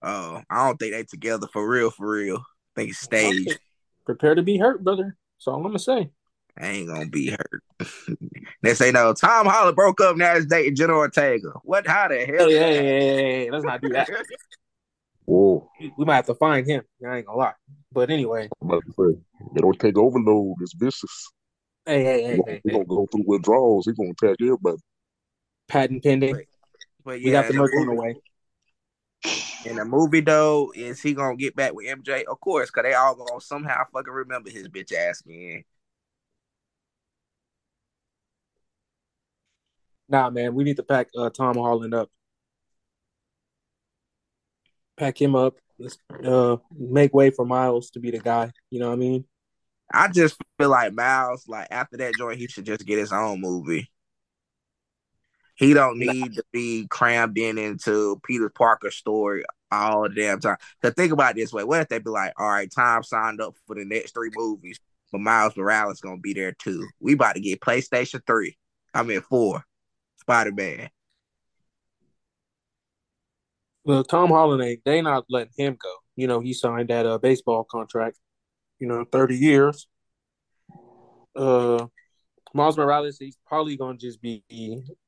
Oh, 0.00 0.40
I 0.48 0.66
don't 0.66 0.76
think 0.78 0.92
they 0.92 1.04
together 1.04 1.48
for 1.52 1.68
real, 1.68 1.90
for 1.90 2.10
real. 2.10 2.38
I 2.38 2.80
think 2.80 2.90
it's 2.90 3.00
staged. 3.00 3.58
Prepare 4.06 4.34
to 4.34 4.42
be 4.42 4.58
hurt, 4.58 4.82
brother. 4.82 5.16
That's 5.36 5.46
all 5.46 5.56
I'm 5.56 5.62
gonna 5.62 5.78
say. 5.78 6.10
I 6.58 6.66
ain't 6.66 6.88
gonna 6.88 7.08
be 7.08 7.30
hurt. 7.30 7.62
they 8.62 8.74
say 8.74 8.90
no. 8.92 9.14
Tom 9.14 9.46
Holland 9.46 9.76
broke 9.76 10.00
up. 10.00 10.16
Now 10.16 10.34
he's 10.34 10.46
dating 10.46 10.76
Jenna 10.76 10.92
Ortega. 10.94 11.52
What? 11.64 11.86
How 11.86 12.08
the 12.08 12.24
hell? 12.24 12.48
Hey, 12.48 12.58
hey, 12.58 12.76
hey, 12.76 12.84
hey, 12.84 13.44
hey, 13.44 13.50
let's 13.50 13.64
not 13.64 13.80
do 13.80 13.88
that. 13.90 14.08
Whoa, 15.24 15.70
We 15.96 16.04
might 16.04 16.16
have 16.16 16.26
to 16.26 16.34
find 16.34 16.66
him. 16.66 16.82
I 17.08 17.18
ain't 17.18 17.26
gonna 17.26 17.38
lie. 17.38 17.52
But 17.92 18.10
anyway, 18.10 18.48
I'm 18.60 18.68
about 18.68 18.82
to 18.84 18.92
say, 18.92 19.20
they 19.54 19.60
don't 19.60 19.78
take 19.78 19.96
overload. 19.96 20.56
It's 20.60 20.74
vicious. 20.74 21.30
hey, 21.86 22.02
hey, 22.04 22.22
He 22.22 22.28
hey, 22.28 22.36
gonna, 22.36 22.50
hey, 22.52 22.60
he 22.64 22.70
gonna 22.72 22.84
go 22.84 23.06
through 23.10 23.24
withdrawals. 23.26 23.86
He 23.86 23.92
gonna 23.92 24.10
attack 24.10 24.36
everybody. 24.42 24.78
patent 25.68 26.02
pending. 26.02 26.36
But 27.04 27.20
yeah, 27.20 27.26
We 27.26 27.32
got 27.32 27.46
the 27.46 27.52
in 27.54 27.58
merch 27.58 27.72
on 27.74 27.86
the 27.86 27.92
movie- 27.92 27.98
way. 28.00 28.16
In 29.64 29.76
the 29.76 29.84
movie 29.84 30.20
though, 30.20 30.72
is 30.74 31.00
he 31.00 31.14
gonna 31.14 31.36
get 31.36 31.54
back 31.54 31.72
with 31.72 31.86
MJ? 31.86 32.24
Of 32.24 32.40
course, 32.40 32.70
cause 32.70 32.82
they 32.82 32.94
all 32.94 33.14
gonna 33.14 33.40
somehow 33.40 33.84
fucking 33.92 34.12
remember 34.12 34.50
his 34.50 34.66
bitch 34.68 34.92
ass 34.92 35.22
again. 35.24 35.62
Nah, 40.12 40.28
man, 40.28 40.54
we 40.54 40.62
need 40.62 40.76
to 40.76 40.82
pack 40.82 41.08
uh, 41.16 41.30
Tom 41.30 41.56
Holland 41.56 41.94
up. 41.94 42.10
Pack 44.98 45.20
him 45.20 45.34
up. 45.34 45.56
Let's 45.78 45.96
uh, 46.22 46.58
make 46.78 47.14
way 47.14 47.30
for 47.30 47.46
Miles 47.46 47.90
to 47.92 47.98
be 47.98 48.10
the 48.10 48.18
guy. 48.18 48.52
You 48.68 48.78
know 48.78 48.88
what 48.88 48.96
I 48.96 48.96
mean? 48.96 49.24
I 49.90 50.08
just 50.08 50.36
feel 50.58 50.68
like 50.68 50.92
Miles, 50.92 51.48
like 51.48 51.68
after 51.70 51.96
that 51.96 52.12
joint, 52.18 52.38
he 52.38 52.46
should 52.46 52.66
just 52.66 52.84
get 52.84 52.98
his 52.98 53.10
own 53.10 53.40
movie. 53.40 53.90
He 55.54 55.72
don't 55.72 55.98
need 55.98 56.34
to 56.34 56.44
be 56.52 56.86
crammed 56.88 57.38
in 57.38 57.56
into 57.56 58.20
Peter 58.22 58.50
Parker's 58.50 58.96
story 58.96 59.44
all 59.70 60.02
the 60.02 60.14
damn 60.14 60.40
time. 60.40 60.58
Cause 60.82 60.92
think 60.92 61.12
about 61.12 61.32
it 61.32 61.36
this 61.36 61.54
way: 61.54 61.64
what 61.64 61.80
if 61.80 61.88
they 61.88 61.98
be 61.98 62.10
like, 62.10 62.34
"All 62.38 62.48
right, 62.48 62.70
Tom 62.70 63.02
signed 63.02 63.40
up 63.40 63.54
for 63.66 63.76
the 63.76 63.84
next 63.86 64.12
three 64.12 64.30
movies, 64.34 64.78
but 65.10 65.22
Miles 65.22 65.56
Morales 65.56 66.00
gonna 66.02 66.18
be 66.18 66.34
there 66.34 66.52
too. 66.52 66.86
We 67.00 67.14
about 67.14 67.36
to 67.36 67.40
get 67.40 67.60
PlayStation 67.60 68.20
three. 68.26 68.58
I 68.94 69.02
mean 69.04 69.22
four, 69.22 69.64
Spider 70.22 70.52
Man. 70.52 70.88
Well, 73.84 74.04
Tom 74.04 74.30
Holland 74.30 74.78
they 74.84 75.02
not 75.02 75.24
letting 75.28 75.52
him 75.56 75.76
go. 75.82 75.92
You 76.14 76.28
know, 76.28 76.40
he 76.40 76.54
signed 76.54 76.88
that 76.90 77.04
uh, 77.04 77.18
baseball 77.18 77.64
contract. 77.64 78.18
You 78.78 78.86
know, 78.86 79.04
thirty 79.04 79.36
years. 79.36 79.86
Uh, 81.34 81.86
Miles 82.54 82.76
Morales, 82.76 83.16
he's 83.18 83.38
probably 83.46 83.76
gonna 83.76 83.98
just 83.98 84.20
be 84.22 84.44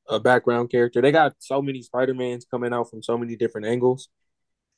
a 0.09 0.19
background 0.19 0.69
character. 0.69 1.01
They 1.01 1.11
got 1.11 1.35
so 1.39 1.61
many 1.61 1.81
Spider 1.81 2.13
Mans 2.13 2.45
coming 2.49 2.73
out 2.73 2.89
from 2.89 3.01
so 3.01 3.17
many 3.17 3.35
different 3.35 3.67
angles 3.67 4.09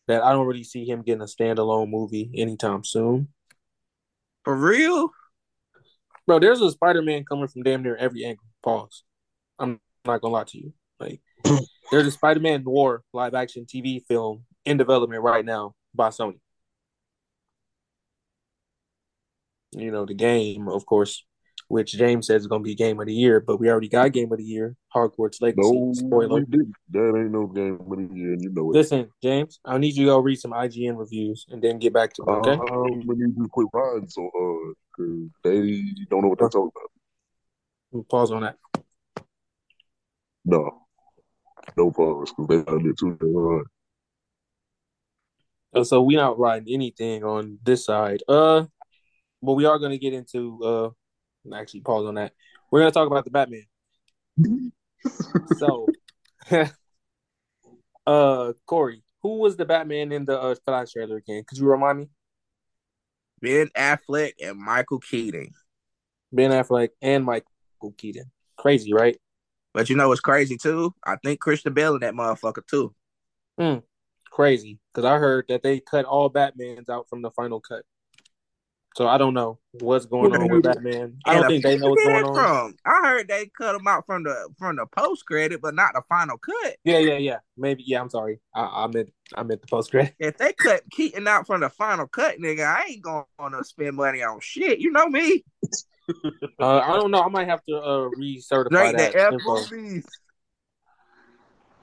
that 0.08 0.24
I 0.24 0.34
don't 0.34 0.48
really 0.48 0.64
see 0.64 0.86
him 0.86 1.02
getting 1.02 1.22
a 1.22 1.26
standalone 1.26 1.90
movie 1.90 2.30
anytime 2.36 2.84
soon. 2.84 3.30
For 4.44 4.56
real? 4.56 5.10
Bro, 6.28 6.40
there's 6.40 6.62
a 6.62 6.72
Spider 6.72 7.02
Man 7.02 7.24
coming 7.24 7.48
from 7.48 7.64
damn 7.64 7.82
near 7.82 7.96
every 7.96 8.26
angle. 8.26 8.46
Pause. 8.62 9.04
I'm 9.58 9.80
not 10.08 10.22
gonna 10.22 10.34
lie 10.34 10.44
to 10.46 10.58
you. 10.58 10.74
Like, 11.00 11.22
there's 11.92 12.08
a 12.08 12.12
Spider 12.12 12.40
Man 12.40 12.64
Noir 12.64 13.04
live 13.14 13.34
action 13.34 13.66
TV 13.66 14.04
film 14.06 14.44
in 14.66 14.78
development 14.78 15.22
right 15.22 15.46
now 15.46 15.76
by 15.94 16.10
Sony. 16.10 16.40
You 19.72 19.92
know, 19.92 20.06
the 20.06 20.14
game, 20.14 20.68
of 20.68 20.86
course, 20.86 21.24
which 21.68 21.94
James 21.94 22.28
says 22.28 22.42
is 22.42 22.48
gonna 22.48 22.64
be 22.64 22.76
game 22.76 23.00
of 23.00 23.08
the 23.08 23.14
year, 23.14 23.40
but 23.40 23.60
we 23.60 23.70
already 23.70 23.90
got 23.90 24.12
game 24.14 24.32
of 24.32 24.38
the 24.38 24.44
year, 24.44 24.76
Hogwarts 24.96 25.42
Legacy. 25.42 25.72
No, 25.72 25.94
Spoiler. 25.94 26.42
That 26.92 27.14
ain't 27.16 27.32
no 27.32 27.48
game 27.48 27.80
of 27.80 27.98
the 27.98 28.16
year, 28.16 28.36
you 28.40 28.50
know 28.50 28.72
it. 28.72 28.76
Listen, 28.76 29.12
James, 29.22 29.60
I 29.66 29.78
need 29.78 29.96
you 29.96 30.06
to 30.06 30.12
go 30.12 30.20
read 30.20 30.40
some 30.40 30.52
IGN 30.52 30.98
reviews 30.98 31.46
and 31.50 31.62
then 31.62 31.80
get 31.80 31.94
back 31.94 32.14
to 32.14 32.24
me, 32.26 32.34
okay? 32.34 32.52
Uh, 32.52 32.54
I'm 32.54 33.06
gonna 33.06 33.26
need 33.26 33.36
you 33.38 33.44
to 33.44 33.50
quit 33.50 33.68
riding 33.74 34.08
so 34.08 34.26
uh, 34.26 34.30
hard 34.34 34.76
because 34.96 35.30
they 35.44 35.84
don't 36.10 36.22
know 36.22 36.30
what 36.30 36.40
they're 36.40 36.50
talking 36.50 36.72
about. 36.74 38.10
Pause 38.10 38.32
on 38.32 38.42
that. 38.44 38.58
No, 40.50 40.84
no 41.76 41.92
pause 41.92 42.32
because 42.32 42.48
they 42.48 42.64
got 42.64 42.86
it 42.86 42.98
too 42.98 43.18
damn 43.20 43.34
hard. 43.34 43.68
Uh, 45.76 45.84
so 45.84 46.02
we 46.02 46.16
not 46.16 46.40
riding 46.40 46.74
anything 46.74 47.26
on 47.26 47.60
this 47.64 47.84
side. 47.84 48.24
Uh, 48.30 48.64
but 49.44 49.54
we 49.54 49.66
are 49.66 49.78
gonna 49.78 49.98
get 49.98 50.14
into 50.14 50.64
uh, 50.64 50.90
actually 51.54 51.82
pause 51.82 52.06
on 52.06 52.16
that. 52.16 52.32
We're 52.72 52.80
gonna 52.80 52.92
talk 52.92 53.08
about 53.08 53.26
the 53.26 53.32
Batman. 53.32 53.66
So, 55.58 55.88
uh, 58.08 58.54
Corey, 58.66 59.04
who 59.22 59.40
was 59.40 59.58
the 59.58 59.66
Batman 59.66 60.14
in 60.14 60.24
the 60.24 60.40
uh, 60.40 60.56
Flash 60.64 60.94
trailer 60.94 61.18
again? 61.18 61.44
Could 61.46 61.58
you 61.58 61.68
remind 61.68 62.00
me? 62.00 62.10
Ben 63.42 63.68
Affleck 63.76 64.32
and 64.42 64.58
Michael 64.58 65.00
Keaton. 65.00 65.52
Ben 66.32 66.52
Affleck 66.52 66.92
and 67.02 67.26
Michael 67.26 67.94
Keaton. 67.98 68.32
Crazy, 68.56 68.94
right? 68.94 69.18
But 69.78 69.92
you 69.92 69.96
know 69.96 70.08
what's 70.08 70.22
crazy 70.22 70.58
too? 70.58 70.96
I 71.06 71.18
think 71.24 71.40
Christian 71.40 71.72
Bale 71.72 71.94
in 71.94 72.00
that 72.00 72.16
motherfucker 72.16 72.66
too. 72.66 72.96
Hmm. 73.60 73.76
Crazy, 74.32 74.80
because 74.92 75.06
I 75.06 75.20
heard 75.20 75.46
that 75.50 75.62
they 75.62 75.82
cut 75.82 76.04
all 76.04 76.32
Batmans 76.32 76.90
out 76.90 77.08
from 77.08 77.22
the 77.22 77.30
final 77.30 77.60
cut. 77.60 77.84
So 78.96 79.08
I 79.08 79.20
don't 79.20 79.36
know 79.36 79.60
what's 79.74 80.08
going 80.08 80.36
on 80.36 80.50
with 80.50 80.64
Batman. 80.64 81.20
I 81.26 81.36
don't 81.36 81.44
And 81.44 81.52
think 81.52 81.64
they 81.64 81.78
know 81.78 81.92
what's 81.92 82.04
going 82.04 82.26
on. 82.26 82.34
From 82.34 82.76
I 82.88 83.08
heard 83.08 83.28
they 83.28 83.52
cut 83.56 83.76
him 83.76 83.86
out 83.88 84.08
from 84.08 84.24
the 84.24 84.50
from 84.58 84.78
the 84.78 84.88
post 84.88 85.28
credit, 85.28 85.62
but 85.62 85.76
not 85.76 85.94
the 85.94 86.02
final 86.10 86.40
cut. 86.40 86.78
Yeah, 86.84 86.98
yeah, 86.98 87.18
yeah. 87.18 87.38
Maybe. 87.56 87.84
Yeah, 87.86 88.02
I'm 88.02 88.10
sorry. 88.10 88.40
I, 88.56 88.64
I 88.64 88.88
meant 88.88 89.14
I 89.36 89.44
meant 89.44 89.62
the 89.62 89.68
post 89.68 89.92
credit. 89.92 90.16
If 90.18 90.40
they 90.40 90.54
cut 90.54 90.82
Keaton 90.90 91.28
out 91.28 91.46
from 91.46 91.62
the 91.62 91.70
final 91.70 92.08
cut, 92.08 92.40
nigga, 92.40 92.66
I 92.66 92.86
ain't 92.90 93.04
gonna 93.04 93.64
spend 93.64 93.96
money 93.96 94.24
on 94.24 94.40
shit. 94.40 94.80
You 94.80 94.90
know 94.90 95.08
me. 95.08 95.44
Uh, 96.60 96.80
I 96.80 96.96
don't 96.96 97.12
know. 97.12 97.22
I 97.22 97.28
might 97.28 97.48
have 97.48 97.64
to 97.70 97.76
uh 97.78 98.10
recertify 98.18 98.70
Drake 98.70 98.98
that 98.98 99.14
the 99.14 99.34
info. 99.36 99.64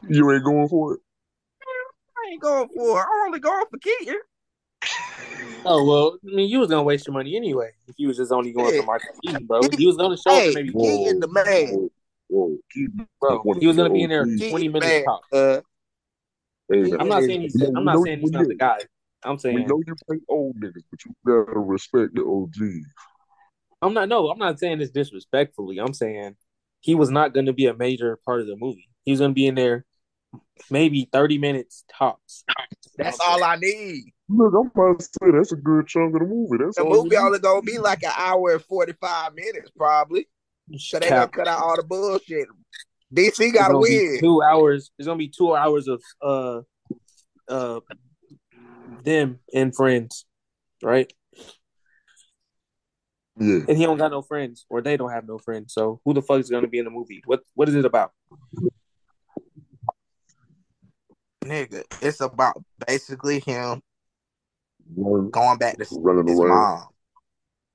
You 0.09 0.33
ain't 0.33 0.45
going 0.45 0.69
for 0.69 0.95
it. 0.95 1.01
I 2.17 2.31
ain't 2.33 2.43
going 2.43 2.69
for. 2.75 3.01
it. 3.01 3.05
I'm 3.05 3.27
only 3.27 3.39
going 3.41 3.65
for 3.71 3.79
Keaton. 3.79 4.17
Oh 5.67 5.87
well, 5.87 6.19
I 6.31 6.37
mean, 6.37 6.51
you 6.51 6.59
was 6.61 6.69
gonna 6.69 6.83
waste 6.83 7.07
your 7.07 7.15
money 7.15 7.37
anyway 7.37 7.71
if 7.89 7.95
you 7.97 8.09
was 8.09 8.19
just 8.19 8.31
only 8.33 8.53
going 8.53 8.75
Yeah. 8.75 8.81
for 8.81 8.87
Michael 8.87 9.15
Keaton, 9.23 9.47
bro. 9.47 9.67
He 9.79 9.87
was 9.87 9.97
gonna 9.97 10.17
show 10.17 10.37
up 10.37 10.43
Hey, 10.43 10.49
for 10.51 10.55
maybe, 10.57 10.73
Keaton 10.73 11.21
the 11.21 11.29
man. 11.29 11.45
Whoa, 11.47 11.91
whoa, 12.29 12.59
keep 12.71 12.91
bro. 13.19 13.43
He 13.59 13.67
was 13.67 13.77
gonna 13.77 13.89
be 13.89 14.03
in 14.03 14.11
there 14.11 14.27
Keaton 14.27 14.51
twenty 14.51 14.69
minutes 14.69 14.91
man. 14.91 15.05
top. 15.05 15.23
Uh, 15.33 15.61
Hey, 16.71 16.93
I'm 16.99 17.09
not 17.09 17.23
saying 17.23 17.43
he's. 17.43 17.55
we 17.59 17.67
I'm 17.67 17.85
not 17.85 18.01
saying 18.03 18.21
he's 18.21 18.31
not 18.31 18.47
the 18.47 18.55
guy. 18.55 18.81
I'm 19.23 19.39
saying 19.39 19.55
We 19.55 19.65
know 19.65 19.83
you 19.87 19.95
play 20.07 20.19
old 20.29 20.57
niggas, 20.57 20.83
but 20.91 21.05
you 21.05 21.15
gotta 21.27 21.59
respect 21.59 22.15
the 22.15 22.23
OGs. 22.23 22.87
I'm 23.85 23.94
not. 23.94 24.09
No, 24.09 24.31
I'm 24.31 24.38
not 24.38 24.59
saying 24.59 24.79
this 24.79 24.90
disrespectfully. 24.90 25.79
I'm 25.79 25.92
saying 25.94 26.37
he 26.81 26.94
was 26.94 27.11
not 27.11 27.35
going 27.35 27.47
to 27.47 27.53
be 27.53 27.66
a 27.66 27.75
major 27.75 28.18
part 28.25 28.40
of 28.40 28.47
the 28.47 28.57
movie. 28.57 28.88
He 29.05 29.11
was 29.11 29.20
going 29.20 29.33
to 29.33 29.35
be 29.35 29.47
in 29.47 29.55
there 29.55 29.85
maybe 30.70 31.09
30 31.12 31.38
minutes 31.38 31.85
tops. 31.97 32.44
that's 32.97 33.20
all 33.20 33.44
I 33.44 33.57
need. 33.57 34.05
Look, 34.29 34.55
I'm 34.55 34.70
about 34.75 35.01
to 35.01 35.05
say 35.05 35.31
that's 35.33 35.53
a 35.53 35.57
good 35.57 35.87
chunk 35.87 36.14
of 36.14 36.20
the 36.20 36.27
movie. 36.27 36.64
That's 36.64 36.77
The 36.77 36.85
all 36.85 37.05
movie 37.05 37.14
you 37.14 37.20
only 37.20 37.38
gonna 37.38 37.61
be 37.61 37.79
like 37.79 38.03
an 38.03 38.12
hour 38.16 38.53
and 38.53 38.62
forty 38.62 38.94
five 38.99 39.35
minutes, 39.35 39.70
probably. 39.77 40.27
So 40.79 40.99
they 40.99 41.11
gonna 41.11 41.29
cut 41.29 41.47
out 41.47 41.62
all 41.62 41.77
the 41.77 41.83
bullshit. 41.83 42.49
DC 43.14 43.53
gotta 43.53 43.77
win. 43.77 44.16
two 44.20 44.40
hours. 44.42 44.90
It's 44.99 45.07
gonna 45.07 45.18
be 45.18 45.29
two 45.29 45.55
hours 45.55 45.88
of 45.88 46.03
uh 46.23 46.61
uh 47.49 47.81
them 49.03 49.40
and 49.53 49.77
friends, 49.77 50.25
right? 50.83 51.12
Yeah, 53.38 53.61
And 53.68 53.77
he 53.77 53.85
don't 53.85 53.99
got 53.99 54.12
no 54.12 54.23
friends, 54.23 54.64
or 54.68 54.81
they 54.81 54.97
don't 54.97 55.11
have 55.11 55.27
no 55.27 55.38
friends. 55.38 55.73
So 55.75 56.01
who 56.05 56.14
the 56.14 56.23
fuck 56.23 56.38
is 56.40 56.51
gonna 56.51 56.68
be 56.68 56.79
in 56.79 56.85
the 56.85 56.90
movie? 56.90 57.23
What 57.27 57.42
what 57.55 57.68
is 57.68 57.75
it 57.75 57.85
about? 57.85 58.12
Nigga, 61.44 61.83
it's 62.01 62.20
about 62.20 62.62
basically 62.87 63.40
him 63.40 63.83
One- 64.94 65.31
going 65.31 65.59
back 65.59 65.77
to 65.79 65.87
running 66.01 66.29
his 66.29 66.38
around. 66.40 66.49
mom. 66.49 66.87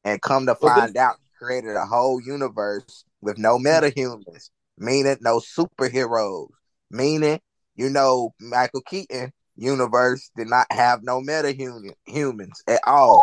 And 0.05 0.21
come 0.21 0.45
to 0.45 0.55
find 0.55 0.95
out, 0.95 1.17
he 1.21 1.29
created 1.45 1.75
a 1.75 1.85
whole 1.85 2.21
universe 2.21 3.03
with 3.21 3.37
no 3.37 3.57
metahumans, 3.57 4.49
meaning 4.77 5.17
no 5.21 5.39
superheroes, 5.39 6.47
meaning, 6.89 7.41
you 7.75 7.89
know, 7.89 8.33
Michael 8.39 8.81
Keaton 8.81 9.31
universe 9.57 10.31
did 10.37 10.47
not 10.47 10.71
have 10.71 11.03
no 11.03 11.19
metahuman 11.19 11.93
humans 12.05 12.63
at 12.65 12.79
all. 12.87 13.21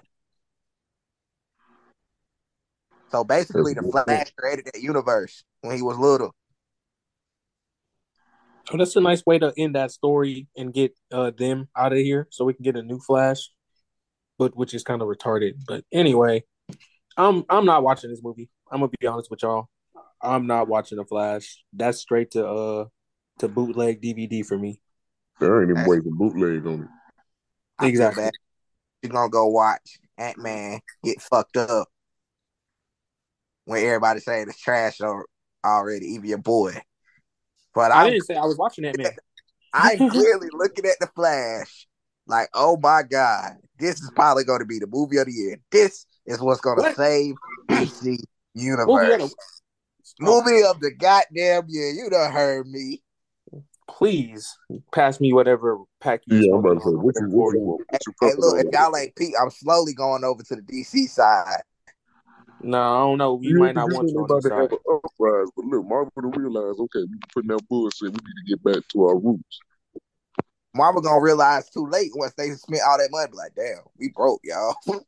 So 3.11 3.25
basically, 3.25 3.75
the 3.75 3.83
That's 3.83 3.88
a 3.88 3.92
good 3.92 4.05
Flash 4.05 4.33
created 4.37 4.64
that 4.73 4.81
universe 4.83 5.45
when 5.61 5.77
he 5.77 5.83
was 5.83 5.97
little. 5.99 6.35
So 8.71 8.77
that's 8.77 8.97
a 8.97 9.01
nice 9.01 9.25
way 9.25 9.38
to 9.38 9.53
end 9.57 9.77
that 9.77 9.92
story 9.92 10.49
and 10.57 10.75
get 10.75 10.92
uh 11.12 11.31
them 11.37 11.69
out 11.77 11.92
of 11.92 11.99
here, 11.99 12.27
so 12.31 12.45
we 12.45 12.53
can 12.55 12.64
get 12.64 12.77
a 12.77 12.83
new 12.83 12.99
Flash, 12.99 13.51
but 14.38 14.57
which 14.57 14.75
is 14.75 14.83
kind 14.83 15.03
of 15.03 15.09
retarded. 15.09 15.53
But 15.66 15.85
anyway, 15.92 16.42
I'm 17.16 17.45
I'm 17.49 17.64
not 17.64 17.85
watching 17.85 18.11
this 18.11 18.21
movie. 18.23 18.49
I'm 18.71 18.81
gonna 18.81 18.90
be 18.99 19.07
honest 19.07 19.31
with 19.31 19.42
y'all. 19.42 19.69
I'm 20.21 20.49
not 20.49 20.66
watching 20.66 20.99
the 20.99 21.05
Flash. 21.05 21.62
That's 21.73 21.99
straight 21.99 22.33
to 22.33 22.47
uh 22.47 22.85
to 23.38 23.49
bootleg 23.49 24.03
DVD 24.03 24.45
for 24.45 24.59
me. 24.59 24.81
There 25.38 25.61
ain't 25.61 25.71
even 25.71 25.75
That's- 25.75 25.88
waiting 25.88 26.16
bootleg 26.16 26.66
on 26.66 26.83
it. 26.83 27.87
Exactly. 27.87 28.31
You're 29.03 29.12
gonna 29.12 29.29
go 29.31 29.47
watch 29.47 29.99
Ant 30.19 30.38
Man 30.38 30.81
get 31.05 31.21
fucked 31.21 31.57
up 31.57 31.87
when 33.66 33.85
everybody 33.85 34.20
saying 34.20 34.46
it's 34.48 34.61
trash 34.61 35.00
or 35.00 35.26
already, 35.64 36.07
even 36.07 36.24
your 36.29 36.38
boy. 36.38 36.81
But 37.74 37.92
I 37.92 38.05
I'm 38.05 38.11
didn't 38.12 38.24
say 38.24 38.35
I 38.37 38.44
was 38.44 38.57
watching 38.57 38.85
that 38.85 38.96
man. 38.96 39.12
I'm 39.74 40.09
clearly 40.09 40.48
looking 40.52 40.87
at 40.87 40.98
the 41.00 41.09
Flash 41.14 41.87
like, 42.26 42.48
oh 42.55 42.79
my 42.83 43.02
god, 43.02 43.57
this 43.79 44.00
is 44.00 44.11
probably 44.14 44.44
going 44.44 44.61
to 44.61 44.64
be 44.66 44.79
the 44.79 44.87
movie 44.87 45.18
of 45.18 45.26
the 45.26 45.33
year. 45.33 45.57
This 45.70 46.07
is 46.24 46.40
what's 46.40 46.61
going 46.61 46.79
to 46.79 46.83
What? 46.83 46.96
save 46.96 47.35
DC 47.68 48.02
Movie 48.05 48.18
universe. 48.55 49.22
of 49.22 49.31
Movie, 50.20 50.62
of 50.62 50.81
the 50.81 50.92
goddamn 50.92 51.64
year. 51.68 51.90
You 51.90 52.09
done 52.11 52.33
heard 52.33 52.66
me. 52.66 53.02
please 53.88 54.57
pass 54.92 55.20
me 55.20 55.33
whatever 55.33 55.79
pack 56.00 56.22
you. 56.26 56.38
Yeah, 56.38 56.55
I'm 56.55 56.61
about 56.61 56.74
to 56.74 56.81
say, 56.81 56.90
what 56.90 57.14
you, 57.20 57.29
what 57.29 57.52
you 57.52 57.61
you. 57.61 57.85
What 57.88 58.07
you 58.07 58.12
Hey, 58.20 58.33
look, 58.38 58.55
on? 58.59 58.66
if 58.66 58.72
y'all 58.72 58.96
ain't 58.96 59.14
peep, 59.14 59.35
I'm 59.40 59.50
slowly 59.50 59.92
going 59.94 60.24
over 60.24 60.42
to 60.42 60.57
the 60.57 60.62
DC 60.62 61.09
side. 61.09 61.62
No, 62.61 62.79
I 62.81 62.99
don't 63.01 63.19
know. 63.19 63.35
We 63.35 63.49
Yeah, 63.49 63.59
might 63.59 63.75
'cause 63.75 63.75
not 63.75 63.88
you 63.88 63.95
want 63.95 64.07
know 64.07 64.09
you 64.09 64.14
they 64.14 64.25
about 64.25 64.42
this 64.42 64.51
to 64.51 64.57
have 64.57 64.73
an 64.73 64.79
uprise, 64.88 65.49
but 65.55 65.64
look, 65.66 65.87
Marvel 65.87 66.12
to 66.21 66.40
realize, 66.40 66.79
okay, 66.79 67.01
we 67.01 67.19
putting 67.33 67.49
that 67.49 67.69
bullshit. 67.69 68.11
We 68.11 68.16
need 68.16 68.19
to 68.19 68.49
get 68.49 68.62
back 68.62 68.88
to 68.88 69.05
our 69.05 69.19
roots. 69.19 69.61
Marvel 70.75 71.01
gonna 71.03 71.21
realize 71.23 71.69
too 71.71 71.87
late 71.87 72.11
once 72.14 72.35
they 72.35 72.51
spent 72.51 72.83
all 72.87 72.99
that 72.99 73.11
money. 73.11 73.31
Be 73.31 73.37
like, 73.37 73.55
damn, 73.55 73.83
we 73.99 74.11
broke, 74.14 74.40
y'all. 74.45 74.75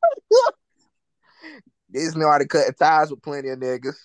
Disney 1.90 2.22
already 2.22 2.46
cutting 2.46 2.74
ties 2.74 3.11
with 3.11 3.22
plenty 3.22 3.48
of 3.48 3.58
niggas. 3.58 3.96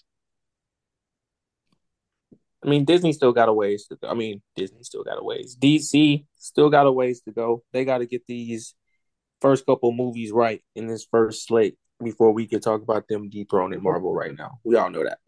I 2.63 2.69
mean, 2.69 2.85
Disney 2.85 3.11
still 3.11 3.33
got 3.33 3.49
a 3.49 3.53
ways 3.53 3.87
to 3.87 3.97
go. 3.97 4.07
I 4.07 4.13
mean, 4.13 4.41
Disney 4.55 4.83
still 4.83 5.03
got 5.03 5.19
a 5.19 5.23
ways. 5.23 5.57
DC 5.59 6.25
still 6.37 6.69
got 6.69 6.85
a 6.87 6.91
ways 6.91 7.21
to 7.23 7.31
go. 7.31 7.61
They 7.73 7.83
got 7.83 7.97
to 7.97 8.05
get 8.05 8.25
these 8.25 8.73
first 9.41 9.65
couple 9.65 9.91
movies 9.91 10.31
right 10.31 10.63
in 10.73 10.87
this 10.87 11.05
first 11.09 11.45
slate 11.45 11.77
before 12.03 12.31
we 12.31 12.47
can 12.47 12.59
talk 12.61 12.81
about 12.81 13.07
them 13.07 13.29
dethroning 13.29 13.81
Marvel 13.81 14.13
right 14.13 14.35
now. 14.37 14.59
We 14.63 14.75
all 14.75 14.89
know 14.89 15.03
that. 15.03 15.19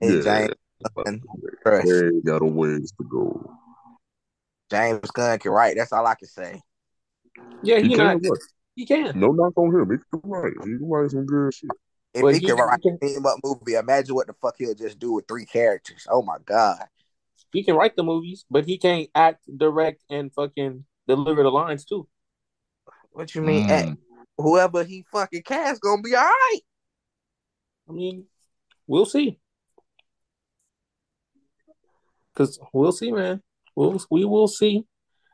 And 0.00 0.14
Yeah, 0.16 0.22
James 0.22 0.54
but 0.94 1.04
Gunn, 1.04 1.22
trust. 1.62 1.86
they 1.88 2.20
got 2.24 2.42
a 2.42 2.46
ways 2.46 2.92
to 2.98 3.04
go. 3.04 3.56
James 4.70 5.10
Gunn 5.10 5.38
can 5.38 5.50
write. 5.52 5.76
That's 5.76 5.92
all 5.92 6.06
I 6.06 6.14
can 6.14 6.28
say. 6.28 6.60
Yeah, 7.62 7.78
He 7.80 7.88
he 7.88 7.96
can 7.96 8.04
not. 8.04 8.20
what? 8.22 8.38
He 8.74 8.86
can. 8.86 9.18
No 9.18 9.28
knock 9.32 9.52
on 9.56 9.74
him. 9.74 9.90
He 9.90 9.96
can 10.20 10.30
write. 10.30 10.52
He 10.52 10.78
can 10.78 10.88
write 10.88 11.10
some 11.10 11.26
good 11.26 11.54
shit. 11.54 11.70
If 12.12 12.22
But 12.22 12.34
he 12.34 12.40
he- 12.40 12.46
can 12.46 12.56
write 12.56 12.80
he 12.82 12.90
a 12.90 12.98
team 12.98 13.26
up 13.26 13.38
movie, 13.44 13.74
imagine 13.74 14.14
what 14.14 14.26
the 14.26 14.34
fuck 14.34 14.54
he'll 14.58 14.74
just 14.74 14.98
do 14.98 15.12
with 15.14 15.26
three 15.28 15.46
characters. 15.46 16.06
Oh 16.10 16.22
my 16.22 16.38
god. 16.44 16.84
He 17.52 17.62
can 17.62 17.76
write 17.76 17.94
the 17.96 18.02
movies, 18.02 18.44
but 18.50 18.64
he 18.64 18.78
can't 18.78 19.08
act, 19.14 19.44
direct, 19.56 20.02
and 20.10 20.32
fucking 20.32 20.84
deliver 21.06 21.42
the 21.44 21.50
lines 21.50 21.84
too. 21.84 22.08
What 23.12 23.32
you 23.34 23.42
mean? 23.42 23.68
Mm. 23.68 23.96
Whoever 24.38 24.84
he 24.84 25.04
fucking 25.12 25.42
cast 25.42 25.80
gonna 25.80 26.02
be 26.02 26.14
all 26.14 26.22
right. 26.22 26.60
I 27.88 27.92
mean, 27.92 28.24
we'll 28.86 29.06
see. 29.06 29.38
Cause 32.34 32.58
we'll 32.72 32.92
see, 32.92 33.12
man. 33.12 33.42
We'll 33.76 34.00
we 34.10 34.24
will 34.24 34.48
see. 34.48 34.84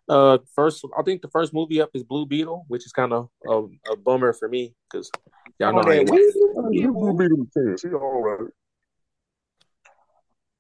Uh, 0.09 0.39
first, 0.55 0.85
I 0.99 1.03
think 1.03 1.23
the 1.23 1.29
first 1.29 1.55
movie 1.55 1.81
up 1.81 1.91
is 1.95 2.03
Blue 2.03 2.27
Beetle, 2.27 2.65
which 2.69 2.85
is 2.85 2.93
kind 2.93 3.13
of 3.13 3.29
a, 3.47 3.63
a 3.93 3.97
bummer 3.97 4.33
for 4.33 4.49
me 4.49 4.75
because 4.91 5.11
y'all 5.59 5.73
know 5.73 5.79
On 5.81 5.89
I 5.89 5.95
that 5.95 6.01
ain't 6.01 6.11
weed. 6.11 6.33
You 6.73 6.93
will 6.93 7.15
beat 7.15 7.31
him. 7.31 7.49
He 7.81 7.89
all 7.95 8.23
right. 8.23 8.51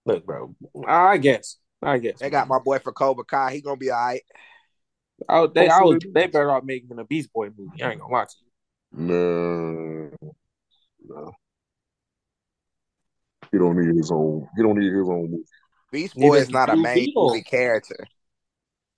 look, 0.07 0.24
bro. 0.24 0.55
I 0.87 1.16
guess, 1.16 1.57
I 1.83 1.98
guess 1.98 2.20
They 2.20 2.31
got 2.31 2.48
my 2.48 2.61
boy 2.61 2.79
for 2.79 2.92
Cobra 2.92 3.24
Kai. 3.24 3.55
He 3.55 3.61
gonna 3.61 3.76
be 3.76 3.90
all 3.90 3.98
right. 3.98 4.22
I, 5.29 5.47
they, 5.55 5.69
I 5.69 5.81
was, 5.83 5.99
they 6.13 6.27
better 6.27 6.51
off 6.51 6.65
making 6.65 6.99
a 6.99 7.05
Beast 7.05 7.33
Boy 7.33 7.51
movie. 7.57 7.83
I 7.83 7.93
ain't 7.93 8.01
gonna 8.01 8.13
lie 8.13 8.25
to 8.25 8.35
you. 8.41 8.51
No, 8.93 10.11
no. 11.09 11.33
He 13.53 13.59
don't 13.59 13.77
need 13.77 13.97
his 13.97 14.11
own. 14.11 14.49
He 14.57 14.63
don't 14.63 14.79
need 14.79 14.93
his 14.93 15.09
own 15.09 15.31
movie. 15.31 15.45
Beast 15.93 16.15
Boy 16.15 16.39
is 16.39 16.51
not 16.51 16.71
a 16.71 16.77
main 16.77 17.07
Beetle. 17.07 17.29
movie 17.29 17.43
character. 17.43 18.07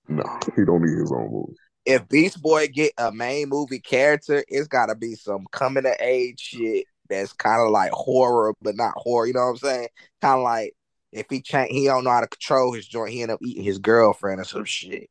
No, 0.09 0.25
he 0.57 0.65
don't 0.65 0.83
need 0.83 0.99
his 0.99 1.13
own 1.13 1.31
movie. 1.31 1.57
If 1.85 2.09
Beast 2.09 2.41
Boy 2.43 2.69
get 2.69 2.93
a 2.99 3.11
main 3.11 3.49
movie 3.49 3.81
character, 3.81 4.45
it's 4.49 4.69
gotta 4.69 4.95
be 4.95 5.15
some 5.15 5.47
coming 5.51 5.87
of 5.87 5.95
age 6.01 6.41
shit 6.41 6.87
that's 7.09 7.33
kind 7.33 7.61
of 7.61 7.71
like 7.71 7.93
horror, 7.93 8.55
but 8.63 8.77
not 8.77 8.95
horror. 8.97 9.27
You 9.27 9.33
know 9.33 9.41
what 9.41 9.51
I'm 9.51 9.57
saying? 9.57 9.89
Kind 10.21 10.39
of 10.39 10.45
like 10.45 10.75
if 11.13 11.27
he 11.29 11.41
change, 11.41 11.71
he 11.71 11.87
don't 11.87 12.05
know 12.05 12.11
how 12.11 12.21
to 12.21 12.27
control 12.27 12.73
his 12.73 12.87
joint. 12.87 13.13
He 13.13 13.23
end 13.23 13.31
up 13.31 13.41
eating 13.43 13.65
his 13.65 13.79
girlfriend 13.79 14.41
or 14.41 14.45
some 14.45 14.65
shit. 14.65 15.11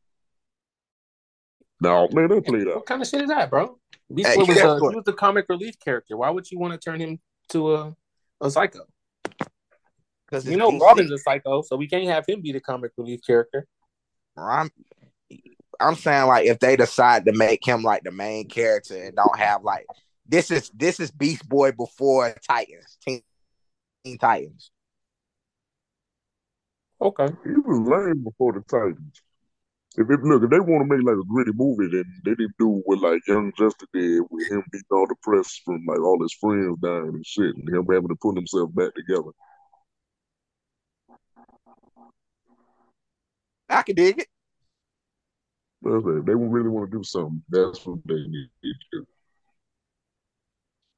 No, 1.82 2.08
man, 2.12 2.30
they 2.30 2.40
played 2.40 2.68
What 2.68 2.86
kind 2.86 3.02
of 3.02 3.08
shit 3.08 3.24
is 3.24 3.30
that, 3.30 3.50
bro? 3.50 3.80
Beast 4.14 4.30
Hey, 4.30 4.36
Boy 4.36 4.46
was 4.46 4.56
guess 4.56 4.66
uh, 4.66 4.76
a, 4.76 4.90
he 4.92 4.96
was 4.96 5.04
the 5.06 5.14
comic 5.14 5.46
relief 5.50 5.76
character. 5.84 6.16
Why 6.16 6.30
would 6.30 6.50
you 6.50 6.60
want 6.60 6.74
to 6.74 6.80
turn 6.80 7.00
him 7.00 7.20
to 7.50 7.76
a 7.76 7.96
a 8.40 8.52
psycho? 8.52 8.86
Because 10.26 10.46
You 10.46 10.58
know, 10.58 10.78
Robin's 10.78 11.12
a 11.12 11.18
psycho, 11.18 11.62
so 11.64 11.76
we 11.76 11.88
can't 11.88 12.06
have 12.06 12.26
him 12.28 12.42
be 12.42 12.52
the 12.52 12.60
comic 12.60 12.92
relief 12.98 13.22
character. 13.26 13.68
I'm, 14.38 14.70
I'm 15.80 15.96
saying 15.96 16.28
like 16.28 16.46
if 16.46 16.60
they 16.60 16.76
decide 16.76 17.26
to 17.26 17.34
make 17.34 17.68
him 17.68 17.82
like 17.82 18.04
the 18.04 18.12
main 18.12 18.48
character 18.48 18.96
and 18.96 19.16
don't 19.16 19.38
have 19.38 19.64
like 19.64 19.86
this 20.28 20.52
is 20.52 20.70
this 20.70 21.00
is 21.00 21.12
Beast 21.12 21.50
Boy 21.50 21.72
before 21.72 22.36
Titans, 22.48 22.98
Teen, 23.04 23.22
Teen 24.06 24.18
Titans. 24.18 24.72
Okay. 27.02 27.28
He 27.44 27.52
was 27.52 27.80
lame 27.80 28.24
before 28.24 28.54
the 28.54 28.62
Titans. 28.62 29.22
If 29.98 30.10
it, 30.10 30.24
look, 30.24 30.44
if 30.44 30.50
they 30.50 30.60
want 30.60 30.90
to 30.90 30.96
make 30.96 31.06
like 31.06 31.18
a 31.18 31.28
gritty 31.28 31.52
movie, 31.54 31.90
then 31.92 32.06
they 32.24 32.32
didn't 32.32 32.56
do 32.58 32.82
what 32.86 33.02
like 33.02 33.22
Young 33.28 33.52
Justice 33.58 33.90
did 33.94 34.22
with 34.30 34.50
him 34.50 34.64
beating 34.72 34.86
all 34.90 35.06
the 35.06 35.16
press 35.22 35.60
from 35.66 35.84
like 35.86 36.00
all 36.00 36.22
his 36.22 36.34
friends 36.34 36.78
dying 36.82 37.08
and 37.08 37.26
shit, 37.26 37.56
and 37.56 37.68
him 37.68 37.86
having 37.92 38.08
to 38.08 38.16
put 38.16 38.38
himself 38.38 38.74
back 38.74 38.96
together. 38.96 39.32
I 43.68 43.82
can 43.82 43.96
dig 43.96 44.20
it. 44.20 44.28
That's 45.82 46.06
it. 46.06 46.26
They 46.26 46.36
really 46.36 46.70
want 46.70 46.90
to 46.92 46.98
do 46.98 47.04
something, 47.04 47.44
that's 47.50 47.86
what 47.86 48.00
they 48.06 48.14
need 48.14 48.50
to 48.64 48.74
do. 48.94 49.06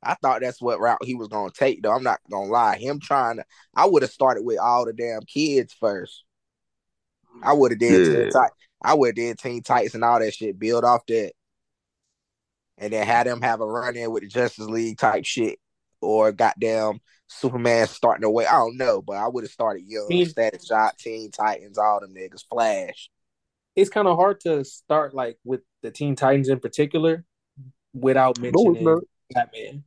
I 0.04 0.16
thought 0.16 0.42
that's 0.42 0.62
what 0.62 0.80
route 0.80 1.04
he 1.04 1.16
was 1.16 1.30
gonna 1.30 1.50
take, 1.52 1.82
though. 1.82 1.94
I'm 1.94 2.04
not 2.04 2.20
gonna 2.30 2.52
lie. 2.52 2.78
Him 2.78 3.00
trying 3.00 3.38
to, 3.38 3.46
I 3.74 3.88
would 3.88 4.04
have 4.04 4.12
started 4.12 4.44
with 4.44 4.60
all 4.60 4.86
the 4.86 4.94
damn 4.94 5.22
kids 5.22 5.74
first. 5.80 6.26
I 7.42 7.54
would 7.54 7.72
have 7.72 7.80
did 7.80 7.92
Yeah. 7.92 8.14
Teen 8.14 8.32
Tit- 8.32 8.52
I 8.84 8.94
would 8.94 9.10
have 9.10 9.16
did 9.16 9.40
Teen 9.40 9.62
Titans 9.64 9.96
and 9.96 10.04
all 10.04 10.20
that 10.20 10.34
shit. 10.34 10.60
Build 10.60 10.84
off 10.84 11.06
that, 11.08 11.32
and 12.78 12.92
then 12.94 13.06
had 13.06 13.28
them 13.28 13.42
have 13.42 13.62
a 13.62 13.66
run 13.66 13.96
in 13.96 14.12
with 14.12 14.24
the 14.24 14.30
Justice 14.30 14.66
League 14.68 14.98
type 14.98 15.26
shit, 15.26 15.60
or 16.02 16.32
goddamn 16.32 17.00
Superman 17.28 17.88
starting 17.88 18.26
away. 18.26 18.46
I 18.46 18.54
don't 18.54 18.78
know, 18.78 19.02
but 19.02 19.18
I 19.18 19.28
would 19.28 19.44
have 19.44 19.52
started 19.52 19.84
young, 19.88 20.08
Teen- 20.10 20.26
Static 20.28 20.62
Shock, 20.66 20.98
Teen 20.98 21.32
Titans, 21.32 21.78
all 21.78 22.00
them 22.02 22.14
niggas, 22.14 22.44
Flash. 22.50 23.10
It's 23.76 23.90
kind 23.90 24.08
of 24.08 24.18
hard 24.18 24.40
to 24.42 24.64
start 24.64 25.14
like 25.16 25.38
with 25.44 25.62
the 25.82 25.90
Teen 25.90 26.16
Titans 26.16 26.50
in 26.50 26.60
particular 26.60 27.26
without 27.94 28.38
No, 28.38 28.44
mentioning 28.44 28.76
it's 28.76 28.84
not. 28.84 29.04
Batman. 29.34 29.84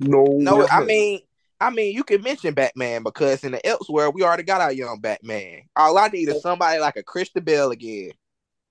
No, 0.00 0.24
No, 0.24 0.66
I 0.68 0.84
mean, 0.84 1.20
I 1.64 1.70
mean, 1.70 1.94
you 1.94 2.04
can 2.04 2.20
mention 2.20 2.52
Batman 2.52 3.02
because 3.02 3.42
in 3.42 3.52
the 3.52 3.66
elsewhere 3.66 4.10
we 4.10 4.22
already 4.22 4.42
got 4.42 4.60
our 4.60 4.70
young 4.70 5.00
Batman. 5.00 5.62
All 5.74 5.96
I 5.96 6.08
need 6.08 6.28
is 6.28 6.42
somebody 6.42 6.78
like 6.78 6.96
a 6.96 7.02
Christian 7.02 7.42
Bale 7.42 7.70
again, 7.70 8.10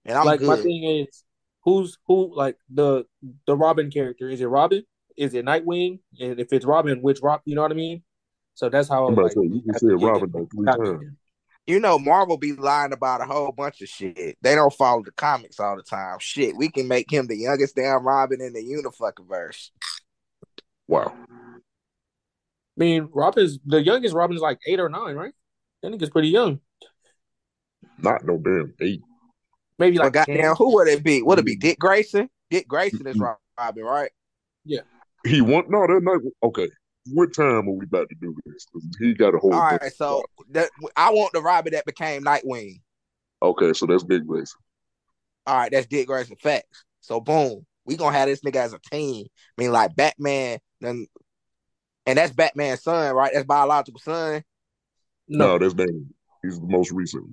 and 0.06 0.16
I'm 0.16 0.26
like 0.26 0.42
my 0.42 0.58
thing 0.58 0.84
is, 0.84 1.24
who's 1.64 1.98
who? 2.06 2.32
Like 2.36 2.56
the 2.70 3.06
the 3.48 3.58
Robin 3.58 3.90
character. 3.90 4.30
Is 4.30 4.42
it 4.42 4.46
Robin? 4.46 4.84
Is 5.18 5.34
it 5.34 5.44
Nightwing? 5.44 6.02
And 6.20 6.40
if 6.40 6.54
it's 6.54 6.66
Robin, 6.66 7.02
which 7.02 7.20
Rob? 7.24 7.42
You 7.46 7.56
know 7.56 7.64
what 7.64 7.72
I 7.72 7.76
mean? 7.76 8.04
So 8.54 8.70
that's 8.70 8.90
how 8.90 9.08
I'm 9.08 9.14
about 9.14 9.24
like 9.24 9.34
to 9.34 9.40
say 9.40 9.48
you 9.48 9.56
have 9.56 9.66
just 9.66 9.80
to 9.80 9.90
said 9.90 10.00
get 10.00 10.06
Robin 10.06 10.32
like 10.32 10.52
three 10.52 10.66
times. 10.66 11.16
You 11.66 11.80
know, 11.80 11.98
Marvel 11.98 12.38
be 12.38 12.52
lying 12.54 12.94
about 12.94 13.22
a 13.22 13.26
whole 13.26 13.54
bunch 13.54 13.82
of 13.82 13.88
shit. 13.88 14.38
They 14.42 14.54
don't 14.54 14.74
follow 14.74 15.02
the 15.02 15.14
comics 15.14 15.60
all 15.60 15.78
the 15.78 15.82
time. 15.82 16.18
Shit, 16.20 16.56
we 16.56 16.70
can 16.70 16.88
make 16.88 17.12
him 17.12 17.26
the 17.26 17.38
youngest 17.38 17.76
damn 17.76 18.06
Robin 18.06 18.40
in 18.40 18.54
the 18.54 18.62
unifuckiverse. 18.62 19.72
Wow. 20.88 21.16
I 22.84 22.86
mean, 22.86 23.10
Robin's 23.14 23.60
the 23.66 23.82
youngest. 23.82 24.14
Robin's 24.14 24.42
like 24.42 24.60
eight 24.68 24.80
or 24.82 24.90
nine, 24.90 25.16
right? 25.16 25.34
I 25.84 25.90
think 25.90 26.02
it's 26.02 26.12
pretty 26.12 26.28
young. 26.28 26.60
Not 27.98 28.26
no 28.26 28.38
damn 28.38 28.74
eight. 28.82 29.02
Maybe 29.80 29.98
But 29.98 30.04
like 30.04 30.14
goddamn, 30.14 30.38
10. 30.38 30.56
who 30.58 30.74
would 30.76 30.88
it 30.90 31.02
be? 31.02 31.22
Would 31.22 31.40
it 31.40 31.46
be 31.46 31.54
mm-hmm. 31.54 31.68
Dick 31.68 31.80
Grayson? 31.80 32.30
Dick 32.50 32.68
Grayson 32.68 33.08
is 33.08 33.16
mm-hmm. 33.16 33.36
Robin, 33.58 33.84
right? 33.86 34.12
Yeah. 34.66 34.82
He 35.26 35.40
want 35.40 35.70
no 35.70 35.88
that 35.88 36.02
night. 36.04 36.20
Okay, 36.44 36.68
what 37.14 37.34
time 37.34 37.70
are 37.70 37.72
we 37.72 37.86
about 37.86 38.10
to 38.10 38.16
do 38.20 38.36
this? 38.46 38.66
'Cause 38.66 38.86
he 39.00 39.14
got 39.14 39.34
a 39.34 39.38
whole. 39.38 39.54
All 39.54 39.62
bunch 39.62 39.82
right, 39.82 39.92
of 39.92 39.96
so 39.96 40.26
that 40.50 40.70
I 40.98 41.12
want 41.12 41.32
the 41.32 41.42
Robin 41.42 41.72
that 41.72 41.86
became 41.86 42.24
Nightwing. 42.24 42.82
okay, 43.42 43.72
so 43.72 43.86
that's 43.86 44.04
Dick 44.04 44.28
Grayson. 44.28 44.60
All 45.48 45.56
right, 45.58 45.72
that's 45.72 45.88
Dick 45.88 46.08
Grayson 46.08 46.36
facts. 46.36 46.84
So 47.00 47.22
boom, 47.22 47.66
we 47.86 47.96
gonna 47.96 48.18
have 48.18 48.28
this 48.28 48.42
nigga 48.42 48.58
as 48.58 48.74
a 48.74 48.80
team. 48.92 49.26
I 49.58 49.62
mean, 49.62 49.72
like 49.72 49.96
Batman, 49.96 50.60
then, 50.82 51.08
and 52.06 52.18
that's 52.18 52.34
Batman's 52.34 52.84
son, 52.84 53.16
right? 53.16 53.32
That's 53.34 53.46
biological 53.46 54.00
son. 54.00 54.44
No, 55.28 55.48
No, 55.48 55.60
that's 55.60 55.74
Damian. 55.74 56.14
He's 56.42 56.60
the 56.60 56.68
most 56.68 56.92
recent. 56.92 57.26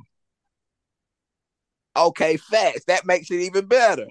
Okay, 1.96 2.36
facts. 2.36 2.84
That 2.86 3.04
makes 3.04 3.30
it 3.30 3.40
even 3.40 3.66
better. 3.66 4.06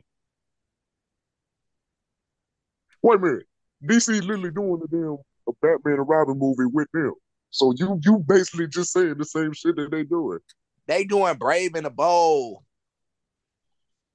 Wait 3.02 3.16
a 3.16 3.20
minute. 3.20 3.46
DC 3.86 4.22
literally 4.22 4.52
doing 4.52 4.82
the 4.82 4.88
damn 4.90 5.18
a 5.48 5.52
Batman 5.62 6.00
and 6.00 6.08
Robin 6.08 6.38
movie 6.38 6.70
with 6.72 6.88
them. 6.94 7.14
So 7.50 7.74
you 7.78 8.00
you 8.04 8.24
basically 8.28 8.68
just 8.68 8.94
saying 8.94 9.16
the 9.18 9.26
same 9.26 9.54
shit 9.54 9.76
that 9.78 9.92
they 9.92 10.04
doing. 10.04 10.40
They 10.88 11.04
doing 11.04 11.36
Brave 11.36 11.76
and 11.76 11.86
the 11.86 11.90
Bold. 11.90 12.64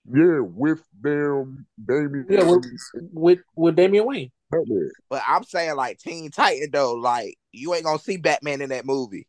Yeah, 0.06 0.40
with 0.40 0.82
them 1.00 1.66
Damian 1.82 2.26
yeah, 2.28 2.44
with 2.44 2.64
with, 3.12 3.38
with 3.56 3.76
Damian 3.76 4.04
Wayne. 4.04 4.30
Batman. 4.58 4.90
But 5.10 5.22
I'm 5.26 5.44
saying 5.44 5.76
like 5.76 5.98
Teen 5.98 6.30
Titan 6.30 6.70
though, 6.72 6.94
like 6.94 7.36
you 7.52 7.74
ain't 7.74 7.84
gonna 7.84 7.98
see 7.98 8.16
Batman 8.16 8.60
in 8.60 8.70
that 8.70 8.86
movie. 8.86 9.26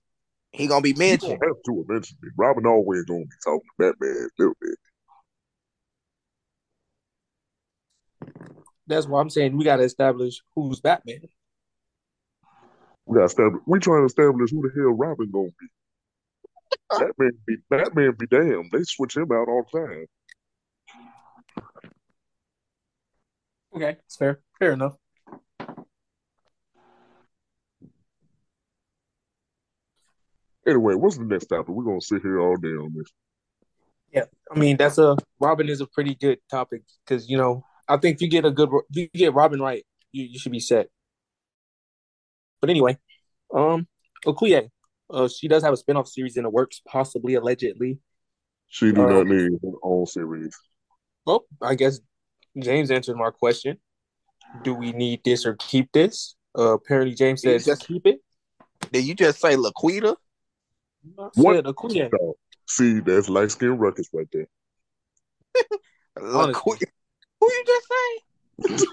He 0.51 0.67
gonna 0.67 0.81
be 0.81 0.89
You 0.89 0.95
don't 0.95 1.09
mentioned. 1.09 1.39
have 1.43 1.63
to 1.65 1.85
eventually. 1.87 2.29
Robin 2.37 2.65
always 2.65 3.03
gonna 3.05 3.21
be 3.21 3.27
talking 3.43 3.61
to 3.79 3.91
Batman 3.91 4.29
a 4.29 4.41
little 4.41 4.55
bit. 4.61 4.77
That's 8.87 9.07
why 9.07 9.19
I'm 9.19 9.29
saying 9.29 9.57
we 9.57 9.65
got 9.65 9.77
to 9.77 9.83
establish 9.83 10.41
who's 10.55 10.79
Batman. 10.79 11.21
We 13.05 13.15
gotta 13.15 13.25
establish. 13.25 13.61
We 13.65 13.79
trying 13.79 14.01
to 14.01 14.05
establish 14.05 14.51
who 14.51 14.61
the 14.61 14.71
hell 14.75 14.91
Robin 14.93 15.29
gonna 15.31 15.49
be. 15.59 15.67
Batman 16.99 17.31
be 17.45 17.55
Batman 17.69 18.15
be 18.17 18.27
damn. 18.27 18.69
They 18.71 18.83
switch 18.83 19.15
him 19.17 19.31
out 19.31 19.47
all 19.47 19.65
the 19.71 19.79
time. 19.79 20.05
Okay, 23.75 23.97
it's 24.05 24.15
fair. 24.15 24.39
Fair 24.57 24.73
enough. 24.73 24.95
Anyway, 30.67 30.95
what's 30.95 31.17
the 31.17 31.23
next 31.25 31.45
topic? 31.47 31.69
We're 31.69 31.83
gonna 31.83 32.01
sit 32.01 32.21
here 32.21 32.39
all 32.39 32.57
day 32.57 32.69
on 32.69 32.93
this. 32.95 33.07
Yeah, 34.11 34.23
I 34.51 34.57
mean 34.57 34.77
that's 34.77 34.97
a 34.97 35.17
Robin 35.39 35.69
is 35.69 35.81
a 35.81 35.87
pretty 35.87 36.15
good 36.15 36.39
topic 36.49 36.81
because 37.05 37.29
you 37.29 37.37
know 37.37 37.63
I 37.87 37.97
think 37.97 38.15
if 38.15 38.21
you 38.21 38.29
get 38.29 38.45
a 38.45 38.51
good 38.51 38.69
if 38.89 38.95
you 38.95 39.07
get 39.13 39.33
Robin 39.33 39.61
right, 39.61 39.85
you, 40.11 40.25
you 40.25 40.39
should 40.39 40.51
be 40.51 40.59
set. 40.59 40.87
But 42.61 42.69
anyway, 42.69 42.97
um, 43.53 43.87
Okoye, 44.25 44.69
uh, 45.09 45.27
she 45.27 45.47
does 45.47 45.61
have 45.63 45.73
a 45.73 45.77
spinoff 45.77 46.07
series 46.07 46.37
in 46.37 46.43
the 46.43 46.49
works, 46.49 46.81
possibly 46.87 47.35
allegedly. 47.35 47.99
She 48.67 48.91
do 48.91 49.03
Uh, 49.03 49.09
not 49.09 49.27
need 49.27 49.51
an 49.61 49.75
own 49.83 50.05
series. 50.07 50.55
Well, 51.25 51.45
I 51.61 51.75
guess 51.75 51.99
James 52.57 52.89
answered 52.89 53.17
my 53.17 53.29
question. 53.29 53.77
Do 54.63 54.73
we 54.73 54.93
need 54.93 55.21
this 55.23 55.45
or 55.45 55.55
keep 55.59 55.91
this? 55.91 56.35
Uh, 56.57 56.73
apparently, 56.73 57.13
James 57.13 57.41
He 57.43 57.49
said 57.59 57.65
just- 57.65 57.85
keep 57.85 58.07
it. 58.07 58.21
Did 58.91 59.05
you 59.05 59.13
just 59.13 59.39
say 59.39 59.55
Laquita? 59.55 60.15
I 61.19 61.29
What? 61.35 61.65
said. 61.65 62.09
So, 62.11 62.37
see, 62.67 62.99
that's 62.99 63.29
light 63.29 63.51
skin 63.51 63.77
ruckus 63.77 64.09
right 64.13 64.27
there. 64.31 64.47
Honestly. 66.17 66.61
Laquita. 66.77 66.87
Who 67.41 67.47
you 67.51 67.63
just 67.67 67.87
say? 67.87 68.85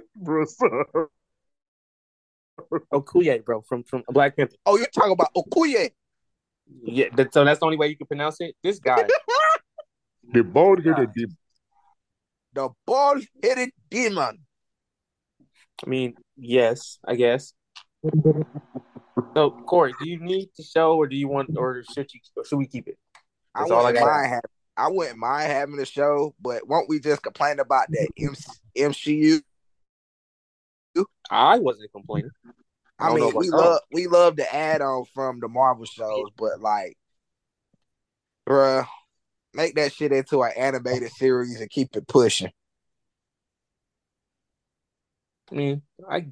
Bro, 0.16 0.44
son. 0.46 0.84
Okoye, 2.92 3.44
bro, 3.44 3.62
from 3.62 3.84
from 3.84 4.02
Black 4.08 4.36
Panther. 4.36 4.56
Oh, 4.66 4.76
you're 4.76 4.86
talking 4.88 5.12
about 5.12 5.32
Okuye. 5.34 5.90
Yeah, 6.82 7.06
that, 7.14 7.32
so 7.32 7.44
that's 7.44 7.60
the 7.60 7.64
only 7.66 7.76
way 7.78 7.86
you 7.88 7.96
can 7.96 8.06
pronounce 8.06 8.40
it. 8.40 8.54
This 8.62 8.78
guy, 8.78 9.06
The 10.32 10.42
bald 10.42 10.84
headed 10.84 11.12
demon. 11.14 11.36
the 12.52 12.68
bald 12.84 13.22
headed 13.42 13.70
demon. 13.88 14.40
I 15.84 15.88
mean, 15.88 16.14
yes, 16.36 16.98
I 17.06 17.14
guess. 17.14 17.54
So, 19.34 19.50
Corey, 19.50 19.94
do 20.00 20.08
you 20.08 20.18
need 20.20 20.50
to 20.56 20.62
show, 20.62 20.96
or 20.96 21.06
do 21.06 21.16
you 21.16 21.28
want, 21.28 21.50
or 21.56 21.84
should 21.84 22.12
you, 22.12 22.20
or 22.36 22.44
should 22.44 22.58
we 22.58 22.66
keep 22.66 22.88
it? 22.88 22.98
I 23.54 23.62
all 23.62 23.72
I 23.72 23.90
wouldn't 23.90 23.96
got. 23.96 24.06
mind 24.06 24.26
having. 24.26 24.50
I 24.76 24.88
wouldn't 24.88 25.18
mind 25.18 25.50
having 25.50 25.76
the 25.76 25.86
show, 25.86 26.34
but 26.40 26.68
won't 26.68 26.88
we 26.88 27.00
just 27.00 27.22
complain 27.22 27.58
about 27.58 27.88
that 27.90 28.08
M- 28.18 28.36
MCU? 28.76 29.40
I 31.30 31.58
wasn't 31.58 31.92
complaining. 31.92 32.30
I 32.98 33.08
I 33.08 33.14
mean, 33.14 33.32
we 33.36 33.50
love 33.50 33.80
we 33.92 34.06
love 34.06 34.36
the 34.36 34.52
add 34.52 34.80
on 34.80 35.04
from 35.14 35.40
the 35.40 35.48
Marvel 35.48 35.84
shows, 35.84 36.30
but 36.36 36.60
like, 36.60 36.96
bruh, 38.48 38.86
make 39.54 39.74
that 39.76 39.92
shit 39.92 40.12
into 40.12 40.42
an 40.42 40.52
animated 40.56 41.10
series 41.12 41.60
and 41.60 41.70
keep 41.70 41.94
it 41.96 42.08
pushing. 42.08 42.50
I 45.50 45.54
mean, 45.54 45.82
I, 46.08 46.28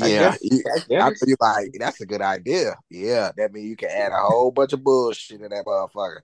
I 0.00 0.08
Yeah, 0.08 0.30
guess, 0.30 0.38
you- 0.42 0.64
I 0.90 1.06
I 1.06 1.14
feel 1.14 1.36
like 1.40 1.74
that's 1.78 2.00
a 2.00 2.06
good 2.06 2.20
idea. 2.22 2.76
Yeah, 2.90 3.32
that 3.36 3.52
means 3.52 3.68
you 3.68 3.76
can 3.76 3.88
add 3.90 4.12
a 4.12 4.20
whole 4.20 4.50
bunch 4.50 4.72
of 4.72 4.82
bullshit 4.84 5.40
in 5.40 5.48
that 5.50 5.64
motherfucker. 5.64 6.20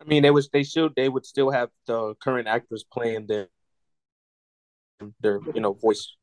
I 0.00 0.04
mean, 0.04 0.22
they 0.22 0.30
was 0.30 0.48
they 0.48 0.62
should 0.64 0.94
they 0.96 1.08
would 1.08 1.26
still 1.26 1.50
have 1.50 1.70
the 1.86 2.14
current 2.16 2.48
actors 2.48 2.84
playing 2.90 3.26
their 3.26 3.48
their 5.20 5.40
you 5.54 5.60
know 5.60 5.72
voice 5.74 6.16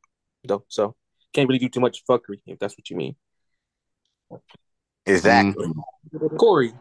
though, 0.44 0.64
so 0.68 0.96
can't 1.32 1.48
really 1.48 1.58
do 1.58 1.68
too 1.68 1.80
much 1.80 2.04
fuckery 2.04 2.40
if 2.46 2.58
that's 2.58 2.76
what 2.76 2.90
you 2.90 2.96
mean. 2.96 3.16
Exactly. 5.06 5.66
Mhm. 6.12 6.38
Corey, 6.38 6.72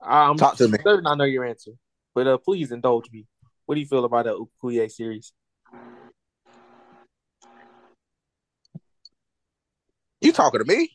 I'm 0.00 0.36
Talk 0.36 0.56
to 0.56 0.68
me. 0.68 0.78
certain 0.84 1.06
I 1.06 1.14
know 1.14 1.24
your 1.24 1.44
answer, 1.44 1.72
but 2.14 2.26
uh, 2.26 2.38
please 2.38 2.72
indulge 2.72 3.10
me. 3.10 3.26
What 3.66 3.76
do 3.76 3.80
you 3.80 3.86
feel 3.86 4.04
about 4.04 4.24
the 4.24 4.36
Ukuye 4.38 4.90
series? 4.90 5.32
You 10.30 10.34
talking 10.34 10.60
to 10.60 10.64
me? 10.64 10.88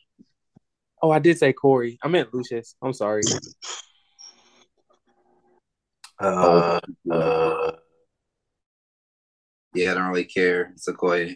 Oh, 1.02 1.12
I 1.12 1.20
did 1.20 1.38
say 1.38 1.52
Corey. 1.52 2.00
I 2.02 2.08
meant 2.08 2.34
Lucius. 2.34 2.78
I'm 2.82 2.94
sorry. 2.94 3.24
Uh, 6.18 6.80
uh, 7.12 7.72
yeah, 9.74 9.92
I 9.92 9.94
don't 9.94 10.08
really 10.08 10.24
care. 10.24 10.72
It's 10.72 10.88
a 10.88 10.94
Koye. 10.94 11.36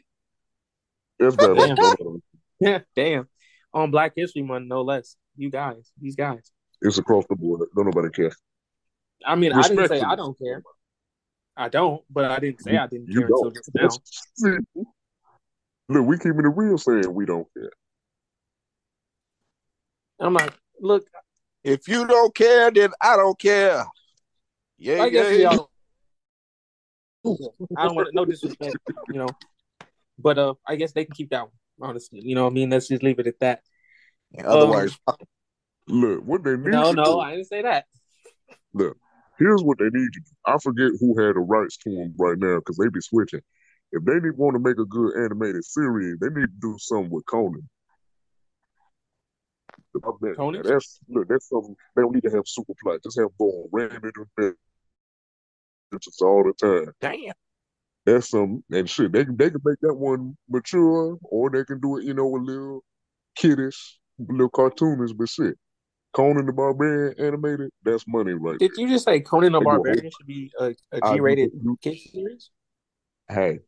Damn. 1.19 1.77
Yeah, 2.61 2.79
damn. 2.95 3.27
On 3.73 3.91
Black 3.91 4.13
History 4.15 4.43
Month, 4.43 4.69
no 4.69 4.81
less. 4.81 5.17
You 5.35 5.51
guys, 5.51 5.91
these 5.99 6.15
guys. 6.15 6.53
It's 6.81 6.99
across 6.99 7.25
the 7.27 7.35
board. 7.35 7.67
Don't 7.75 7.83
nobody 7.83 8.11
care. 8.11 8.31
I 9.25 9.35
mean, 9.35 9.51
I 9.51 9.67
didn't 9.67 9.89
say 9.89 9.99
I 9.99 10.15
don't 10.15 10.39
care. 10.39 10.63
I 11.57 11.67
don't, 11.67 12.01
but 12.09 12.31
I 12.31 12.39
didn't 12.39 12.61
say 12.61 12.77
I 12.77 12.87
didn't 12.87 13.09
You 13.09 13.19
care 13.19 13.27
until 13.27 13.51
don't. 13.51 13.55
just 13.55 14.05
now. 14.45 14.85
Look, 15.89 16.05
we 16.05 16.17
keeping 16.17 16.45
it 16.45 16.53
real 16.55 16.77
saying 16.77 17.11
we 17.11 17.25
don't 17.25 17.47
care. 17.57 17.71
I'm 20.19 20.33
like, 20.33 20.53
look, 20.79 21.05
If 21.63 21.87
you 21.87 22.07
don't 22.07 22.33
care, 22.33 22.71
then 22.71 22.91
I 23.01 23.15
don't 23.15 23.39
care. 23.39 23.85
Yeah, 24.77 25.03
I 25.03 25.05
yeah. 25.07 25.57
I 27.77 27.85
don't 27.85 27.95
want 27.95 28.13
no 28.13 28.25
disrespect, 28.25 28.77
you 29.11 29.19
know, 29.19 29.27
but 30.17 30.37
uh, 30.37 30.53
I 30.65 30.75
guess 30.75 30.93
they 30.93 31.05
can 31.05 31.13
keep 31.13 31.29
that 31.31 31.43
one. 31.43 31.89
Honestly, 31.89 32.21
you 32.21 32.35
know, 32.35 32.43
what 32.43 32.51
I 32.51 32.53
mean, 32.53 32.69
let's 32.69 32.87
just 32.87 33.03
leave 33.03 33.19
it 33.19 33.27
at 33.27 33.39
that. 33.39 33.61
In 34.33 34.45
other 34.45 34.65
Um, 34.65 34.71
words, 34.71 34.99
fuck 35.05 35.17
'em. 35.21 35.27
Look, 35.87 36.23
what 36.23 36.43
they 36.43 36.55
need 36.55 36.71
No, 36.71 36.91
no, 36.91 37.03
do, 37.03 37.19
I 37.19 37.31
didn't 37.35 37.47
say 37.47 37.61
that. 37.61 37.85
Look, 38.73 38.97
here's 39.37 39.63
what 39.63 39.77
they 39.79 39.85
need 39.85 40.13
to 40.13 40.19
do. 40.19 40.31
I 40.45 40.57
forget 40.61 40.91
who 40.99 41.17
had 41.19 41.35
the 41.35 41.39
rights 41.39 41.77
to 41.77 41.89
them 41.89 42.13
right 42.17 42.37
now 42.37 42.57
because 42.57 42.77
they 42.77 42.89
be 42.89 43.01
switching. 43.01 43.41
If 43.91 44.03
they 44.03 44.19
need 44.19 44.37
want 44.37 44.55
to 44.55 44.59
make 44.59 44.77
a 44.77 44.85
good 44.85 45.15
animated 45.17 45.65
series, 45.65 46.17
they 46.19 46.27
need 46.27 46.47
to 46.47 46.59
do 46.61 46.75
something 46.77 47.09
with 47.09 47.25
Conan. 47.25 47.67
I 50.03 50.11
bet- 50.21 50.35
Conan? 50.35 50.61
That's 50.63 50.99
look, 51.09 51.27
that's 51.27 51.49
something 51.49 51.75
they 51.95 52.01
don't 52.01 52.13
need 52.13 52.23
to 52.23 52.31
have 52.31 52.43
super 52.47 52.73
plot. 52.81 52.99
Just 53.03 53.19
have 53.19 53.29
going 53.37 53.67
random 53.71 54.01
adventures 54.37 54.57
all 56.21 56.43
the 56.43 56.53
time. 56.53 56.93
damn. 57.01 57.33
That's 58.05 58.29
some 58.29 58.63
and 58.71 58.89
shit. 58.89 59.11
They 59.11 59.25
can 59.25 59.35
they 59.37 59.49
can 59.49 59.61
make 59.63 59.79
that 59.81 59.93
one 59.93 60.35
mature, 60.49 61.17
or 61.23 61.49
they 61.49 61.63
can 61.65 61.79
do 61.79 61.97
it, 61.97 62.05
you 62.05 62.13
know, 62.13 62.35
a 62.35 62.37
little 62.37 62.83
kiddish, 63.35 63.99
a 64.19 64.31
little 64.31 64.49
cartoonish, 64.49 65.15
but 65.17 65.29
shit. 65.29 65.55
Conan 66.13 66.47
the 66.47 66.53
Barbarian 66.53 67.13
animated, 67.19 67.69
that's 67.83 68.03
money 68.07 68.33
right 68.33 68.57
Did 68.57 68.71
you 68.77 68.87
just 68.89 69.05
say 69.05 69.19
Conan 69.19 69.51
the 69.51 69.59
They 69.59 69.63
do 69.63 69.69
Barbarian 69.69 70.11
should 70.17 70.25
be 70.25 70.51
a, 70.59 70.73
a 70.91 71.13
G-rated 71.13 71.51
you- 71.61 71.77
kid 71.81 71.99
series? 71.99 72.49
Hey, 73.27 73.59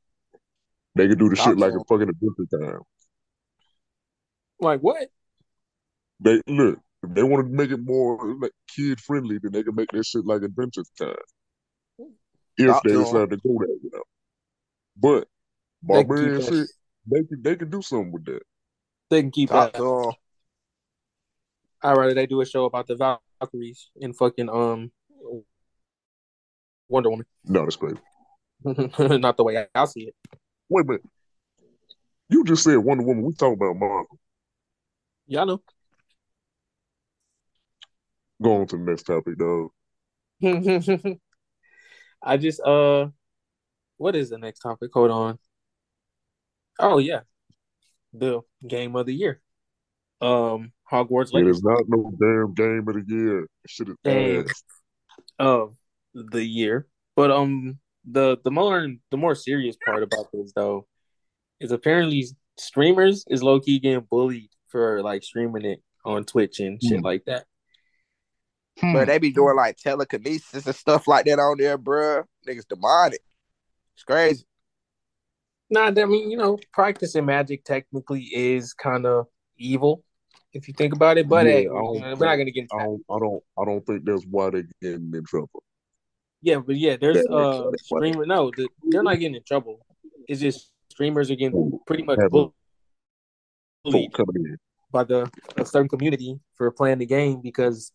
they 0.96 1.08
can 1.08 1.20
do 1.20 1.30
the 1.30 1.36
shit 1.36 1.58
like 1.58 1.74
a 1.74 1.84
fucking 1.88 2.10
Adventure 2.10 2.46
Time. 2.52 2.82
Like 4.60 4.80
what? 4.82 5.10
They 6.24 6.42
look, 6.48 6.80
if 7.04 7.14
they 7.16 7.24
want 7.24 7.48
to 7.48 7.52
make 7.52 7.72
it 7.72 7.80
more 7.84 8.36
like 8.40 8.52
kid 8.76 9.00
friendly, 9.02 9.40
then 9.42 9.52
they 9.52 9.64
can 9.64 9.76
make 9.76 9.90
that 9.92 10.06
shit 10.06 10.26
like 10.26 10.44
Adventure 10.44 10.84
Time. 10.98 11.16
If 12.58 12.68
Talk 12.68 12.84
they 12.84 12.92
to 12.92 12.96
'em. 12.98 13.04
decide 13.04 13.30
to 13.32 13.38
go 13.38 13.58
that 13.60 13.80
route. 13.92 14.08
But 14.98 15.28
They 15.88 16.04
can 16.04 16.06
Barbarian 16.06 16.42
that. 16.42 16.54
shit, 16.54 16.68
they 17.08 17.24
can 17.24 17.42
they 17.42 17.56
can 17.56 17.70
do 17.70 17.82
something 17.82 18.12
with 18.12 18.26
that. 18.26 18.44
They 19.10 19.22
can 19.22 19.32
keep 19.32 19.50
Talk 19.50 19.74
that. 19.74 19.80
to 19.80 20.08
'em. 20.10 20.12
I'd 21.84 21.98
rather 21.98 22.14
they 22.14 22.28
do 22.28 22.42
a 22.42 22.46
show 22.46 22.66
about 22.66 22.86
the 22.86 22.96
Valkyries 22.96 23.90
in 23.96 24.14
fucking 24.14 24.50
um 24.50 24.92
Wonder 26.88 27.10
Woman. 27.10 27.26
No, 27.46 27.64
that's 27.64 27.76
crazy. 27.78 27.98
Not 28.64 29.38
the 29.38 29.44
way 29.44 29.58
I, 29.58 29.68
I 29.74 29.86
see 29.86 30.02
it. 30.10 30.16
Wait 30.70 30.84
a 30.84 30.88
minute. 30.88 31.02
You 32.30 32.44
just 32.44 32.64
said 32.64 32.76
Wonder 32.78 33.04
Woman. 33.04 33.24
We 33.24 33.34
talking 33.34 33.54
about 33.56 33.76
Marvel. 33.78 34.20
Y'all 35.26 35.46
know. 35.48 35.62
Go 38.42 38.62
on 38.62 38.68
to 38.68 38.78
the 38.78 38.84
next 38.84 39.04
topic, 39.04 39.38
dog. 39.38 39.70
I 42.24 42.38
just 42.38 42.60
uh 42.62 43.08
what 43.98 44.16
is 44.16 44.30
the 44.32 44.38
next 44.38 44.60
topic? 44.60 44.90
Hold 44.94 45.12
on. 45.12 45.38
Oh 46.80 46.98
yeah. 46.98 47.22
The 48.14 48.42
game 48.68 48.96
of 48.96 49.06
the 49.06 49.14
year. 49.14 49.42
Um 50.22 50.72
Hogwarts 50.92 51.30
It 51.30 51.36
Legacy 51.36 51.52
is 51.58 51.64
not 51.64 51.84
no 51.88 52.12
damn 52.20 52.54
game 52.54 52.88
of 52.88 52.96
the 52.96 53.06
year. 53.08 53.48
Damn. 54.04 54.46
ass. 54.46 54.64
of 55.40 55.76
the 56.14 56.44
year. 56.44 56.88
But 57.16 57.32
um 57.32 57.78
the 58.10 58.38
the 58.44 58.52
more 58.52 58.88
the 59.12 59.18
more 59.18 59.36
serious 59.36 59.78
part 59.86 60.02
about 60.04 60.26
this 60.34 60.52
though 60.56 60.88
is 61.60 61.72
apparently 61.72 62.26
streamers 62.58 63.24
is 63.30 63.44
low 63.44 63.60
key 63.60 63.78
getting 63.80 64.08
bullied 64.10 64.50
for 64.70 65.02
like 65.04 65.24
streaming 65.24 65.66
it 65.66 65.84
on 66.04 66.24
Twitch 66.24 66.60
and 66.60 66.82
shit 66.82 67.00
Hmm. 67.00 67.06
like 67.06 67.26
that. 67.26 67.46
But 68.82 69.06
they 69.06 69.18
be 69.20 69.32
doing 69.32 69.56
like 69.56 69.78
telekinesis 69.78 70.66
and 70.66 70.76
stuff 70.76 71.08
like 71.08 71.26
that 71.26 71.40
on 71.40 71.58
there, 71.58 71.78
bruh. 71.78 72.24
Niggas 72.48 72.68
demonic. 72.68 73.20
It's 73.96 74.04
crazy. 74.04 74.46
Nah, 75.70 75.88
I 75.88 76.06
mean, 76.06 76.30
you 76.32 76.38
know, 76.38 76.58
practicing 76.74 77.26
magic 77.26 77.64
technically 77.64 78.24
is 78.24 78.74
kind 78.74 79.06
of 79.06 79.28
evil 79.58 80.04
if 80.54 80.68
you 80.68 80.74
think 80.74 80.94
about 80.94 81.18
it. 81.18 81.28
But 81.30 81.46
Yeah, 81.46 81.52
hey, 81.52 81.60
I 81.62 81.64
don't 81.64 81.94
we're 81.94 82.00
not 82.00 82.10
think- 82.10 82.20
gonna 82.20 82.52
get 82.52 82.62
into 82.64 82.76
I 82.76 82.84
don't, 82.84 83.04
I 83.10 83.20
don't, 83.20 83.44
I 83.60 83.66
don't 83.66 83.86
think 83.86 84.06
that's 84.06 84.26
why 84.30 84.50
they're 84.50 84.68
getting 84.82 85.12
in 85.14 85.24
trouble. 85.26 85.64
Yeah, 86.42 86.58
but 86.60 86.76
yeah, 86.76 86.98
there's 87.00 87.18
Yeah, 87.30 87.36
uh 87.36 87.70
that's 87.70 87.86
streamer. 87.86 88.26
No, 88.26 88.52
the, 88.56 88.68
they're 88.90 89.04
not 89.04 89.20
getting 89.20 89.36
in 89.36 89.44
trouble. 89.44 89.86
It's 90.28 90.42
just 90.42 90.72
streamers 90.90 91.30
are 91.30 91.36
getting 91.36 91.80
pretty 91.86 92.04
much 92.04 92.20
Have 92.20 92.32
bullied 92.32 92.52
Folk 93.92 94.14
coming 94.14 94.36
in. 94.46 94.58
by 94.92 95.04
the 95.04 95.30
a 95.58 95.66
certain 95.66 95.88
community 95.90 96.40
for 96.56 96.70
playing 96.72 96.98
the 97.00 97.06
game 97.06 97.42
because 97.42 97.92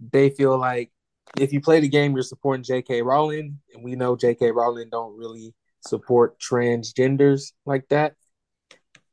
they 0.00 0.30
feel 0.30 0.58
like 0.58 0.90
if 1.38 1.52
you 1.52 1.60
play 1.60 1.80
the 1.80 1.88
game, 1.88 2.14
you're 2.14 2.22
supporting 2.22 2.64
J.K. 2.64 3.02
Rowling, 3.02 3.58
and 3.74 3.84
we 3.84 3.94
know 3.94 4.16
J.K. 4.16 4.50
Rowling 4.50 4.88
don't 4.90 5.16
really 5.16 5.54
support 5.80 6.38
transgenders 6.40 7.52
like 7.66 7.88
that. 7.88 8.14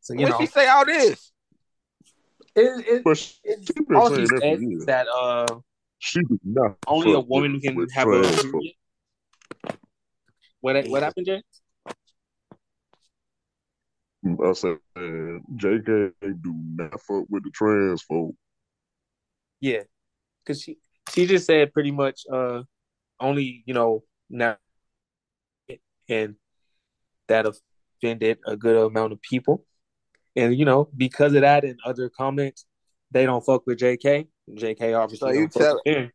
So 0.02 0.14
you 0.14 0.22
when 0.22 0.30
know, 0.30 0.38
she 0.40 0.48
say 0.48 0.68
all 0.68 0.86
this? 0.86 1.32
it, 2.56 2.88
it, 2.88 3.04
But 3.04 3.18
she 3.18 3.36
it's 3.44 3.72
all 3.96 4.10
she 4.10 4.22
that 4.22 4.40
said 4.42 4.60
is 4.62 4.86
that 4.86 5.08
uh 5.08 5.60
She 6.00 6.22
did 6.22 6.40
not 6.44 6.78
only 6.88 7.14
a 7.14 7.20
woman 7.20 7.60
can 7.60 7.88
have 7.90 8.08
a 8.08 8.22
period. 8.22 8.74
What 10.62 10.88
what 10.88 11.04
happened, 11.04 11.28
Jay? 11.28 11.44
I 14.26 14.54
said, 14.54 14.78
man, 14.96 15.44
JK 15.56 16.14
do 16.42 16.54
not 16.76 17.00
fuck 17.02 17.26
with 17.30 17.44
the 17.44 17.52
trans 17.54 18.02
folk. 18.02 18.36
Yeah, 19.60 19.84
because 20.48 20.62
she 20.62 20.78
she 21.14 21.26
just 21.26 21.46
said 21.46 21.74
pretty 21.74 21.92
much 21.92 22.22
uh 22.32 22.64
only 23.20 23.64
you 23.66 23.74
know 23.74 24.04
now 24.30 24.58
and 26.10 26.36
that 27.28 27.46
offended 27.46 28.40
a 28.48 28.56
good 28.56 28.78
amount 28.78 29.12
of 29.12 29.22
people, 29.22 29.66
and 30.36 30.56
you 30.56 30.64
know 30.64 30.90
because 30.96 31.34
of 31.34 31.42
that 31.42 31.66
and 31.66 31.78
other 31.84 32.10
comments, 32.10 32.66
they 33.12 33.26
don't 33.26 33.46
fuck 33.46 33.68
with 33.68 33.80
J.K. 33.80 34.28
J.K. 34.54 34.94
obviously 34.94 35.28
So 35.28 35.34
you 35.34 35.40
don't 35.42 35.54
fuck 35.54 35.62
tell- 35.62 35.82
with 35.86 35.96
them. 35.96 36.12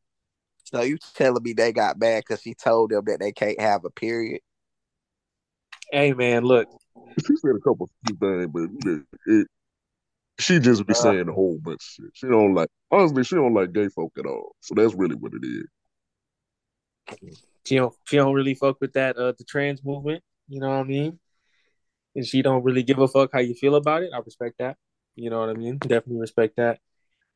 So 0.64 0.80
you 0.80 0.96
telling 1.14 1.42
me 1.42 1.52
they 1.52 1.72
got 1.72 1.98
mad 1.98 2.22
because 2.26 2.40
she 2.40 2.54
told 2.54 2.90
them 2.90 3.04
that 3.06 3.20
they 3.20 3.32
can't 3.32 3.60
have 3.60 3.84
a 3.84 3.90
period? 3.90 4.40
Hey 5.90 6.14
man, 6.14 6.44
look, 6.44 6.66
She 7.26 7.36
said 7.36 7.56
a 7.56 7.60
couple 7.60 7.90
few 8.06 8.16
things, 8.16 8.46
but 8.46 8.90
it, 8.90 9.02
it, 9.26 9.46
she 10.38 10.58
just 10.58 10.86
be 10.86 10.92
Uh. 10.92 10.96
saying 10.96 11.28
a 11.28 11.32
whole 11.32 11.58
bunch 11.60 11.76
of 11.76 12.04
shit. 12.04 12.10
She 12.14 12.26
don't 12.26 12.54
like, 12.54 12.68
honestly, 12.90 13.24
she 13.24 13.34
don't 13.36 13.54
like 13.54 13.72
gay 13.72 13.88
folk 13.88 14.12
at 14.18 14.26
all. 14.26 14.54
So 14.60 14.74
that's 14.74 14.94
really 14.94 15.16
what 15.16 15.32
it 15.34 15.44
is. 15.44 15.66
she 17.64 17.76
don't 17.76 17.94
she 18.04 18.16
don't 18.16 18.34
really 18.34 18.54
fuck 18.54 18.80
with 18.80 18.92
that 18.94 19.16
uh 19.16 19.32
the 19.36 19.44
trans 19.44 19.84
movement. 19.84 20.22
You 20.48 20.60
know 20.60 20.68
what 20.68 20.78
I 20.80 20.84
mean? 20.84 21.18
And 22.14 22.26
she 22.26 22.42
don't 22.42 22.62
really 22.64 22.82
give 22.82 22.98
a 22.98 23.08
fuck 23.08 23.30
how 23.32 23.40
you 23.40 23.54
feel 23.54 23.74
about 23.74 24.02
it. 24.02 24.10
I 24.14 24.18
respect 24.18 24.58
that. 24.58 24.76
You 25.14 25.30
know 25.30 25.40
what 25.40 25.50
I 25.50 25.54
mean? 25.54 25.78
Definitely 25.78 26.20
respect 26.20 26.56
that. 26.56 26.80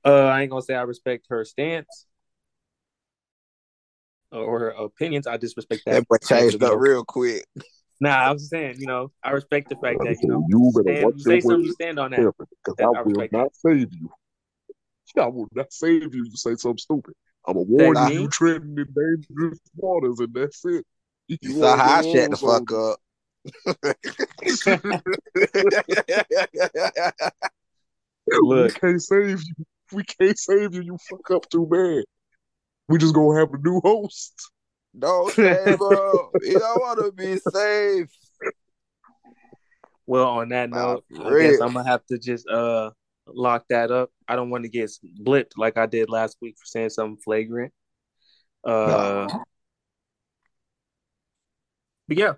Uh, 0.04 0.24
I 0.26 0.42
ain't 0.42 0.50
gonna 0.50 0.62
say 0.62 0.74
I 0.74 0.82
respect 0.82 1.26
her 1.30 1.44
stance 1.44 2.06
or 4.30 4.58
her 4.60 4.68
opinions. 4.70 5.26
I 5.26 5.36
just 5.36 5.56
respect 5.56 5.82
that. 5.86 5.92
That 5.92 6.08
boy 6.08 6.16
changed 6.26 6.62
up 6.62 6.78
real 6.78 7.04
quick. 7.04 7.44
Nah, 8.00 8.10
I 8.10 8.32
was 8.32 8.48
saying, 8.48 8.76
you 8.78 8.86
know, 8.86 9.10
I 9.22 9.30
respect 9.30 9.70
the 9.70 9.76
fact 9.76 10.00
that 10.02 10.18
you 10.20 10.28
know, 10.28 10.44
you 10.46 10.70
better 10.74 10.94
stand, 10.94 11.04
watch 11.04 11.14
you 11.16 11.22
say 11.22 11.40
something, 11.40 11.64
you 11.64 11.72
stand 11.72 11.98
on 11.98 12.10
that. 12.10 12.18
carefully, 12.18 12.48
because 12.64 12.76
I 12.78 12.98
I 12.98 13.02
will 13.02 13.12
respect 13.12 13.32
not 13.32 13.54
save 13.54 13.92
you. 13.92 14.10
I 15.18 15.26
will 15.26 15.48
not 15.52 15.72
save 15.72 16.14
you. 16.14 16.24
You 16.24 16.30
say 16.34 16.56
something 16.56 16.78
stupid. 16.78 17.14
I'm 17.46 17.54
gonna 17.54 17.66
warn 17.68 17.96
you. 17.96 18.04
me? 18.04 18.14
You 18.22 18.28
treading 18.28 18.76
in 18.76 18.86
dangerous 18.94 19.60
waters, 19.76 20.18
and 20.18 20.34
that's 20.34 20.64
it. 20.64 20.84
You, 21.28 21.38
You 21.40 21.60
saw 21.60 21.76
how 21.76 21.90
I 21.90 22.02
shut 22.02 22.30
the 22.30 22.36
fuck 22.36 22.72
up. 22.72 22.98
Look. 28.42 28.74
we 28.74 28.80
can't 28.80 29.00
save 29.00 29.40
you. 29.40 29.64
We 29.92 30.02
can't 30.04 30.38
save 30.38 30.74
you. 30.74 30.82
You 30.82 30.98
fuck 31.08 31.30
up 31.30 31.48
too 31.48 31.64
bad. 31.66 32.04
We 32.88 32.98
just 32.98 33.14
gonna 33.14 33.38
have 33.38 33.54
a 33.54 33.58
new 33.58 33.80
host. 33.82 34.50
Don't 34.98 35.32
save 35.32 35.66
him. 35.66 35.78
He 36.42 36.52
don't 36.52 36.80
want 36.80 37.00
to 37.00 37.12
be 37.12 37.36
safe. 37.38 38.08
Well, 40.06 40.28
on 40.28 40.50
that 40.50 40.70
note, 40.70 41.04
I 41.18 41.30
guess 41.40 41.60
I'm 41.60 41.72
gonna 41.72 41.88
have 41.88 42.04
to 42.06 42.18
just 42.18 42.48
uh 42.48 42.90
lock 43.26 43.64
that 43.70 43.90
up. 43.90 44.10
I 44.28 44.36
don't 44.36 44.50
want 44.50 44.64
to 44.64 44.70
get 44.70 44.90
blipped 45.20 45.52
like 45.56 45.76
I 45.76 45.86
did 45.86 46.08
last 46.08 46.36
week 46.40 46.56
for 46.58 46.66
saying 46.66 46.90
something 46.90 47.20
flagrant. 47.24 47.72
Uh, 48.64 49.26
but 52.08 52.16
yeah, 52.16 52.32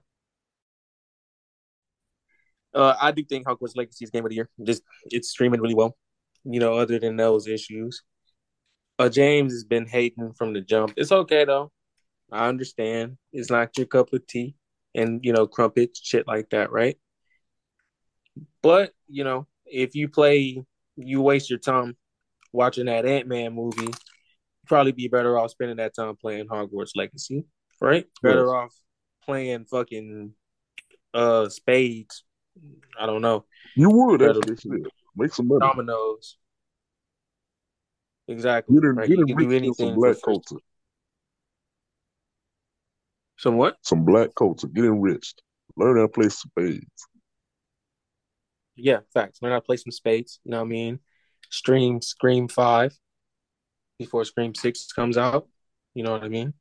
uh, 2.75 2.95
I 3.01 3.13
do 3.13 3.25
think 3.25 3.47
Hogwarts 3.47 3.77
Legacy 3.77 4.05
is 4.05 4.11
game 4.11 4.25
of 4.25 4.31
the 4.31 4.37
year. 4.37 4.49
Just 4.63 4.83
it's 5.07 5.31
streaming 5.31 5.61
really 5.61 5.75
well. 5.75 5.97
You 6.45 6.61
know, 6.61 6.75
other 6.75 6.99
than 6.99 7.17
those 7.17 7.47
issues. 7.47 8.03
Uh, 8.99 9.09
James 9.09 9.53
has 9.53 9.65
been 9.65 9.87
hating 9.87 10.33
from 10.33 10.53
the 10.53 10.61
jump. 10.61 10.95
It's 10.97 11.13
okay 11.13 11.45
though. 11.45 11.71
I 12.31 12.49
understand. 12.49 13.17
It's 13.33 13.51
not 13.51 13.77
your 13.77 13.87
cup 13.87 14.13
of 14.13 14.27
tea, 14.27 14.55
and 14.95 15.25
you 15.25 15.33
know, 15.33 15.47
crumpets, 15.47 16.01
shit 16.03 16.27
like 16.27 16.51
that, 16.51 16.71
right? 16.71 16.99
But 18.63 18.93
you 19.09 19.25
know, 19.25 19.47
if 19.67 19.95
you 19.95 20.09
play, 20.09 20.65
you 20.97 21.23
waste 21.23 21.51
your 21.51 21.59
time 21.59 21.97
watching 22.53 22.87
that 22.87 23.07
Ant 23.07 23.27
Man 23.29 23.55
movie. 23.55 23.83
You'd 23.83 23.97
probably 24.67 24.93
be 24.93 25.09
better 25.09 25.39
off 25.39 25.51
spending 25.51 25.79
that 25.79 25.95
time 25.95 26.17
playing 26.17 26.49
Hogwarts 26.49 26.93
Legacy, 26.95 27.45
right? 27.81 28.07
Better 28.23 28.47
Yes. 28.47 28.55
off 28.55 28.75
playing 29.25 29.65
fucking 29.67 30.33
uh 31.15 31.49
spades. 31.49 32.25
I 32.99 33.07
don't 33.07 33.23
know 33.23 33.45
You 33.77 33.91
would 33.91 34.23
actually 34.23 34.83
make 35.17 35.33
some 35.33 35.49
money. 35.49 35.61
dominoes. 35.61 36.37
Exactly. 38.27 38.77
Get 38.77 38.85
in, 38.85 38.97
right? 38.97 39.09
You 39.09 39.23
in 39.23 39.27
can 39.27 39.37
do 39.37 39.53
anything. 39.53 39.73
some 39.75 39.95
black 39.95 40.17
culture. 40.23 40.57
Some 43.39 43.57
what? 43.57 43.77
Some 43.83 44.05
black 44.05 44.35
coats 44.35 44.65
are 44.65 44.69
getting 44.69 44.93
enriched. 44.93 45.43
Learn 45.77 45.97
how 45.97 46.03
to 46.03 46.09
play 46.09 46.29
spades. 46.29 47.07
Yeah, 48.77 49.01
facts. 49.15 49.41
Learn 49.43 49.53
how 49.53 49.59
to 49.59 49.65
play 49.65 49.77
some 49.77 49.93
spades. 49.93 50.41
You 50.45 50.53
know 50.53 50.59
what 50.59 50.67
I 50.67 50.69
mean? 50.69 51.01
Stream 51.51 52.03
Scream 52.03 52.49
Five 52.49 52.97
before 53.99 54.25
Scream 54.25 54.55
Six 54.55 54.93
comes 54.93 55.17
out. 55.17 55.49
You 55.95 56.03
know 56.05 56.13
what 56.13 56.25
I 56.25 56.29
mean? 56.29 56.55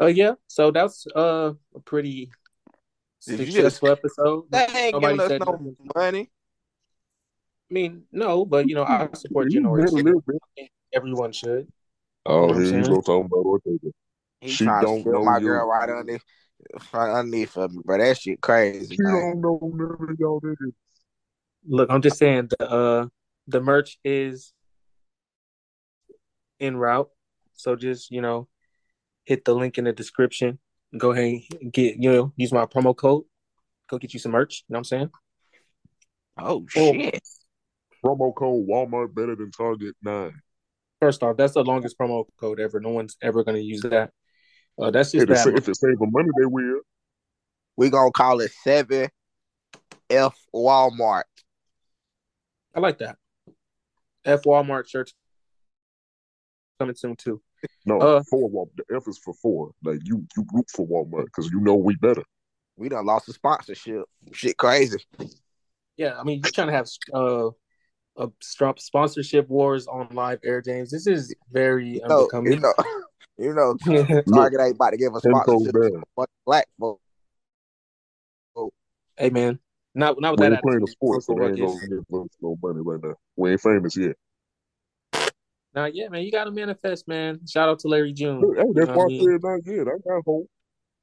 Uh 0.00 0.06
yeah. 0.06 0.34
So 0.48 0.70
that's 0.70 1.06
uh 1.14 1.52
a 1.74 1.80
pretty 1.80 2.30
Did 3.26 3.40
you 3.40 3.46
successful 3.52 3.90
episode. 3.90 4.44
They 4.50 4.66
ain't 4.74 4.94
Nobody 4.94 5.18
giving 5.18 5.20
us 5.20 5.46
no 5.46 5.52
nothing. 5.52 5.76
money. 5.94 6.30
I 7.70 7.74
mean, 7.74 8.02
no, 8.12 8.44
but 8.44 8.68
you 8.68 8.74
know, 8.74 8.84
I 8.84 9.08
support 9.14 9.50
You 9.50 9.60
better 9.62 9.86
generation. 9.86 10.04
live, 10.04 10.22
man. 10.26 10.68
Everyone 10.94 11.32
should. 11.32 11.68
Oh, 12.24 12.32
You 12.34 12.40
know 12.40 12.54
what 12.54 12.56
I'm 12.56 12.64
here 12.64 12.78
you 12.82 12.88
go 12.88 13.00
talking 13.00 13.24
about 13.26 13.46
Ortega. 13.46 13.88
He 14.40 14.50
She 14.50 14.64
trying 14.64 14.80
to 14.82 14.86
don't 14.88 15.00
steal 15.00 15.12
know 15.12 15.24
my 15.24 15.38
you. 15.38 15.46
girl 15.46 15.66
right 15.68 15.88
underneath, 15.88 16.24
right 16.92 17.18
underneath 17.18 17.56
of 17.56 17.72
me, 17.72 17.82
bro. 17.84 17.98
That 17.98 18.18
shit 18.18 18.40
crazy. 18.40 18.94
She 18.96 19.02
man. 19.02 19.12
don't 19.12 19.40
know 19.40 19.58
none 19.74 20.10
of 20.10 20.18
y'all 20.18 20.40
niggas. 20.40 20.72
Look, 21.66 21.90
I'm 21.90 22.02
just 22.02 22.18
saying 22.18 22.50
the 22.58 22.70
uh 22.70 23.06
the 23.46 23.60
merch 23.60 23.98
is 24.04 24.52
en 26.60 26.76
route. 26.76 27.08
So 27.54 27.76
just, 27.76 28.10
you 28.10 28.20
know, 28.20 28.48
hit 29.24 29.44
the 29.44 29.54
link 29.54 29.78
in 29.78 29.84
the 29.84 29.92
description. 29.92 30.58
Go 30.96 31.12
ahead 31.12 31.40
and 31.60 31.72
get, 31.72 31.96
you 31.96 32.10
know, 32.12 32.32
use 32.36 32.52
my 32.52 32.66
promo 32.66 32.96
code. 32.96 33.24
Go 33.88 33.98
get 33.98 34.12
you 34.12 34.20
some 34.20 34.32
merch. 34.32 34.64
You 34.68 34.74
know 34.74 34.76
what 34.76 34.80
I'm 34.80 34.84
saying? 34.84 35.10
Oh 36.38 36.66
Oh. 36.76 36.92
shit! 36.92 37.22
Promo 38.04 38.34
code 38.34 38.66
Walmart 38.68 39.14
better 39.14 39.36
than 39.36 39.52
Target 39.52 39.94
nine. 40.02 40.41
First 41.02 41.24
off, 41.24 41.36
that's 41.36 41.54
the 41.54 41.64
longest 41.64 41.98
promo 41.98 42.26
code 42.38 42.60
ever. 42.60 42.78
No 42.78 42.90
one's 42.90 43.16
ever 43.20 43.42
gonna 43.42 43.58
use 43.58 43.80
that. 43.80 44.12
Uh, 44.80 44.92
that's 44.92 45.10
just 45.10 45.24
If 45.24 45.30
it, 45.30 45.36
sa- 45.36 45.48
if 45.48 45.68
it 45.68 45.74
save 45.76 45.98
them 45.98 46.12
money, 46.12 46.28
they 46.38 46.46
will. 46.46 46.78
We're 47.76 47.90
gonna 47.90 48.12
call 48.12 48.40
it 48.40 48.52
seven 48.62 49.08
F 50.08 50.38
Walmart. 50.54 51.24
I 52.72 52.78
like 52.78 52.98
that. 52.98 53.16
F 54.24 54.42
Walmart 54.42 54.86
shirts 54.86 55.12
coming 56.78 56.94
soon 56.94 57.16
too. 57.16 57.42
No, 57.84 57.98
Uh, 57.98 58.22
four 58.30 58.48
Walmart. 58.48 58.70
The 58.88 58.94
F 58.94 59.08
is 59.08 59.18
for 59.18 59.34
four. 59.34 59.72
Like 59.82 59.98
you, 60.04 60.24
you 60.36 60.46
root 60.52 60.70
for 60.70 60.86
Walmart 60.86 61.24
because 61.24 61.50
you 61.50 61.58
know 61.58 61.74
we 61.74 61.96
better. 61.96 62.22
We 62.76 62.90
done 62.90 63.06
lost 63.06 63.26
the 63.26 63.32
sponsorship. 63.32 64.04
Shit, 64.30 64.56
crazy. 64.56 65.04
Yeah, 65.96 66.16
I 66.16 66.22
mean, 66.22 66.42
you're 66.44 66.52
trying 66.52 66.68
to 66.68 66.74
have 66.74 66.86
uh, 67.12 67.50
a 68.16 68.28
strop 68.40 68.78
sponsorship 68.78 69.48
wars 69.48 69.86
on 69.86 70.08
live 70.12 70.40
air, 70.44 70.60
James. 70.60 70.90
This 70.90 71.06
is 71.06 71.34
very 71.50 71.94
You 71.94 72.08
know, 72.08 72.28
you 72.32 72.56
know, 72.56 72.74
you 73.38 73.54
know. 73.54 73.76
Look, 73.86 74.24
Target 74.34 74.60
ain't 74.60 74.74
about 74.76 74.90
to 74.90 74.96
give 74.96 75.14
us 75.14 75.22
sponsorship. 75.22 75.72
down. 75.74 76.26
Black 76.46 76.66
folks. 76.78 77.00
Hey 79.16 79.30
man, 79.30 79.58
not 79.94 80.20
not 80.20 80.32
with 80.32 80.40
We 80.40 80.46
that 80.46 80.52
ain't 80.52 80.62
playing 80.62 80.80
the 80.80 80.84
attitude. 80.84 80.96
sport, 80.96 81.22
so 81.22 81.32
Uncle 81.34 81.46
they 81.46 81.52
ain't 81.52 81.60
Ruckus. 81.60 81.80
gonna 82.10 82.24
give 82.24 82.40
no 82.40 82.58
money 82.62 82.80
right 82.82 83.00
now. 83.02 83.14
We 83.36 83.50
ain't 83.52 83.60
famous 83.60 83.96
yet. 83.96 84.16
Nah, 85.74 85.86
yeah, 85.86 86.08
man, 86.08 86.22
you 86.22 86.30
got 86.30 86.44
to 86.44 86.50
manifest, 86.50 87.08
man. 87.08 87.40
Shout 87.46 87.68
out 87.68 87.78
to 87.80 87.88
Larry 87.88 88.12
June. 88.12 88.40
Look, 88.42 88.56
hey, 88.58 88.64
that's 88.74 88.88
why 88.88 88.94
what 88.94 89.02
I 89.02 89.04
I 89.04 89.08
mean? 89.08 89.24
said 89.24 89.42
not 89.42 89.60
yet. 89.64 89.88
I 89.88 89.96
got 90.06 90.22
hope. 90.26 90.46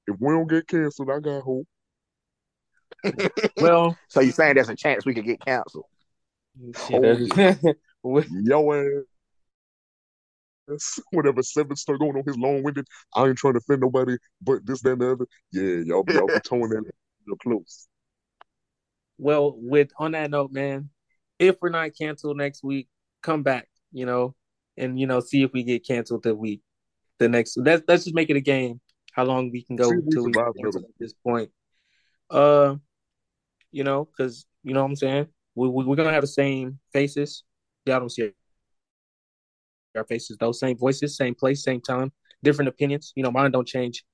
If 0.08 0.16
we 0.20 0.28
don't 0.30 0.50
get 0.50 0.68
canceled, 0.68 1.10
I 1.10 1.20
got 1.20 1.42
hope. 1.42 1.68
Well, 3.58 3.98
So 4.10 4.20
you 4.22 4.32
saying 4.32 4.56
there's 4.56 4.70
a 4.70 4.76
chance 4.76 5.06
we 5.06 5.14
could 5.14 5.26
get 5.26 5.40
canceled? 5.40 5.86
We- 8.04 8.26
Yo 8.44 8.72
ass. 8.72 9.06
Whatever 11.12 11.42
Sevon 11.42 11.78
start 11.78 12.00
going 12.00 12.16
on 12.16 12.24
his 12.26 12.38
long 12.38 12.64
winded. 12.64 12.88
I 13.16 13.28
ain't 13.28 13.38
trying 13.38 13.54
to 13.54 13.60
offend 13.60 13.82
nobody, 13.82 14.18
but 14.42 14.66
this, 14.66 14.82
that, 14.82 14.94
and 14.94 15.02
the 15.02 15.12
other. 15.12 15.26
Yeah, 15.52 15.84
y'all, 15.86 16.04
be 16.04 16.14
y'all 16.14 16.28
be 16.28 16.40
towing 16.44 16.70
that 16.70 16.84
real 17.26 17.38
close. 17.38 17.88
well, 19.18 19.56
with 19.58 19.90
on 19.98 20.12
that 20.12 20.30
note, 20.30 20.52
man, 20.52 20.90
if 21.40 21.56
we're 21.62 21.70
not 21.70 21.92
canceled 21.98 22.38
next 22.38 22.64
week, 22.64 22.88
come 23.22 23.44
back, 23.44 23.68
you 23.92 24.06
know, 24.06 24.36
and 24.78 25.00
you 25.00 25.08
know, 25.08 25.20
see 25.20 25.44
if 25.44 25.52
we 25.54 25.64
get 25.64 25.86
canceled 25.86 26.24
the 26.24 26.36
week, 26.36 26.62
the 27.18 27.28
next. 27.28 27.58
Let's 27.58 27.84
let's 27.88 28.04
just 28.04 28.16
make 28.16 28.30
it 28.30 28.38
a 28.38 28.42
game. 28.42 28.80
How 29.14 29.24
long 29.24 29.52
we 29.52 29.64
can 29.64 29.76
go 29.76 29.90
if 29.90 30.06
we 30.06 30.22
we 30.22 30.32
get 30.32 30.46
canceled 30.62 30.86
at 30.86 31.00
this 31.00 31.14
point? 31.14 31.50
Uh, 32.30 32.76
you 33.72 33.84
know, 33.84 34.06
because 34.06 34.46
you 34.64 34.74
know 34.74 34.82
what 34.82 34.90
I'm 34.90 34.96
saying. 34.96 35.28
We, 35.60 35.68
we 35.68 35.84
we're 35.84 35.98
gonna 35.98 36.14
have 36.14 36.22
the 36.22 36.28
same 36.28 36.80
faces. 36.94 37.44
Y'all 37.86 38.00
don't 38.00 38.10
see 38.10 38.32
our 39.98 40.06
faces 40.06 40.38
though. 40.40 40.54
Same 40.54 40.78
voices, 40.78 41.18
same 41.18 41.36
place, 41.36 41.64
same 41.64 41.82
time, 41.82 42.14
different 42.42 42.70
opinions. 42.70 43.12
You 43.16 43.24
know, 43.24 43.32
mine 43.32 43.52
don't 43.52 43.68
change. 43.68 44.06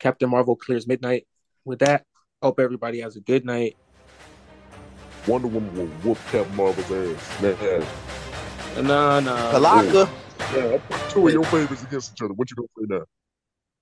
Captain 0.00 0.30
Marvel 0.30 0.56
clears 0.56 0.86
midnight. 0.86 1.26
With 1.66 1.80
that, 1.80 2.04
hope 2.40 2.60
everybody 2.60 3.00
has 3.00 3.16
a 3.16 3.20
good 3.20 3.44
night. 3.44 3.76
Wonder 5.26 5.48
Woman 5.48 5.74
will 5.76 5.86
whoop 6.02 6.18
Captain 6.30 6.56
Marvel's 6.56 6.90
ass. 6.90 7.42
Nah, 7.42 8.80
Nah, 8.80 9.20
nah. 9.20 9.52
Palaka. 9.52 10.08
yeah, 10.54 10.78
put 10.88 11.10
two 11.10 11.26
of 11.26 11.32
your 11.34 11.44
favorites 11.44 11.82
against 11.82 12.12
each 12.14 12.22
other. 12.22 12.32
What 12.32 12.48
you 12.50 12.56
gonna 12.56 12.68
say 12.78 12.86
now? 12.88 13.04